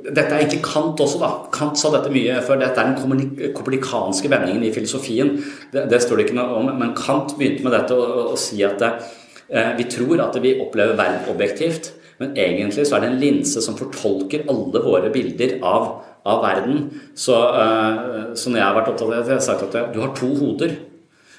Dette 0.06 0.28
er 0.28 0.44
egentlig 0.44 0.62
Kant 0.66 1.02
også, 1.02 1.20
da. 1.22 1.32
Kant 1.56 1.80
sa 1.80 1.90
dette 1.96 2.12
mye 2.14 2.38
før. 2.46 2.62
Dette 2.62 2.84
er 2.84 2.94
den 2.94 3.52
kopernikanske 3.56 4.30
vendingen 4.32 4.64
i 4.68 4.72
filosofien. 4.76 5.36
Det, 5.74 5.88
det, 5.90 6.02
står 6.04 6.20
det 6.20 6.28
ikke 6.28 6.38
noe 6.38 6.62
om. 6.62 6.72
Men 6.78 6.96
Kant 6.98 7.36
begynte 7.40 7.66
med 7.66 7.76
dette 7.76 7.98
å, 7.98 8.38
si 8.40 8.62
at 8.66 8.84
eh, 8.86 9.74
vi 9.80 9.90
tror 9.90 10.22
at 10.28 10.40
vi 10.44 10.58
opplever 10.62 11.00
verden 11.00 11.30
objektivt, 11.34 11.94
men 12.22 12.36
egentlig 12.38 12.86
så 12.86 13.00
er 13.00 13.04
det 13.04 13.12
en 13.12 13.22
linse 13.22 13.62
som 13.66 13.78
fortolker 13.80 14.46
alle 14.52 14.84
våre 14.86 15.10
bilder 15.14 15.58
av 15.66 15.94
av 16.24 16.40
verden. 16.40 17.02
Så, 17.20 17.36
eh, 17.36 18.36
så 18.36 18.50
når 18.50 18.60
jeg 18.60 18.68
har 18.68 18.76
vært 18.78 18.92
opptatt 18.94 19.08
av 19.10 19.14
det, 19.14 19.24
jeg 19.28 19.42
har 19.42 19.44
sagt 19.44 19.64
at 19.68 19.94
du 19.94 20.00
har 20.00 20.14
to 20.16 20.30
hoder. 20.40 20.78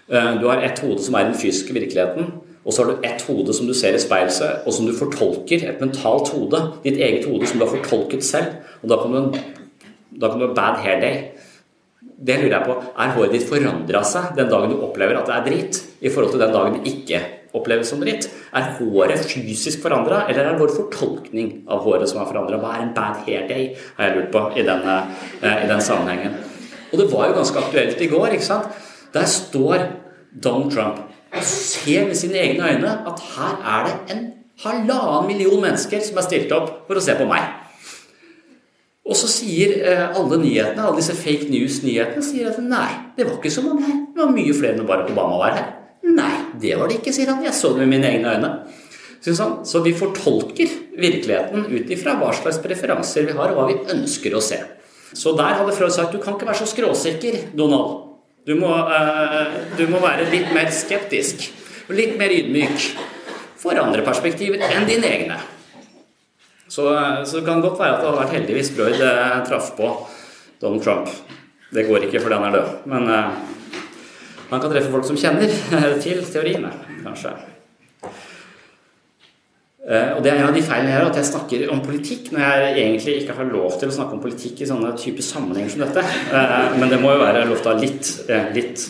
Uh, 0.04 0.36
du 0.36 0.42
har 0.50 0.60
ett 0.60 0.82
hode 0.84 1.00
som 1.00 1.14
er 1.16 1.30
den 1.30 1.38
fysiske 1.40 1.72
virkeligheten, 1.72 2.26
og 2.64 2.72
så 2.72 2.82
har 2.82 2.90
du 2.90 3.06
ett 3.06 3.22
hode 3.28 3.54
som 3.54 3.68
du 3.68 3.74
ser 3.76 3.96
i 3.96 4.00
speilet, 4.00 4.64
og 4.64 4.72
som 4.72 4.86
du 4.88 4.94
fortolker. 4.96 5.66
Et 5.68 5.82
mentalt 5.82 6.30
hode. 6.32 6.60
Ditt 6.84 6.96
eget 6.96 7.28
hode 7.28 7.46
som 7.48 7.60
du 7.60 7.66
har 7.66 7.74
fortolket 7.74 8.24
selv. 8.24 8.56
Og 8.82 8.88
da 8.88 9.00
kan 9.02 9.12
du, 9.12 9.38
da 10.20 10.32
du 10.32 10.46
ha 10.46 10.52
bad 10.56 10.80
hair 10.84 11.02
day. 11.02 11.18
Det 12.00 12.38
lurer 12.40 12.56
jeg 12.56 12.68
på. 12.70 12.76
Er 13.04 13.12
håret 13.18 13.36
ditt 13.36 13.46
forandra 13.48 14.00
seg 14.08 14.32
den 14.38 14.48
dagen 14.48 14.72
du 14.72 14.80
opplever 14.86 15.18
at 15.20 15.28
det 15.28 15.36
er 15.36 15.48
dritt, 15.48 15.80
i 16.00 16.12
forhold 16.12 16.32
til 16.32 16.40
den 16.40 16.54
dagen 16.54 16.78
det 16.78 16.92
ikke 16.94 17.20
oppleves 17.54 17.92
som 17.92 18.00
dritt? 18.00 18.30
Er 18.56 18.70
håret 18.78 19.26
fysisk 19.28 19.84
forandra, 19.84 20.22
eller 20.30 20.40
er 20.46 20.54
det 20.54 20.62
vår 20.62 20.72
fortolkning 20.78 21.52
av 21.68 21.84
håret 21.84 22.08
som 22.08 22.22
er 22.22 22.30
forandra? 22.30 22.62
Hva 22.62 22.78
er 22.78 22.86
en 22.86 22.94
bad 22.96 23.24
hair 23.26 23.48
day, 23.50 23.74
har 23.98 24.08
jeg 24.08 24.16
lurt 24.16 24.32
på 24.32 24.44
i, 24.56 24.64
denne, 24.64 25.00
eh, 25.42 25.64
i 25.66 25.68
den 25.68 25.84
sammenhengen. 25.84 26.38
Og 26.92 27.00
det 27.02 27.10
var 27.12 27.28
jo 27.28 27.36
ganske 27.36 27.66
aktuelt 27.66 28.00
i 28.00 28.08
går. 28.08 28.38
ikke 28.38 28.48
sant? 28.48 28.86
Der 29.12 29.28
står 29.28 29.90
Donald 30.32 30.72
Trump 30.72 31.13
og 31.34 31.44
ser 31.48 32.06
med 32.08 32.18
sine 32.18 32.38
egne 32.40 32.70
øyne 32.70 32.94
at 33.10 33.22
her 33.34 33.60
er 33.74 33.86
det 33.88 34.14
en 34.14 34.24
halvannen 34.62 35.28
million 35.28 35.60
mennesker 35.62 36.02
som 36.04 36.18
er 36.20 36.26
stilt 36.28 36.52
opp 36.54 36.84
for 36.88 37.00
å 37.00 37.04
se 37.04 37.16
på 37.18 37.26
meg. 37.28 37.46
Og 39.04 39.16
så 39.18 39.28
sier 39.28 39.74
eh, 39.84 40.04
alle 40.16 40.38
nyhetene, 40.40 40.80
alle 40.80 41.00
disse 41.02 41.16
fake 41.18 41.50
news-nyhetene 41.52 42.24
sier 42.24 42.48
at 42.48 42.60
nei, 42.62 42.88
det 43.18 43.26
var 43.28 43.36
ikke 43.36 43.52
så 43.52 43.64
mange 43.66 43.84
her. 43.84 43.98
Det 44.14 44.22
var 44.22 44.32
mye 44.32 44.54
flere 44.56 44.78
enn 44.78 44.88
Barack 44.88 45.10
Obama 45.12 45.42
var 45.42 45.58
her. 45.58 45.66
Nei, 46.08 46.32
det 46.60 46.78
var 46.80 46.88
det 46.88 47.00
ikke, 47.00 47.12
sier 47.12 47.28
han. 47.32 47.42
Jeg 47.44 47.56
så 47.56 47.74
det 47.74 47.82
med 47.82 47.92
mine 47.96 48.08
egne 48.08 48.32
øyne. 48.32 48.54
Så 49.24 49.80
vi 49.84 49.92
fortolker 49.96 50.72
virkeligheten 51.00 51.68
ut 51.68 51.92
ifra 51.92 52.16
hva 52.20 52.30
slags 52.36 52.60
preferanser 52.64 53.28
vi 53.28 53.36
har, 53.36 53.52
og 53.52 53.60
hva 53.60 53.68
vi 53.70 53.94
ønsker 53.96 54.36
å 54.36 54.42
se. 54.44 54.58
Så 55.14 55.32
der 55.38 55.60
hadde 55.60 55.76
Freud 55.76 55.92
sagt 55.94 56.12
du 56.12 56.20
kan 56.22 56.36
ikke 56.36 56.48
være 56.48 56.62
så 56.62 56.68
skråsikker, 56.68 57.38
Donald. 57.56 58.13
Du 58.44 58.54
må, 58.60 58.68
uh, 58.68 59.54
du 59.78 59.86
må 59.88 60.00
være 60.04 60.28
litt 60.32 60.50
mer 60.52 60.68
skeptisk. 60.74 61.46
Og 61.88 61.96
litt 61.96 62.18
mer 62.20 62.32
ydmyk 62.32 62.90
for 63.60 63.76
andre 63.80 64.04
perspektiver 64.04 64.60
enn 64.68 64.88
dine 64.88 65.08
egne. 65.08 65.38
Så, 66.68 66.84
så, 67.24 67.38
det 67.38 67.44
kan 67.46 67.62
godt 67.64 67.78
være 67.78 67.96
at 67.96 68.02
det 68.02 68.08
hadde 68.08 68.20
vært 68.20 68.36
heldig 68.38 68.58
hvis 68.58 68.70
Freud 68.76 69.00
uh, 69.00 69.40
traff 69.48 69.72
på 69.78 69.90
Donald 70.60 70.84
Trump. 70.84 71.10
Det 71.74 71.86
går 71.88 72.06
ikke, 72.08 72.20
for 72.20 72.32
den 72.32 72.46
er 72.48 72.56
død. 72.58 72.76
Men 72.92 73.08
uh, 73.08 73.80
man 74.50 74.60
kan 74.60 74.70
treffe 74.72 74.92
folk 74.92 75.08
som 75.08 75.18
kjenner 75.20 75.52
til 76.04 76.24
teoriene, 76.28 76.72
kanskje. 77.04 77.36
Eh, 79.84 80.14
og 80.16 80.22
det 80.24 80.30
er 80.32 80.38
en 80.38 80.46
av 80.48 80.54
de 80.56 80.62
feilene 80.64 80.92
her, 80.94 81.04
at 81.04 81.18
jeg 81.20 81.28
snakker 81.28 81.66
om 81.72 81.82
politikk 81.84 82.30
når 82.32 82.44
jeg 82.44 82.68
egentlig 82.72 83.16
ikke 83.20 83.34
har 83.36 83.50
lov 83.50 83.74
til 83.76 83.90
å 83.90 83.96
snakke 83.98 84.16
om 84.16 84.22
politikk 84.22 84.62
i 84.64 84.68
sånne 84.70 84.94
type 84.96 85.24
sammenhenger 85.24 85.74
som 85.74 85.82
dette. 85.84 86.04
Eh, 86.32 86.76
men 86.80 86.92
det 86.92 87.00
må 87.02 87.12
jo 87.12 87.20
være 87.20 87.44
lov 87.50 87.60
til 87.60 87.68
å 87.68 87.74
ha 87.74 87.82
litt, 87.82 88.12
eh, 88.32 88.46
litt 88.56 88.86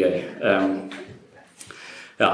gøy. 0.00 0.16
Ja. 2.18 2.32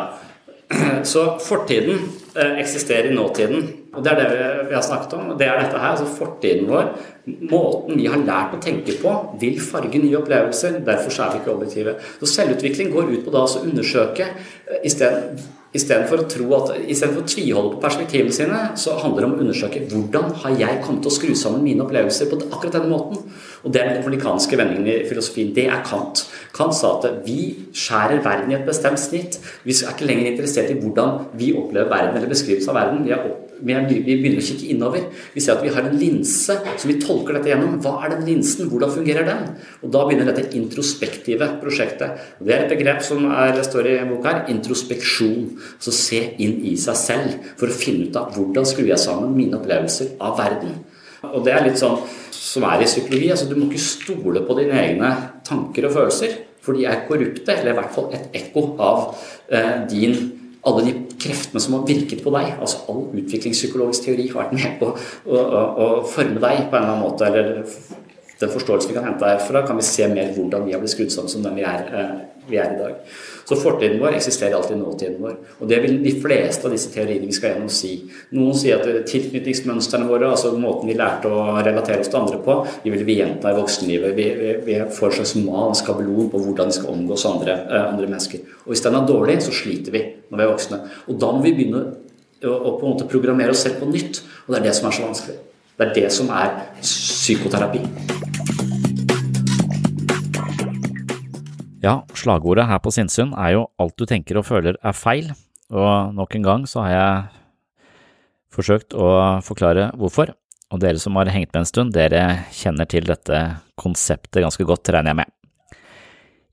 Så 1.12 1.26
fortiden 1.45 2.01
eksisterer 2.35 3.11
i 3.11 3.14
nåtiden. 3.18 3.66
Og 3.97 4.05
det 4.05 4.12
er 4.12 4.20
det 4.20 4.45
vi 4.68 4.76
har 4.76 4.84
snakket 4.84 5.16
om. 5.18 5.32
Det 5.38 5.49
er 5.49 5.61
dette 5.61 5.80
her, 5.80 5.95
altså 5.95 6.07
fortiden 6.18 6.70
vår. 6.70 6.92
Måten 7.51 7.99
vi 7.99 8.07
har 8.11 8.20
lært 8.20 8.57
å 8.57 8.62
tenke 8.62 8.99
på, 9.01 9.16
vil 9.40 9.61
farge 9.62 10.03
nye 10.03 10.20
opplevelser. 10.20 10.80
Derfor 10.86 11.18
er 11.24 11.34
vi 11.34 11.42
ikke 11.42 11.55
objektive. 11.55 11.99
Så 12.20 12.30
selvutvikling 12.34 12.92
går 12.95 13.12
ut 13.14 13.26
på 13.26 13.34
da 13.34 13.45
å 13.47 13.64
undersøke 13.64 14.30
isteden 14.84 15.38
Istedenfor 15.74 16.20
å, 16.22 16.26
tro 16.30 16.45
at, 16.55 16.68
i 16.86 16.95
stedet 16.95 17.16
for 17.16 17.24
å 17.24 17.26
tviholde 17.26 17.72
på 17.72 17.80
perspektivene 17.82 18.34
sine, 18.34 18.59
så 18.78 18.95
handler 19.01 19.24
det 19.24 19.26
om 19.26 19.32
å 19.34 19.40
undersøke 19.42 19.80
hvordan 19.90 20.28
har 20.45 20.53
jeg 20.61 20.82
kommet 20.84 21.03
til 21.03 21.11
å 21.11 21.14
skru 21.16 21.32
sammen 21.38 21.64
mine 21.66 21.82
opplevelser 21.82 22.28
på 22.30 22.38
akkurat 22.45 22.76
denne 22.76 22.92
måten. 22.92 23.24
Og 23.66 23.74
det 23.74 23.80
er 23.80 23.90
den 23.90 23.99
kopernikanske 23.99 24.59
vendingen 24.61 24.86
i 24.92 25.09
filosofien. 25.09 25.51
Det 25.57 25.66
er 25.66 25.82
Kant. 25.88 26.22
Kant 26.55 26.78
sa 26.78 26.92
at 27.01 27.26
vi 27.26 27.66
skjærer 27.74 28.22
verden 28.22 28.55
i 28.55 28.59
et 28.61 28.68
bestemt 28.68 29.03
snitt. 29.03 29.40
Vi 29.66 29.74
er 29.74 29.90
ikke 29.90 30.07
lenger 30.07 30.30
interessert 30.30 30.70
i 30.70 30.78
hvordan 30.78 31.32
vi 31.40 31.51
opplever 31.59 31.90
verden 31.90 32.20
eller 32.20 32.30
beskrivelsen 32.30 32.70
av 32.70 32.78
verden. 32.78 33.03
Vi 33.09 33.16
er 33.16 33.26
opp 33.32 33.43
vi, 33.61 33.74
er, 33.74 33.84
begynner 33.86 34.40
å 34.40 34.44
kikke 34.44 34.70
innover. 34.72 35.05
Vi 35.34 35.42
ser 35.42 35.57
at 35.57 35.64
vi 35.64 35.72
har 35.74 35.86
en 35.86 35.98
linse 35.98 36.57
som 36.57 36.90
vi 36.90 36.96
tolker 37.02 37.36
dette 37.36 37.52
gjennom. 37.52 37.76
Hva 37.84 37.96
er 38.05 38.14
den 38.14 38.24
linsen? 38.28 38.68
Hvordan 38.70 38.92
fungerer 38.94 39.28
den? 39.28 39.44
Og 39.82 39.92
Da 39.94 40.05
begynner 40.07 40.30
dette 40.30 40.57
introspektive 40.59 41.48
prosjektet. 41.62 42.24
Det 42.40 42.55
er 42.55 42.64
et 42.64 42.74
begrep 42.74 43.05
som 43.07 43.28
er, 43.30 43.61
står 43.66 43.90
i 43.90 43.96
boka 44.09 44.32
her. 44.32 44.42
Introspeksjon. 44.55 45.52
Altså 45.76 45.94
se 45.94 46.22
inn 46.42 46.59
i 46.66 46.74
seg 46.80 46.98
selv 46.98 47.50
for 47.61 47.70
å 47.70 47.78
finne 47.78 48.09
ut 48.09 48.18
av 48.20 48.34
hvordan 48.34 48.68
skrur 48.68 48.90
jeg 48.90 49.02
sammen 49.02 49.36
mine 49.36 49.61
opplevelser 49.61 50.16
av 50.24 50.38
verden. 50.40 50.78
Og 51.24 51.44
det 51.46 51.55
er 51.55 51.64
litt 51.64 51.80
sånn 51.80 52.00
som 52.34 52.66
er 52.68 52.82
i 52.84 52.88
psykologi. 52.88 53.30
altså 53.32 53.48
Du 53.48 53.57
må 53.57 53.68
ikke 53.70 53.82
stole 53.82 54.44
på 54.44 54.59
dine 54.61 54.78
egne 54.82 55.12
tanker 55.46 55.88
og 55.88 55.96
følelser. 55.96 56.40
For 56.64 56.76
de 56.76 56.86
er 56.88 57.05
korrupte, 57.09 57.52
eller 57.52 57.74
i 57.74 57.76
hvert 57.76 57.92
fall 57.92 58.09
et 58.16 58.38
ekko 58.40 58.70
av 58.80 59.02
eh, 59.52 59.84
din 59.90 60.16
alle 60.64 60.84
de 60.86 60.92
kreftene 61.20 61.62
som 61.62 61.76
har 61.78 61.86
virket 61.88 62.22
på 62.24 62.32
deg. 62.34 62.54
altså 62.58 62.84
All 62.92 63.04
utviklingspsykologisk 63.20 64.08
teori 64.08 64.28
har 64.30 64.40
vært 64.42 64.56
med 64.58 64.78
på 64.80 64.90
å, 64.94 65.36
å, 65.36 65.62
å, 65.84 65.88
forme 66.08 66.42
deg 66.42 66.66
på 66.70 66.76
en 66.76 66.82
eller 66.82 66.94
annen 66.94 67.04
måte. 67.04 67.28
eller 67.28 67.62
Den 68.40 68.52
forståelsen 68.54 68.90
vi 68.90 68.98
kan 68.98 69.08
hente 69.08 69.30
herfra, 69.30 69.64
kan 69.66 69.78
vi 69.80 69.86
se 69.86 70.08
mer 70.10 70.34
hvordan 70.36 70.66
vi 70.66 70.74
har 70.74 70.82
blitt 70.82 70.94
skrudd 70.94 71.14
sammen 71.14 71.32
som 71.32 71.44
den 71.44 71.58
vi 71.58 71.66
er, 71.68 71.88
eh, 71.94 72.14
vi 72.50 72.60
er 72.60 72.74
i 72.74 72.80
dag. 72.82 73.16
Så 73.45 73.59
fortiden 73.61 74.01
vår 74.01 74.16
eksisterer 74.16 74.57
alltid 74.57 74.76
i 74.76 74.80
nåtiden 74.80 75.16
vår. 75.20 75.34
Og 75.61 75.68
det 75.68 75.80
vil 75.84 75.99
de 76.05 76.12
fleste 76.22 76.64
av 76.64 76.72
disse 76.72 76.92
teoriene 76.92 77.28
vi 77.28 77.36
skal 77.36 77.53
gjennom 77.53 77.72
si. 77.72 77.92
Noen 78.36 78.57
sier 78.57 78.80
at 78.80 79.09
tilknytningsmønstrene 79.11 80.09
våre, 80.09 80.30
altså 80.32 80.55
måten 80.57 80.88
vi 80.88 80.97
lærte 80.99 81.28
å 81.28 81.59
relatere 81.59 82.01
oss 82.05 82.12
til 82.12 82.20
andre 82.22 82.40
på, 82.45 82.57
de 82.84 82.95
vil 82.95 83.05
vi 83.05 83.18
gjenta 83.20 83.53
i 83.53 83.59
voksenlivet. 83.59 84.16
Vi, 84.16 84.28
vi, 84.40 84.55
vi 84.68 84.78
får 84.97 85.11
en 85.11 85.18
slags 85.20 85.34
mal, 85.45 85.76
skabelon 85.76 86.32
på 86.32 86.40
hvordan 86.47 86.72
vi 86.72 86.78
skal 86.78 86.95
omgås 86.95 87.26
andre, 87.28 87.59
eh, 87.68 87.86
andre 87.92 88.09
mennesker. 88.09 88.49
Og 88.64 88.72
hvis 88.72 88.84
den 88.86 88.97
er 88.97 89.09
dårlig, 89.09 89.40
så 89.45 89.53
sliter 89.55 89.95
vi 89.95 90.07
når 90.30 90.40
vi 90.40 90.47
er 90.47 90.53
voksne. 90.55 90.80
Og 91.09 91.20
da 91.20 91.32
må 91.34 91.45
vi 91.45 91.57
begynne 91.59 91.84
å 92.45 92.76
på 92.78 92.84
en 92.84 92.95
måte 92.95 93.09
programmere 93.09 93.53
oss 93.55 93.64
selv 93.66 93.80
på 93.80 93.90
nytt. 93.92 94.22
Og 94.47 94.55
det 94.55 94.62
er 94.62 94.70
det 94.70 94.76
som 94.78 94.88
er 94.88 94.97
så 94.97 95.09
vanskelig. 95.09 95.38
Det 95.74 95.88
er 95.88 95.95
det 95.97 96.11
som 96.14 96.30
er 96.30 96.53
psykoterapi. 96.80 97.82
Ja, 101.85 101.99
slagordet 102.16 102.64
her 102.64 102.78
på 102.80 102.89
Sinnsyn 102.95 103.35
er 103.37 103.59
jo 103.59 103.64
alt 103.82 103.99
du 104.01 104.07
tenker 104.09 104.39
og 104.41 104.47
føler 104.49 104.78
er 104.80 104.95
feil, 104.97 105.26
og 105.68 106.14
nok 106.16 106.32
en 106.39 106.47
gang 106.47 106.64
så 106.70 106.80
har 106.87 106.95
jeg 106.95 107.43
forsøkt 108.57 108.97
å 108.97 109.09
forklare 109.45 109.91
hvorfor, 110.01 110.32
og 110.72 110.80
dere 110.80 111.03
som 111.03 111.18
har 111.20 111.28
hengt 111.35 111.53
med 111.53 111.61
en 111.61 111.68
stund, 111.68 111.93
dere 111.93 112.47
kjenner 112.57 112.89
til 112.89 113.05
dette 113.11 113.43
konseptet 113.76 114.41
ganske 114.47 114.64
godt, 114.64 114.95
regner 114.97 115.12
jeg 115.12 115.20
med. 115.20 115.35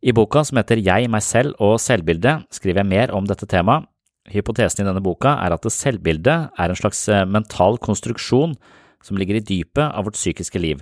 I 0.02 0.16
boka 0.18 0.44
som 0.44 0.60
heter 0.60 0.82
Jeg, 0.82 1.08
meg 1.14 1.24
selv 1.24 1.56
og 1.64 1.78
selvbildet 1.80 2.50
skriver 2.52 2.82
jeg 2.82 2.92
mer 2.92 3.16
om 3.16 3.28
dette 3.30 3.48
temaet. 3.48 3.88
Hypotesen 4.32 4.84
i 4.84 4.90
denne 4.90 5.04
boka 5.04 5.38
er 5.46 5.56
at 5.56 5.66
selvbildet 5.72 6.52
er 6.60 6.72
en 6.72 6.78
slags 6.78 7.08
eh, 7.10 7.24
mental 7.26 7.80
konstruksjon 7.82 8.58
som 9.02 9.18
ligger 9.18 9.40
i 9.40 9.46
dypet 9.46 9.86
av 9.88 10.06
vårt 10.06 10.18
psykiske 10.20 10.60
liv. 10.62 10.82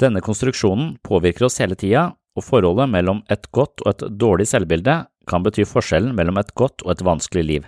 Denne 0.00 0.22
konstruksjonen 0.24 0.96
påvirker 1.04 1.46
oss 1.46 1.60
hele 1.62 1.78
tida 1.78 2.10
og 2.38 2.46
forholdet 2.46 2.88
mellom 2.92 3.24
et 3.32 3.50
godt 3.54 3.82
og 3.84 3.92
et 3.92 4.06
dårlig 4.20 4.46
selvbilde 4.50 5.00
kan 5.28 5.44
bety 5.44 5.66
forskjellen 5.68 6.14
mellom 6.16 6.40
et 6.40 6.54
godt 6.56 6.86
og 6.86 6.94
et 6.94 7.04
vanskelig 7.04 7.44
liv. 7.44 7.66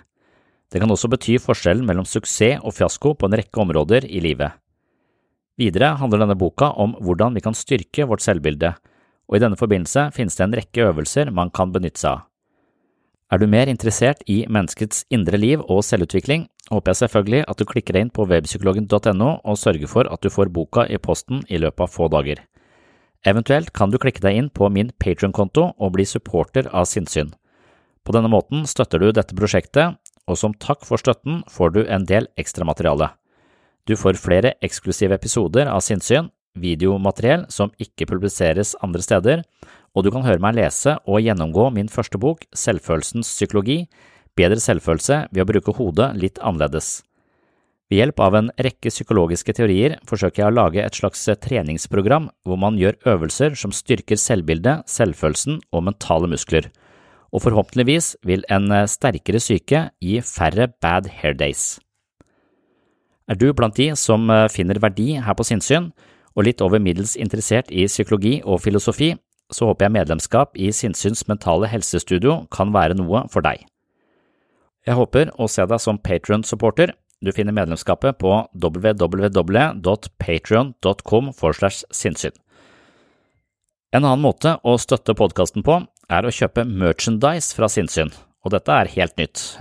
Det 0.71 0.81
kan 0.81 0.91
også 0.91 1.11
bety 1.11 1.37
forskjellen 1.43 1.87
mellom 1.87 2.07
suksess 2.07 2.63
og 2.63 2.77
fiasko 2.77 3.17
på 3.19 3.29
en 3.29 3.37
rekke 3.41 3.63
områder 3.63 4.07
i 4.07 4.23
livet. 4.23 4.55
Videre 5.61 5.97
handler 6.01 6.23
denne 6.23 6.39
boka 6.39 6.71
om 6.81 6.95
hvordan 7.05 7.35
vi 7.37 7.43
kan 7.45 7.57
styrke 7.59 8.07
vårt 8.09 8.25
selvbilde, 8.25 8.73
og 9.29 9.37
i 9.37 9.43
denne 9.43 9.59
forbindelse 9.59 10.09
finnes 10.17 10.39
det 10.39 10.47
en 10.47 10.57
rekke 10.57 10.87
øvelser 10.89 11.31
man 11.35 11.51
kan 11.53 11.75
benytte 11.75 12.01
seg 12.01 12.17
av. 12.17 12.27
Er 13.31 13.39
du 13.39 13.47
mer 13.47 13.71
interessert 13.71 14.25
i 14.27 14.41
menneskets 14.51 15.05
indre 15.15 15.39
liv 15.39 15.61
og 15.71 15.85
selvutvikling, 15.87 16.49
håper 16.67 16.91
jeg 16.91 16.99
selvfølgelig 17.05 17.45
at 17.47 17.61
du 17.61 17.69
klikker 17.69 17.95
deg 17.95 18.07
inn 18.07 18.11
på 18.15 18.27
webpsykologen.no 18.27 19.29
og 19.39 19.59
sørger 19.59 19.87
for 19.91 20.11
at 20.11 20.25
du 20.25 20.33
får 20.35 20.51
boka 20.51 20.89
i 20.91 20.99
posten 20.99 21.45
i 21.47 21.61
løpet 21.63 21.87
av 21.87 21.93
få 21.95 22.09
dager. 22.11 22.43
Eventuelt 23.27 23.73
kan 23.77 23.93
du 23.93 23.99
klikke 24.01 24.23
deg 24.25 24.39
inn 24.39 24.49
på 24.49 24.69
min 24.73 24.93
Patrion-konto 25.03 25.67
og 25.77 25.93
bli 25.97 26.07
supporter 26.09 26.71
av 26.73 26.89
Sinnsyn. 26.89 27.35
På 28.05 28.15
denne 28.17 28.31
måten 28.33 28.65
støtter 28.69 29.03
du 29.03 29.11
dette 29.13 29.37
prosjektet, 29.37 29.99
og 30.25 30.39
som 30.39 30.55
takk 30.57 30.87
for 30.89 31.01
støtten 31.01 31.43
får 31.51 31.75
du 31.75 31.81
en 31.85 32.07
del 32.09 32.31
ekstramateriale. 32.41 33.11
Du 33.85 33.97
får 33.97 34.21
flere 34.21 34.55
eksklusive 34.65 35.17
episoder 35.17 35.69
av 35.69 35.83
Sinnsyn, 35.85 36.31
videomateriell 36.57 37.45
som 37.53 37.75
ikke 37.79 38.09
publiseres 38.11 38.73
andre 38.85 39.05
steder, 39.05 39.45
og 39.95 40.07
du 40.07 40.11
kan 40.15 40.25
høre 40.25 40.41
meg 40.43 40.57
lese 40.57 40.97
og 41.05 41.21
gjennomgå 41.21 41.69
min 41.75 41.91
første 41.93 42.19
bok, 42.21 42.47
Selvfølelsens 42.57 43.29
psykologi, 43.29 43.85
Bedre 44.39 44.61
selvfølelse 44.63 45.25
ved 45.35 45.43
å 45.43 45.49
bruke 45.49 45.75
hodet 45.77 46.13
litt 46.21 46.39
annerledes. 46.39 47.01
Ved 47.91 47.99
hjelp 47.99 48.21
av 48.23 48.37
en 48.39 48.49
rekke 48.63 48.93
psykologiske 48.93 49.51
teorier 49.59 49.97
forsøker 50.07 50.45
jeg 50.45 50.53
å 50.53 50.55
lage 50.55 50.83
et 50.85 50.95
slags 50.95 51.25
treningsprogram 51.43 52.29
hvor 52.47 52.61
man 52.63 52.77
gjør 52.79 53.01
øvelser 53.17 53.57
som 53.59 53.75
styrker 53.75 54.21
selvbildet, 54.21 54.87
selvfølelsen 54.87 55.59
og 55.75 55.89
mentale 55.89 56.31
muskler, 56.31 56.69
og 57.35 57.43
forhåpentligvis 57.43 58.13
vil 58.27 58.47
en 58.51 58.71
sterkere 58.91 59.43
syke 59.43 59.89
gi 59.99 60.21
færre 60.23 60.69
bad 60.83 61.11
hair 61.19 61.35
days. 61.35 61.81
Er 63.27 63.39
du 63.39 63.51
blant 63.55 63.75
de 63.75 63.91
som 63.99 64.31
finner 64.55 64.79
verdi 64.83 65.17
her 65.19 65.35
på 65.39 65.47
sinnssyn, 65.47 65.91
og 66.39 66.47
litt 66.47 66.63
over 66.63 66.79
middels 66.83 67.17
interessert 67.19 67.71
i 67.75 67.89
psykologi 67.91 68.39
og 68.47 68.63
filosofi, 68.63 69.17
så 69.51 69.67
håper 69.67 69.89
jeg 69.89 69.97
medlemskap 69.99 70.55
i 70.55 70.71
Sinnsyns 70.71 71.25
mentale 71.27 71.67
helsestudio 71.71 72.45
kan 72.55 72.71
være 72.75 72.95
noe 72.99 73.25
for 73.33 73.43
deg. 73.43 73.65
Jeg 74.87 74.97
håper 74.97 75.33
å 75.37 75.49
se 75.51 75.67
deg 75.67 75.83
som 75.83 75.99
Patron-supporter, 75.99 76.95
du 77.21 77.33
finner 77.37 77.53
medlemskapet 77.53 78.17
på 78.19 78.49
www.patrion.com 78.53 81.33
sinnssyn. 81.91 82.33
En 83.91 84.05
annen 84.05 84.23
måte 84.23 84.59
å 84.63 84.79
støtte 84.79 85.15
podkasten 85.19 85.63
på 85.67 85.81
er 86.11 86.27
å 86.27 86.33
kjøpe 86.33 86.65
merchandise 86.65 87.57
fra 87.57 87.69
sinnssyn, 87.71 88.11
og 88.45 88.51
dette 88.55 88.73
er 88.73 88.87
helt 88.95 89.17
nytt. 89.19 89.59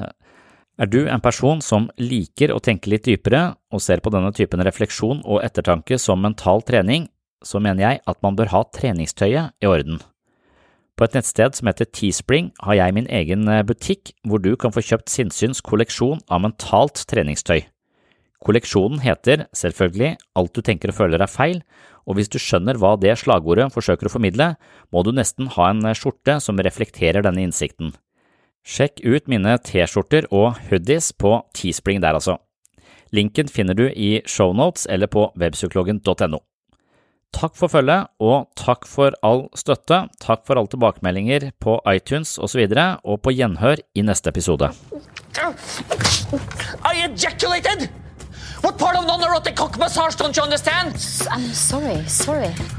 Er 0.80 0.88
du 0.88 1.10
en 1.12 1.20
person 1.20 1.60
som 1.66 1.90
liker 2.00 2.54
å 2.54 2.60
tenke 2.64 2.90
litt 2.94 3.04
dypere 3.10 3.56
og 3.74 3.82
ser 3.84 4.00
på 4.00 4.10
denne 4.14 4.32
typen 4.36 4.64
refleksjon 4.64 5.22
og 5.26 5.44
ettertanke 5.44 5.98
som 6.00 6.22
mental 6.24 6.64
trening, 6.64 7.10
så 7.44 7.60
mener 7.60 7.84
jeg 7.84 8.00
at 8.08 8.22
man 8.24 8.36
bør 8.40 8.48
ha 8.54 8.64
treningstøyet 8.76 9.52
i 9.60 9.68
orden. 9.68 10.00
På 11.00 11.08
et 11.08 11.14
nettsted 11.16 11.56
som 11.56 11.70
heter 11.70 11.88
Teespring 11.96 12.50
har 12.60 12.76
jeg 12.76 12.92
min 12.98 13.06
egen 13.08 13.48
eh, 13.48 13.64
butikk 13.64 14.12
hvor 14.28 14.42
du 14.44 14.52
kan 14.60 14.74
få 14.76 14.84
kjøpt 14.84 15.08
Sinnsyns 15.08 15.62
kolleksjon 15.64 16.20
av 16.28 16.42
mentalt 16.44 17.06
treningstøy. 17.08 17.62
Kolleksjonen 18.44 19.00
heter 19.00 19.46
selvfølgelig 19.56 20.18
Alt 20.36 20.58
du 20.58 20.60
tenker 20.60 20.92
og 20.92 20.98
føler 20.98 21.24
er 21.24 21.32
feil, 21.32 21.62
og 22.04 22.20
hvis 22.20 22.28
du 22.28 22.36
skjønner 22.36 22.76
hva 22.82 22.98
det 23.00 23.16
slagordet 23.22 23.70
forsøker 23.72 24.10
å 24.10 24.12
formidle, 24.12 24.50
må 24.92 25.06
du 25.08 25.14
nesten 25.16 25.48
ha 25.56 25.70
en 25.72 25.88
eh, 25.88 25.96
skjorte 25.96 26.36
som 26.44 26.60
reflekterer 26.60 27.24
denne 27.24 27.48
innsikten. 27.48 27.96
Sjekk 28.68 29.00
ut 29.08 29.32
mine 29.32 29.56
T-skjorter 29.64 30.28
og 30.36 30.60
hoodies 30.68 31.14
på 31.16 31.38
Teespring 31.56 32.04
der 32.04 32.20
altså. 32.20 32.42
Linken 33.16 33.48
finner 33.48 33.74
du 33.74 33.88
i 33.88 34.18
shownotes 34.28 34.84
eller 34.92 35.08
på 35.08 35.30
webpsykologen.no. 35.40 36.44
Takk 37.36 37.56
for 37.56 37.72
følget, 37.72 38.10
og 38.20 38.50
takk 38.58 38.88
for 38.90 39.14
all 39.24 39.46
støtte. 39.56 40.02
Takk 40.20 40.46
for 40.48 40.60
alle 40.60 40.72
tilbakemeldinger 40.72 41.52
på 41.62 41.78
iTunes 41.94 42.38
osv., 42.42 42.66
og, 42.66 42.74
så 42.74 42.88
og 43.04 43.22
på 43.22 43.34
gjenhør 43.38 43.84
i 43.96 44.02
neste 44.02 44.30
episode. 44.34 44.72
I 46.90 47.06
ejaculated! 47.06 47.90
What 48.64 48.78
part 48.78 48.98
of 48.98 49.06
non-erotic 49.06 49.56
cock 49.56 49.78
massage 49.78 50.18
don't 50.18 50.36
you 50.36 50.44
understand? 50.44 50.96
I'm 51.32 51.54
sorry, 51.54 52.04
sorry. 52.08 52.79